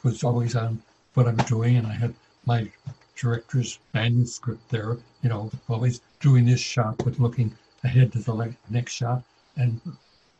was 0.02 0.24
always 0.24 0.56
on 0.56 0.82
what 1.14 1.26
I'm 1.26 1.36
doing, 1.36 1.76
and 1.76 1.86
I 1.86 1.92
had 1.92 2.14
my 2.46 2.70
director's 3.18 3.80
manuscript 3.94 4.68
there, 4.70 4.96
you 5.22 5.28
know, 5.28 5.50
always 5.68 6.00
doing 6.20 6.46
this 6.46 6.60
shot 6.60 6.96
but 6.98 7.18
looking 7.18 7.52
ahead 7.82 8.12
to 8.12 8.20
the 8.20 8.54
next 8.70 8.92
shot. 8.92 9.24
And, 9.56 9.80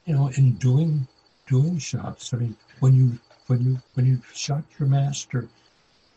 you 0.07 0.15
know, 0.15 0.29
in 0.37 0.53
doing 0.55 1.07
doing 1.49 1.79
shots, 1.79 2.33
I 2.33 2.37
mean, 2.37 2.57
when 2.79 2.95
you 2.95 3.19
when 3.49 3.65
you 3.65 3.79
when 3.95 4.07
you 4.07 4.21
shot 4.33 4.63
your 4.79 4.89
master, 4.89 5.49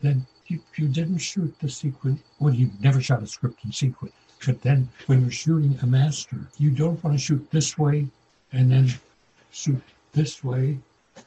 then 0.01 0.25
you, 0.47 0.59
you 0.75 0.87
didn't 0.87 1.17
shoot 1.17 1.53
the 1.59 1.69
sequence 1.69 2.21
well 2.39 2.53
you 2.53 2.69
never 2.79 3.01
shot 3.01 3.23
a 3.23 3.27
script 3.27 3.65
in 3.65 3.71
sequence. 3.71 4.13
But 4.45 4.61
then 4.61 4.87
when 5.07 5.21
you're 5.21 5.31
shooting 5.31 5.79
a 5.81 5.87
master, 5.87 6.37
you 6.59 6.69
don't 6.69 7.03
want 7.03 7.17
to 7.17 7.23
shoot 7.23 7.49
this 7.49 7.77
way 7.77 8.07
and 8.51 8.71
then 8.71 8.93
shoot 9.51 9.81
this 10.13 10.43
way 10.43 10.77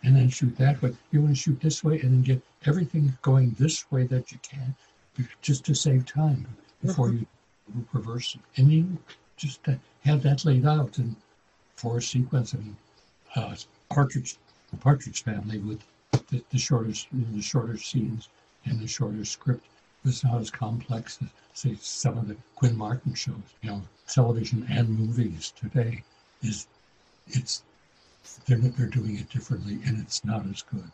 and 0.05 0.15
then 0.15 0.29
shoot 0.29 0.57
that 0.59 0.81
way. 0.81 0.95
You 1.11 1.23
want 1.23 1.35
to 1.35 1.43
shoot 1.43 1.61
this 1.61 1.83
way 1.83 2.01
and 2.01 2.13
then 2.13 2.23
get 2.23 2.43
everything 2.67 3.17
going 3.23 3.57
this 3.59 3.91
way 3.91 4.05
that 4.05 4.31
you 4.31 4.39
can 4.43 4.77
just 5.43 5.65
to 5.65 5.75
save 5.75 6.07
time 6.07 6.47
before 6.85 7.11
you 7.11 7.27
reverse. 7.93 8.37
And 8.57 8.71
you 8.71 8.99
just 9.37 9.61
have 10.05 10.23
that 10.23 10.45
laid 10.45 10.67
out 10.67 10.99
in 10.99 11.17
for 11.77 11.99
a 11.99 12.03
sequence. 12.03 12.55
I 12.55 12.59
mean, 12.59 12.77
uh, 13.37 13.57
Partridge, 13.91 14.37
the 14.71 14.77
Partridge 14.77 15.23
Family 15.23 15.59
with 15.59 15.83
the, 16.29 16.43
the 16.51 16.59
shorter, 16.59 16.93
the 17.13 17.43
shorter 17.43 17.77
scenes 17.77 18.29
and 18.65 18.81
the 18.81 18.87
shorter 18.87 19.25
script 19.25 19.67
was 20.05 20.23
not 20.25 20.41
as 20.41 20.51
complex 20.51 21.19
as 21.23 21.29
say 21.55 21.77
some 21.81 22.19
of 22.19 22.29
the 22.29 22.37
Quinn 22.57 22.77
Martin 22.77 23.15
shows. 23.15 23.55
You 23.63 23.71
know, 23.71 23.83
television 24.07 24.67
and 24.69 24.89
movies 24.89 25.53
today 25.57 26.03
is 26.43 26.67
it's 27.29 27.63
they're 28.47 28.59
they're 28.59 28.87
doing 28.87 29.19
it 29.19 29.31
differently 29.31 29.79
and 29.87 30.01
it's 30.01 30.25
not 30.25 30.47
as 30.47 30.63
good. 30.63 30.91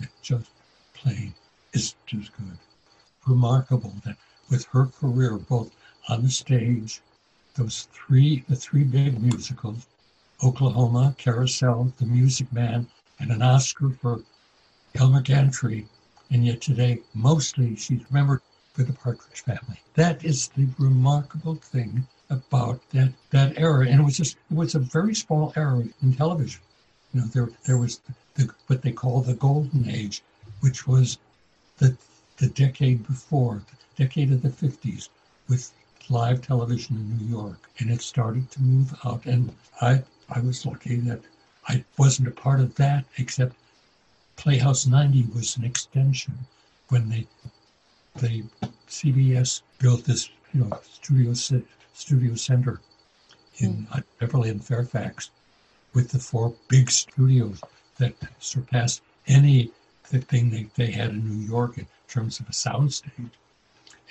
It 0.00 0.08
just 0.22 0.50
plain 0.94 1.34
isn't 1.72 1.96
as 2.12 2.28
good 2.30 2.58
remarkable 3.26 3.94
that 4.04 4.16
with 4.50 4.64
her 4.66 4.86
career, 4.86 5.36
both 5.36 5.70
on 6.08 6.22
the 6.22 6.30
stage, 6.30 7.00
those 7.54 7.88
three, 7.92 8.44
the 8.48 8.56
three 8.56 8.84
big 8.84 9.20
musicals, 9.20 9.86
Oklahoma, 10.42 11.14
Carousel, 11.18 11.92
The 11.98 12.06
Music 12.06 12.52
Man, 12.52 12.86
and 13.18 13.30
an 13.30 13.42
Oscar 13.42 13.90
for 13.90 14.20
Elmer 14.94 15.20
Gantry, 15.20 15.86
and 16.30 16.46
yet 16.46 16.60
today, 16.60 17.00
mostly 17.14 17.74
she's 17.76 18.04
remembered 18.10 18.40
for 18.72 18.84
the 18.84 18.92
Partridge 18.92 19.40
Family. 19.42 19.80
That 19.94 20.24
is 20.24 20.48
the 20.48 20.68
remarkable 20.78 21.56
thing 21.56 22.06
about 22.30 22.80
that 22.90 23.12
that 23.30 23.58
era, 23.58 23.88
and 23.88 24.00
it 24.00 24.04
was 24.04 24.16
just 24.16 24.36
it 24.50 24.56
was 24.56 24.74
a 24.74 24.78
very 24.78 25.14
small 25.14 25.52
era 25.56 25.82
in 26.02 26.14
television. 26.14 26.60
You 27.12 27.20
know, 27.20 27.26
there 27.26 27.50
there 27.64 27.78
was 27.78 28.00
the, 28.34 28.50
what 28.68 28.82
they 28.82 28.92
call 28.92 29.20
the 29.20 29.34
golden 29.34 29.88
age, 29.88 30.22
which 30.60 30.86
was 30.86 31.18
the 31.78 31.96
the 32.38 32.48
decade 32.48 33.06
before, 33.06 33.62
the 33.96 34.04
decade 34.04 34.32
of 34.32 34.42
the 34.42 34.48
50s, 34.48 35.08
with 35.48 35.72
live 36.08 36.40
television 36.40 36.96
in 36.96 37.18
New 37.18 37.36
York. 37.36 37.68
And 37.78 37.90
it 37.90 38.00
started 38.00 38.50
to 38.52 38.62
move 38.62 38.94
out. 39.04 39.26
And 39.26 39.52
I, 39.80 40.02
I 40.30 40.40
was 40.40 40.64
lucky 40.64 40.96
that 40.96 41.20
I 41.68 41.84
wasn't 41.98 42.28
a 42.28 42.32
part 42.32 42.60
of 42.60 42.74
that, 42.76 43.04
except 43.18 43.54
Playhouse 44.36 44.86
90 44.86 45.26
was 45.34 45.56
an 45.56 45.64
extension 45.64 46.38
when 46.88 47.08
they, 47.08 47.26
they 48.16 48.44
CBS 48.88 49.62
built 49.78 50.04
this, 50.04 50.30
you 50.54 50.64
know, 50.64 50.80
studio, 50.82 51.34
studio 51.92 52.34
center 52.34 52.80
in 53.58 53.86
mm. 53.90 54.04
Beverly 54.18 54.50
and 54.50 54.64
Fairfax 54.64 55.30
with 55.94 56.10
the 56.10 56.18
four 56.18 56.54
big 56.68 56.90
studios 56.90 57.60
that 57.98 58.14
surpassed 58.38 59.02
any 59.26 59.72
the 60.10 60.20
thing 60.20 60.50
they, 60.50 60.66
they 60.74 60.90
had 60.90 61.10
in 61.10 61.28
New 61.28 61.46
York 61.46 61.78
in 61.78 61.86
terms 62.08 62.40
of 62.40 62.48
a 62.48 62.52
soundstage. 62.52 63.30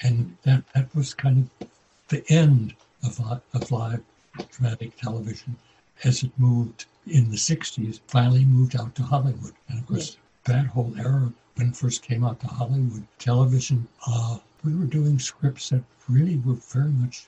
And 0.03 0.37
that, 0.43 0.63
that 0.73 0.93
was 0.95 1.13
kind 1.13 1.49
of 1.61 1.67
the 2.09 2.23
end 2.31 2.75
of, 3.03 3.19
of 3.53 3.71
live 3.71 4.03
dramatic 4.51 4.95
television 4.97 5.55
as 6.03 6.23
it 6.23 6.31
moved 6.37 6.85
in 7.07 7.31
the 7.31 7.37
60s, 7.37 7.99
finally 8.07 8.45
moved 8.45 8.75
out 8.75 8.93
to 8.95 9.03
Hollywood. 9.03 9.53
And 9.69 9.79
of 9.79 9.87
course, 9.87 10.17
yeah. 10.47 10.53
that 10.53 10.67
whole 10.67 10.93
era, 10.99 11.31
when 11.55 11.69
it 11.69 11.75
first 11.75 12.03
came 12.03 12.23
out 12.23 12.39
to 12.41 12.47
Hollywood 12.47 13.07
television, 13.17 13.87
uh, 14.05 14.37
we 14.63 14.75
were 14.75 14.85
doing 14.85 15.17
scripts 15.17 15.69
that 15.69 15.83
really 16.07 16.37
were 16.37 16.53
very 16.55 16.91
much 16.91 17.27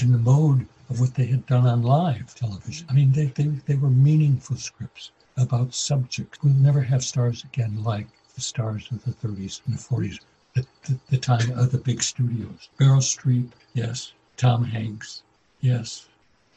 in 0.00 0.12
the 0.12 0.18
mode 0.18 0.66
of 0.90 1.00
what 1.00 1.14
they 1.14 1.26
had 1.26 1.46
done 1.46 1.66
on 1.66 1.82
live 1.82 2.34
television. 2.34 2.86
I 2.88 2.92
mean, 2.92 3.12
they, 3.12 3.26
they, 3.26 3.44
they 3.66 3.76
were 3.76 3.90
meaningful 3.90 4.56
scripts 4.56 5.10
about 5.36 5.74
subjects. 5.74 6.38
We'll 6.42 6.54
never 6.54 6.80
have 6.80 7.04
stars 7.04 7.44
again 7.44 7.82
like 7.82 8.06
the 8.34 8.40
stars 8.40 8.88
of 8.90 9.04
the 9.04 9.12
30s 9.12 9.60
and 9.66 9.76
the 9.76 9.82
40s, 9.82 10.20
the, 10.54 10.66
the, 10.86 10.98
the 11.10 11.18
time 11.18 11.50
of 11.58 11.70
the 11.70 11.78
big 11.78 12.02
studios. 12.02 12.68
Meryl 12.78 12.98
Streep, 12.98 13.50
yes. 13.72 14.12
Tom 14.36 14.64
Hanks, 14.64 15.22
yes. 15.60 16.06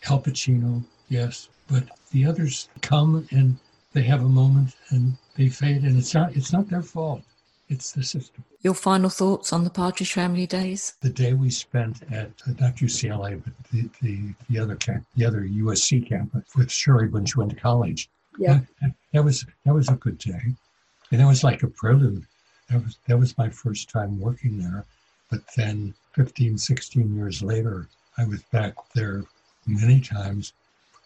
Al 0.09 0.21
Pacino, 0.21 0.83
yes. 1.09 1.49
But 1.67 1.83
the 2.11 2.25
others 2.25 2.69
come 2.81 3.27
and 3.31 3.57
they 3.93 4.03
have 4.03 4.23
a 4.23 4.29
moment 4.29 4.75
and 4.89 5.17
they 5.35 5.49
fade, 5.49 5.83
and 5.83 5.97
it's 5.97 6.13
not 6.13 6.35
it's 6.35 6.53
not 6.53 6.69
their 6.69 6.81
fault. 6.81 7.21
It's 7.69 7.91
the 7.91 8.03
system. 8.03 8.43
Your 8.61 8.73
final 8.73 9.09
thoughts 9.09 9.51
on 9.51 9.63
the 9.63 9.69
Partridge 9.69 10.13
Family 10.13 10.47
days? 10.47 10.95
The 11.01 11.09
day 11.09 11.33
we 11.33 11.49
spent 11.49 12.01
at 12.11 12.31
not 12.59 12.77
UCLA, 12.77 13.41
but 13.43 13.53
the, 13.71 13.89
the, 14.01 14.33
the 14.49 14.59
other 14.59 14.75
camp, 14.77 15.05
the 15.15 15.25
other 15.25 15.41
USC 15.41 16.07
campus 16.07 16.43
with 16.55 16.71
Shirley 16.71 17.09
when 17.09 17.25
she 17.25 17.37
went 17.37 17.51
to 17.51 17.57
college 17.57 18.09
yeah. 18.37 18.59
That, 19.13 19.23
was 19.23 19.45
that 19.65 19.73
was 19.73 19.89
a 19.89 19.93
good 19.95 20.17
day. 20.17 20.41
And 21.11 21.21
it 21.21 21.25
was 21.25 21.43
like 21.43 21.63
a 21.63 21.67
prelude. 21.67 22.25
That 22.69 22.83
was 22.83 22.97
that 23.07 23.17
was 23.17 23.37
my 23.37 23.49
first 23.49 23.89
time 23.89 24.19
working 24.19 24.59
there. 24.59 24.85
But 25.29 25.41
then 25.55 25.93
15, 26.13 26.57
16 26.57 27.15
years 27.15 27.41
later, 27.41 27.87
I 28.17 28.25
was 28.25 28.41
back 28.43 28.75
there 28.95 29.23
many 29.65 29.99
times 29.99 30.53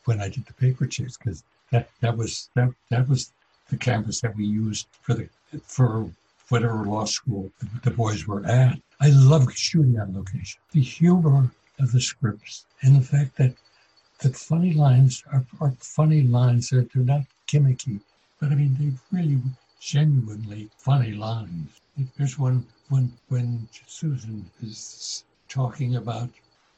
when 0.05 0.21
I 0.21 0.29
did 0.29 0.45
the 0.45 0.53
paper 0.53 0.85
chase 0.87 1.17
because 1.17 1.43
that, 1.71 1.89
that 2.01 2.15
was 2.17 2.49
that 2.55 2.69
that 2.89 3.07
was 3.07 3.31
the 3.69 3.77
campus 3.77 4.21
that 4.21 4.35
we 4.35 4.45
used 4.45 4.87
for 5.01 5.13
the 5.13 5.29
for 5.63 6.09
whatever 6.49 6.85
law 6.85 7.05
school 7.05 7.51
the 7.83 7.91
boys 7.91 8.27
were 8.27 8.45
at. 8.45 8.77
I 8.99 9.09
love 9.09 9.51
shooting 9.53 9.99
on 9.99 10.15
location. 10.15 10.59
The 10.71 10.81
humor 10.81 11.49
of 11.79 11.91
the 11.91 12.01
scripts 12.01 12.65
and 12.81 12.95
the 12.95 13.05
fact 13.05 13.37
that 13.37 13.53
that 14.21 14.35
funny 14.35 14.73
lines 14.73 15.23
are, 15.31 15.45
are 15.59 15.73
funny 15.79 16.21
lines. 16.21 16.69
They're, 16.69 16.85
they're 16.93 17.03
not 17.03 17.23
gimmicky, 17.47 17.99
but 18.39 18.51
I 18.51 18.55
mean, 18.55 18.75
they're 18.79 19.19
really 19.19 19.41
genuinely 19.79 20.69
funny 20.77 21.11
lines. 21.13 21.81
There's 22.17 22.39
one 22.39 22.65
when 22.89 23.11
when 23.29 23.67
Susan 23.87 24.45
is 24.63 25.23
talking 25.49 25.95
about 25.95 26.29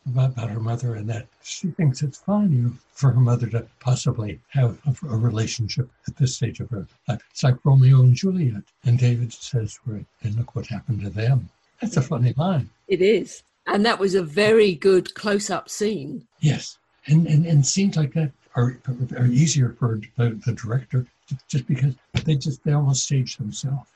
about, 0.06 0.32
about 0.32 0.50
her 0.50 0.60
mother 0.60 0.96
and 0.96 1.08
that 1.10 1.28
she 1.44 1.68
thinks 1.68 2.02
it's 2.02 2.18
fine 2.18 2.78
for 2.92 3.12
her 3.12 3.20
mother 3.20 3.48
to 3.48 3.66
possibly 3.80 4.40
have 4.50 4.78
a, 4.86 5.06
a, 5.08 5.18
relationship 5.18 5.90
at 6.08 6.18
this 6.18 6.36
stage 6.36 6.60
of 6.60 6.70
her 6.72 6.86
life. 7.08 7.22
It's 7.32 7.44
like 7.44 7.64
Romeo 7.64 8.02
and 8.02 8.14
Juliet. 8.14 8.64
And 8.84 9.00
David 9.00 9.32
says, 9.32 9.80
right, 9.86 10.06
and 10.24 10.36
look 10.36 10.56
what 10.56 10.68
happened 10.68 11.02
to 11.04 11.10
them. 11.10 11.50
That's 11.80 11.96
a 11.96 12.02
funny 12.02 12.34
line. 12.36 12.70
It 12.90 13.02
is. 13.02 13.44
And 13.66 13.86
that 13.86 13.98
was 13.98 14.14
a 14.14 14.24
very 14.24 14.76
good 14.76 15.16
close 15.16 15.50
up 15.50 15.70
scene. 15.70 16.28
Yes 16.42 16.78
and, 17.08 17.28
and, 17.28 17.46
and 17.46 17.66
scenes 17.66 17.98
like 17.98 18.14
that 18.14 18.32
are, 18.56 18.80
are 19.18 19.26
easier 19.26 19.76
for 19.80 20.00
the, 20.18 20.40
the 20.46 20.54
director 20.54 21.06
just 21.48 21.68
because 21.68 21.96
they 22.26 22.36
just 22.36 22.64
they 22.64 22.74
almost 22.74 23.04
stage 23.04 23.38
themselves. 23.38 23.90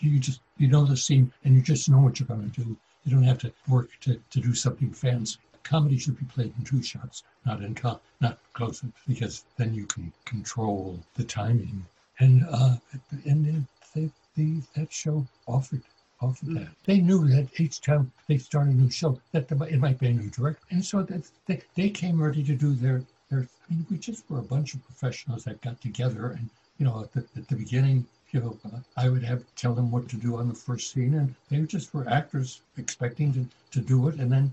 You, 0.00 0.18
just 0.18 0.40
you 0.58 0.68
know 0.68 0.84
the 0.84 0.96
scene 0.96 1.32
and 1.44 1.54
you 1.54 1.62
just 1.62 1.88
know 1.88 2.00
what 2.00 2.18
you're 2.18 2.26
going 2.26 2.50
to 2.50 2.60
do. 2.64 2.76
You 3.04 3.12
don't 3.12 3.22
have 3.22 3.38
to 3.38 3.52
work 3.68 3.90
to, 4.00 4.20
to 4.30 4.40
do 4.40 4.54
something 4.54 4.92
fancy. 4.92 5.38
Comedy 5.62 5.98
should 5.98 6.18
be 6.18 6.24
played 6.24 6.52
in 6.58 6.64
two 6.64 6.82
shots, 6.82 7.22
not 7.46 7.62
in 7.62 7.74
co- 7.74 8.00
not 8.20 8.38
close 8.54 8.82
because 9.06 9.44
then 9.56 9.74
you 9.74 9.86
can 9.86 10.12
control 10.24 10.98
the 11.14 11.24
timing. 11.24 11.86
And 12.18 12.44
uh, 12.50 12.76
and 13.24 13.66
they, 13.94 14.10
they, 14.36 14.54
that 14.74 14.92
show 14.92 15.26
offered 15.46 15.82
off 16.20 16.42
of 16.42 16.48
hmm. 16.48 16.54
that. 16.54 16.68
They 16.84 16.98
knew 17.00 17.26
that 17.28 17.60
each 17.60 17.80
time 17.80 18.12
they 18.26 18.38
start 18.38 18.68
a 18.68 18.74
new 18.74 18.90
show, 18.90 19.20
that 19.32 19.50
it 19.50 19.78
might 19.78 19.98
be 19.98 20.08
a 20.08 20.12
new 20.12 20.30
director. 20.30 20.62
And 20.70 20.84
so 20.84 21.02
that 21.02 21.30
they, 21.46 21.62
they 21.74 21.90
came 21.90 22.22
ready 22.22 22.42
to 22.44 22.54
do 22.54 22.74
their, 22.74 23.02
their, 23.30 23.40
I 23.40 23.74
mean, 23.74 23.86
we 23.90 23.98
just 23.98 24.28
were 24.30 24.38
a 24.38 24.42
bunch 24.42 24.74
of 24.74 24.84
professionals 24.84 25.44
that 25.44 25.60
got 25.60 25.80
together. 25.80 26.30
And, 26.32 26.50
you 26.78 26.86
know, 26.86 27.02
at 27.02 27.12
the, 27.12 27.24
at 27.36 27.48
the 27.48 27.56
beginning, 27.56 28.06
you 28.32 28.40
know, 28.40 28.56
I 28.96 29.08
would 29.08 29.24
have 29.24 29.42
tell 29.56 29.74
them 29.74 29.90
what 29.90 30.08
to 30.10 30.16
do 30.16 30.36
on 30.36 30.48
the 30.48 30.54
first 30.54 30.92
scene. 30.92 31.14
And 31.14 31.34
they 31.50 31.60
just 31.66 31.92
were 31.94 32.08
actors 32.08 32.60
expecting 32.76 33.32
to, 33.34 33.46
to 33.72 33.80
do 33.80 34.08
it. 34.08 34.16
And 34.16 34.30
then 34.30 34.52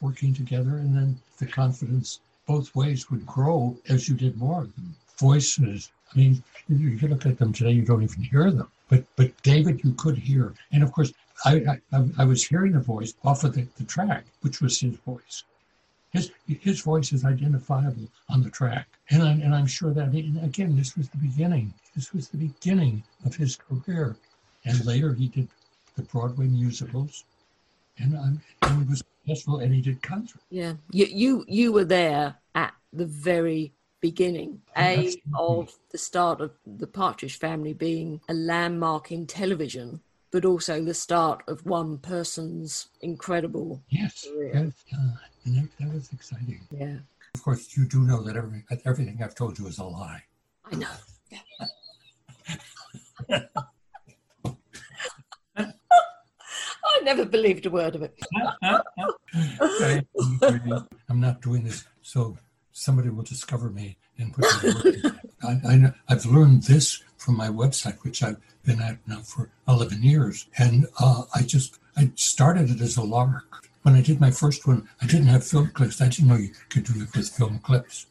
working 0.00 0.34
together, 0.34 0.78
and 0.78 0.96
then 0.96 1.20
the 1.38 1.46
confidence 1.46 2.20
both 2.46 2.74
ways 2.74 3.10
would 3.10 3.24
grow 3.26 3.76
as 3.88 4.08
you 4.08 4.14
did 4.14 4.36
more 4.36 4.62
of 4.62 4.74
them. 4.74 4.94
Voices, 5.18 5.90
I 6.12 6.18
mean, 6.18 6.42
if 6.68 7.02
you 7.02 7.08
look 7.08 7.26
at 7.26 7.38
them 7.38 7.52
today, 7.52 7.72
you 7.72 7.82
don't 7.82 8.02
even 8.02 8.22
hear 8.22 8.50
them. 8.50 8.68
But 8.88 9.04
but 9.16 9.42
David, 9.42 9.84
you 9.84 9.92
could 9.94 10.16
hear, 10.16 10.54
and 10.72 10.82
of 10.82 10.92
course, 10.92 11.12
I 11.44 11.78
I, 11.92 12.04
I 12.18 12.24
was 12.24 12.44
hearing 12.44 12.72
the 12.72 12.80
voice 12.80 13.14
off 13.24 13.44
of 13.44 13.54
the, 13.54 13.66
the 13.76 13.84
track, 13.84 14.24
which 14.40 14.60
was 14.60 14.80
his 14.80 14.96
voice. 14.96 15.44
His 16.12 16.30
his 16.46 16.80
voice 16.80 17.12
is 17.12 17.24
identifiable 17.24 18.08
on 18.30 18.42
the 18.42 18.50
track, 18.50 18.88
and 19.10 19.22
I'm 19.22 19.42
and 19.42 19.54
I'm 19.54 19.66
sure 19.66 19.92
that 19.92 20.08
again, 20.08 20.76
this 20.76 20.96
was 20.96 21.08
the 21.10 21.18
beginning. 21.18 21.74
This 21.94 22.12
was 22.14 22.28
the 22.28 22.38
beginning 22.38 23.02
of 23.26 23.36
his 23.36 23.56
career, 23.56 24.16
and 24.64 24.84
later 24.86 25.12
he 25.12 25.28
did 25.28 25.48
the 25.96 26.02
Broadway 26.02 26.46
musicals, 26.46 27.24
and, 27.98 28.16
I'm, 28.16 28.40
and 28.62 28.82
he 28.84 28.88
was 28.88 29.02
successful, 29.26 29.58
and 29.58 29.74
he 29.74 29.82
did 29.82 30.00
country. 30.00 30.40
Yeah, 30.48 30.74
you 30.90 31.06
you 31.06 31.44
you 31.46 31.72
were 31.72 31.84
there 31.84 32.36
at 32.54 32.72
the 32.92 33.04
very 33.04 33.72
beginning, 34.00 34.62
a 34.76 35.14
of 35.34 35.74
the 35.90 35.98
start 35.98 36.40
of 36.40 36.52
the 36.66 36.86
Partridge 36.86 37.38
Family 37.38 37.72
being 37.72 38.20
a 38.28 38.34
landmark 38.34 39.10
in 39.10 39.26
television, 39.26 40.00
but 40.30 40.44
also 40.44 40.82
the 40.82 40.94
start 40.94 41.42
of 41.48 41.64
one 41.66 41.98
person's 41.98 42.88
incredible 43.00 43.82
yes, 43.88 44.26
career. 44.26 44.52
Yes, 44.54 44.72
uh, 44.94 45.16
and 45.44 45.56
that, 45.56 45.68
that 45.80 45.92
was 45.92 46.12
exciting. 46.12 46.60
Yeah. 46.70 46.98
Of 47.34 47.42
course, 47.42 47.76
you 47.76 47.84
do 47.86 48.00
know 48.00 48.22
that 48.22 48.36
every, 48.36 48.64
everything 48.84 49.20
I've 49.22 49.34
told 49.34 49.58
you 49.58 49.66
is 49.66 49.78
a 49.78 49.84
lie. 49.84 50.22
I 50.64 50.76
know. 50.76 50.88
I 56.90 57.00
never 57.02 57.24
believed 57.24 57.66
a 57.66 57.70
word 57.70 57.94
of 57.94 58.02
it. 58.02 58.18
I'm 61.08 61.20
not 61.20 61.40
doing 61.40 61.64
this 61.64 61.84
so 62.02 62.36
somebody 62.78 63.10
will 63.10 63.24
discover 63.24 63.70
me 63.70 63.96
and 64.18 64.32
put 64.32 64.46
me 64.62 65.02
I, 65.42 65.60
I, 65.64 65.92
I've 66.08 66.26
learned 66.26 66.64
this 66.64 67.02
from 67.16 67.36
my 67.36 67.48
website, 67.48 67.98
which 68.02 68.22
I've 68.22 68.38
been 68.64 68.80
at 68.80 68.98
now 69.06 69.20
for 69.20 69.50
11 69.68 70.02
years. 70.02 70.46
And 70.58 70.86
uh, 71.00 71.22
I 71.34 71.42
just, 71.42 71.78
I 71.96 72.10
started 72.14 72.70
it 72.70 72.80
as 72.80 72.96
a 72.96 73.02
lark. 73.02 73.68
When 73.82 73.94
I 73.94 74.02
did 74.02 74.20
my 74.20 74.30
first 74.30 74.66
one, 74.66 74.88
I 75.00 75.06
didn't 75.06 75.26
have 75.26 75.46
film 75.46 75.70
clips. 75.70 76.00
I 76.00 76.08
didn't 76.08 76.28
know 76.28 76.36
you 76.36 76.50
could 76.68 76.84
do 76.84 77.02
it 77.02 77.16
with 77.16 77.28
film 77.28 77.58
clips. 77.60 78.06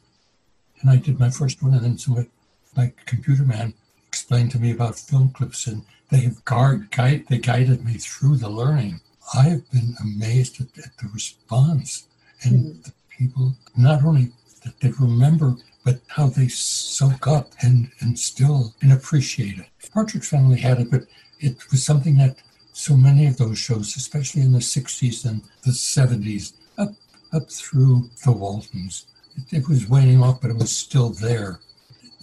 And 0.80 0.90
I 0.90 0.96
did 0.96 1.18
my 1.18 1.30
first 1.30 1.62
one, 1.62 1.74
and 1.74 1.84
then 1.84 1.98
somebody, 1.98 2.28
my 2.76 2.92
computer 3.06 3.44
man 3.44 3.74
explained 4.06 4.52
to 4.52 4.58
me 4.58 4.70
about 4.70 4.98
film 4.98 5.30
clips, 5.30 5.66
and 5.66 5.84
they 6.10 6.20
have 6.20 6.44
guard, 6.44 6.90
guide, 6.90 7.24
they 7.28 7.38
guided 7.38 7.84
me 7.84 7.94
through 7.94 8.36
the 8.36 8.48
learning. 8.48 9.00
I 9.34 9.42
have 9.44 9.70
been 9.70 9.94
amazed 10.00 10.60
at, 10.60 10.68
at 10.78 10.96
the 10.98 11.08
response 11.12 12.06
and 12.42 12.54
mm. 12.54 12.84
the 12.84 12.92
people, 13.10 13.54
not 13.76 14.04
only 14.04 14.32
they 14.80 14.90
remember, 14.98 15.56
but 15.84 16.00
how 16.08 16.28
they 16.28 16.48
soak 16.48 17.26
up 17.26 17.52
and, 17.62 17.90
and 18.00 18.18
still 18.18 18.74
and 18.82 18.92
appreciate 18.92 19.58
it. 19.58 19.66
Partridge 19.92 20.26
Family 20.26 20.58
had 20.58 20.80
it, 20.80 20.90
but 20.90 21.02
it 21.40 21.56
was 21.70 21.84
something 21.84 22.16
that 22.18 22.36
so 22.72 22.96
many 22.96 23.26
of 23.26 23.36
those 23.36 23.58
shows, 23.58 23.96
especially 23.96 24.42
in 24.42 24.52
the 24.52 24.58
60s 24.58 25.24
and 25.24 25.42
the 25.64 25.70
70s, 25.70 26.52
up, 26.78 26.90
up 27.32 27.50
through 27.50 28.08
the 28.24 28.32
Waltons, 28.32 29.06
it, 29.36 29.58
it 29.58 29.68
was 29.68 29.88
waning 29.88 30.22
off, 30.22 30.40
but 30.40 30.50
it 30.50 30.56
was 30.56 30.70
still 30.70 31.10
there. 31.10 31.60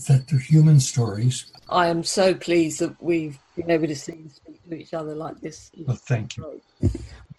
That 0.07 0.27
the 0.27 0.37
human 0.37 0.81
stories. 0.81 1.45
I 1.69 1.87
am 1.87 2.03
so 2.03 2.33
pleased 2.33 2.79
that 2.81 3.01
we've 3.01 3.39
been 3.55 3.71
able 3.71 3.87
to 3.87 3.95
see 3.95 4.11
and 4.11 4.31
speak 4.31 4.69
to 4.69 4.75
each 4.75 4.93
other 4.93 5.15
like 5.15 5.39
this. 5.39 5.71
Well, 5.87 5.95
thank 5.95 6.35
you. 6.35 6.61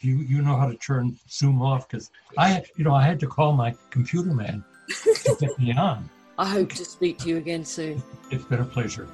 You 0.01 0.17
you 0.17 0.41
know 0.41 0.57
how 0.57 0.67
to 0.67 0.77
turn 0.77 1.19
Zoom 1.29 1.61
off 1.61 1.87
because 1.87 2.11
I 2.39 2.65
you 2.77 2.85
know 2.85 2.95
I 2.95 3.03
had 3.03 3.21
to 3.21 3.27
call 3.27 3.53
my 3.53 3.75
computer 3.91 4.33
man 4.33 4.65
to 4.89 5.37
get 5.41 5.59
me 5.59 5.73
on. 5.73 6.09
I 6.39 6.47
hope 6.47 6.73
to 6.73 6.85
speak 6.85 7.19
to 7.19 7.29
you 7.29 7.37
again 7.39 7.65
soon. 7.65 8.03
It's 8.31 8.45
been 8.45 8.61
a 8.61 8.65
pleasure. 8.65 9.09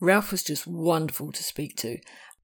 Ralph 0.00 0.30
was 0.30 0.42
just 0.42 0.66
wonderful 0.66 1.32
to 1.32 1.42
speak 1.42 1.76
to. 1.76 1.98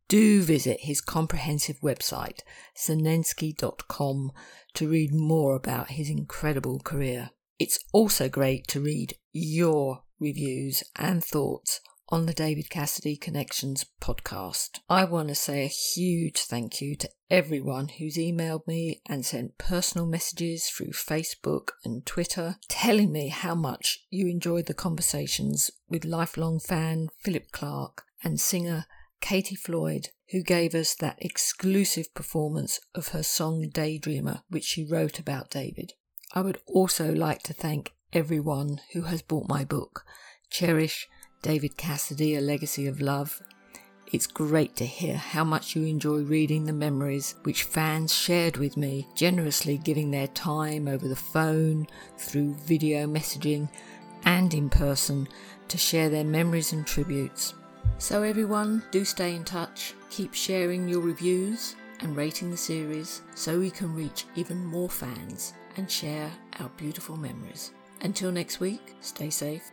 Do 0.08 0.42
visit 0.42 0.80
his 0.80 1.00
comprehensive 1.00 1.80
website, 1.80 2.40
senensky.com, 2.76 4.32
to 4.74 4.88
read 4.88 5.14
more 5.14 5.54
about 5.54 5.90
his 5.90 6.10
incredible 6.10 6.80
career. 6.80 7.30
It's 7.58 7.78
also 7.92 8.28
great 8.28 8.66
to 8.68 8.80
read 8.80 9.14
your 9.32 10.02
reviews 10.18 10.82
and 10.96 11.22
thoughts 11.22 11.80
on 12.12 12.26
the 12.26 12.34
David 12.34 12.68
Cassidy 12.68 13.16
Connections 13.16 13.86
podcast. 13.98 14.80
I 14.86 15.04
want 15.04 15.28
to 15.28 15.34
say 15.34 15.64
a 15.64 15.66
huge 15.66 16.40
thank 16.40 16.82
you 16.82 16.94
to 16.96 17.08
everyone 17.30 17.88
who's 17.88 18.18
emailed 18.18 18.66
me 18.66 19.00
and 19.08 19.24
sent 19.24 19.56
personal 19.56 20.06
messages 20.06 20.66
through 20.66 20.90
Facebook 20.90 21.68
and 21.86 22.04
Twitter 22.04 22.56
telling 22.68 23.10
me 23.10 23.28
how 23.28 23.54
much 23.54 24.04
you 24.10 24.28
enjoyed 24.28 24.66
the 24.66 24.74
conversations 24.74 25.70
with 25.88 26.04
lifelong 26.04 26.60
fan 26.60 27.08
Philip 27.16 27.50
Clark 27.50 28.04
and 28.22 28.38
singer 28.38 28.84
Katie 29.22 29.56
Floyd, 29.56 30.08
who 30.32 30.42
gave 30.42 30.74
us 30.74 30.94
that 30.96 31.16
exclusive 31.18 32.12
performance 32.12 32.78
of 32.94 33.08
her 33.08 33.22
song 33.22 33.70
Daydreamer, 33.72 34.42
which 34.50 34.64
she 34.64 34.84
wrote 34.84 35.18
about 35.18 35.48
David. 35.48 35.94
I 36.34 36.42
would 36.42 36.58
also 36.66 37.10
like 37.10 37.42
to 37.44 37.54
thank 37.54 37.94
everyone 38.12 38.82
who 38.92 39.02
has 39.02 39.22
bought 39.22 39.48
my 39.48 39.64
book, 39.64 40.04
Cherish 40.50 41.08
David 41.42 41.76
Cassidy, 41.76 42.36
A 42.36 42.40
Legacy 42.40 42.86
of 42.86 43.00
Love. 43.00 43.42
It's 44.12 44.28
great 44.28 44.76
to 44.76 44.86
hear 44.86 45.16
how 45.16 45.42
much 45.42 45.74
you 45.74 45.84
enjoy 45.84 46.18
reading 46.18 46.66
the 46.66 46.72
memories 46.72 47.34
which 47.42 47.64
fans 47.64 48.14
shared 48.14 48.58
with 48.58 48.76
me, 48.76 49.08
generously 49.16 49.76
giving 49.78 50.12
their 50.12 50.28
time 50.28 50.86
over 50.86 51.08
the 51.08 51.16
phone, 51.16 51.88
through 52.16 52.54
video 52.54 53.08
messaging, 53.08 53.68
and 54.24 54.54
in 54.54 54.70
person 54.70 55.26
to 55.66 55.76
share 55.76 56.08
their 56.08 56.22
memories 56.22 56.72
and 56.72 56.86
tributes. 56.86 57.54
So, 57.98 58.22
everyone, 58.22 58.84
do 58.92 59.04
stay 59.04 59.34
in 59.34 59.42
touch, 59.42 59.94
keep 60.10 60.34
sharing 60.34 60.88
your 60.88 61.00
reviews 61.00 61.74
and 61.98 62.16
rating 62.16 62.52
the 62.52 62.56
series 62.56 63.22
so 63.34 63.58
we 63.58 63.70
can 63.70 63.92
reach 63.96 64.26
even 64.36 64.64
more 64.64 64.88
fans 64.88 65.54
and 65.76 65.90
share 65.90 66.30
our 66.60 66.68
beautiful 66.76 67.16
memories. 67.16 67.72
Until 68.02 68.30
next 68.30 68.60
week, 68.60 68.94
stay 69.00 69.30
safe 69.30 69.72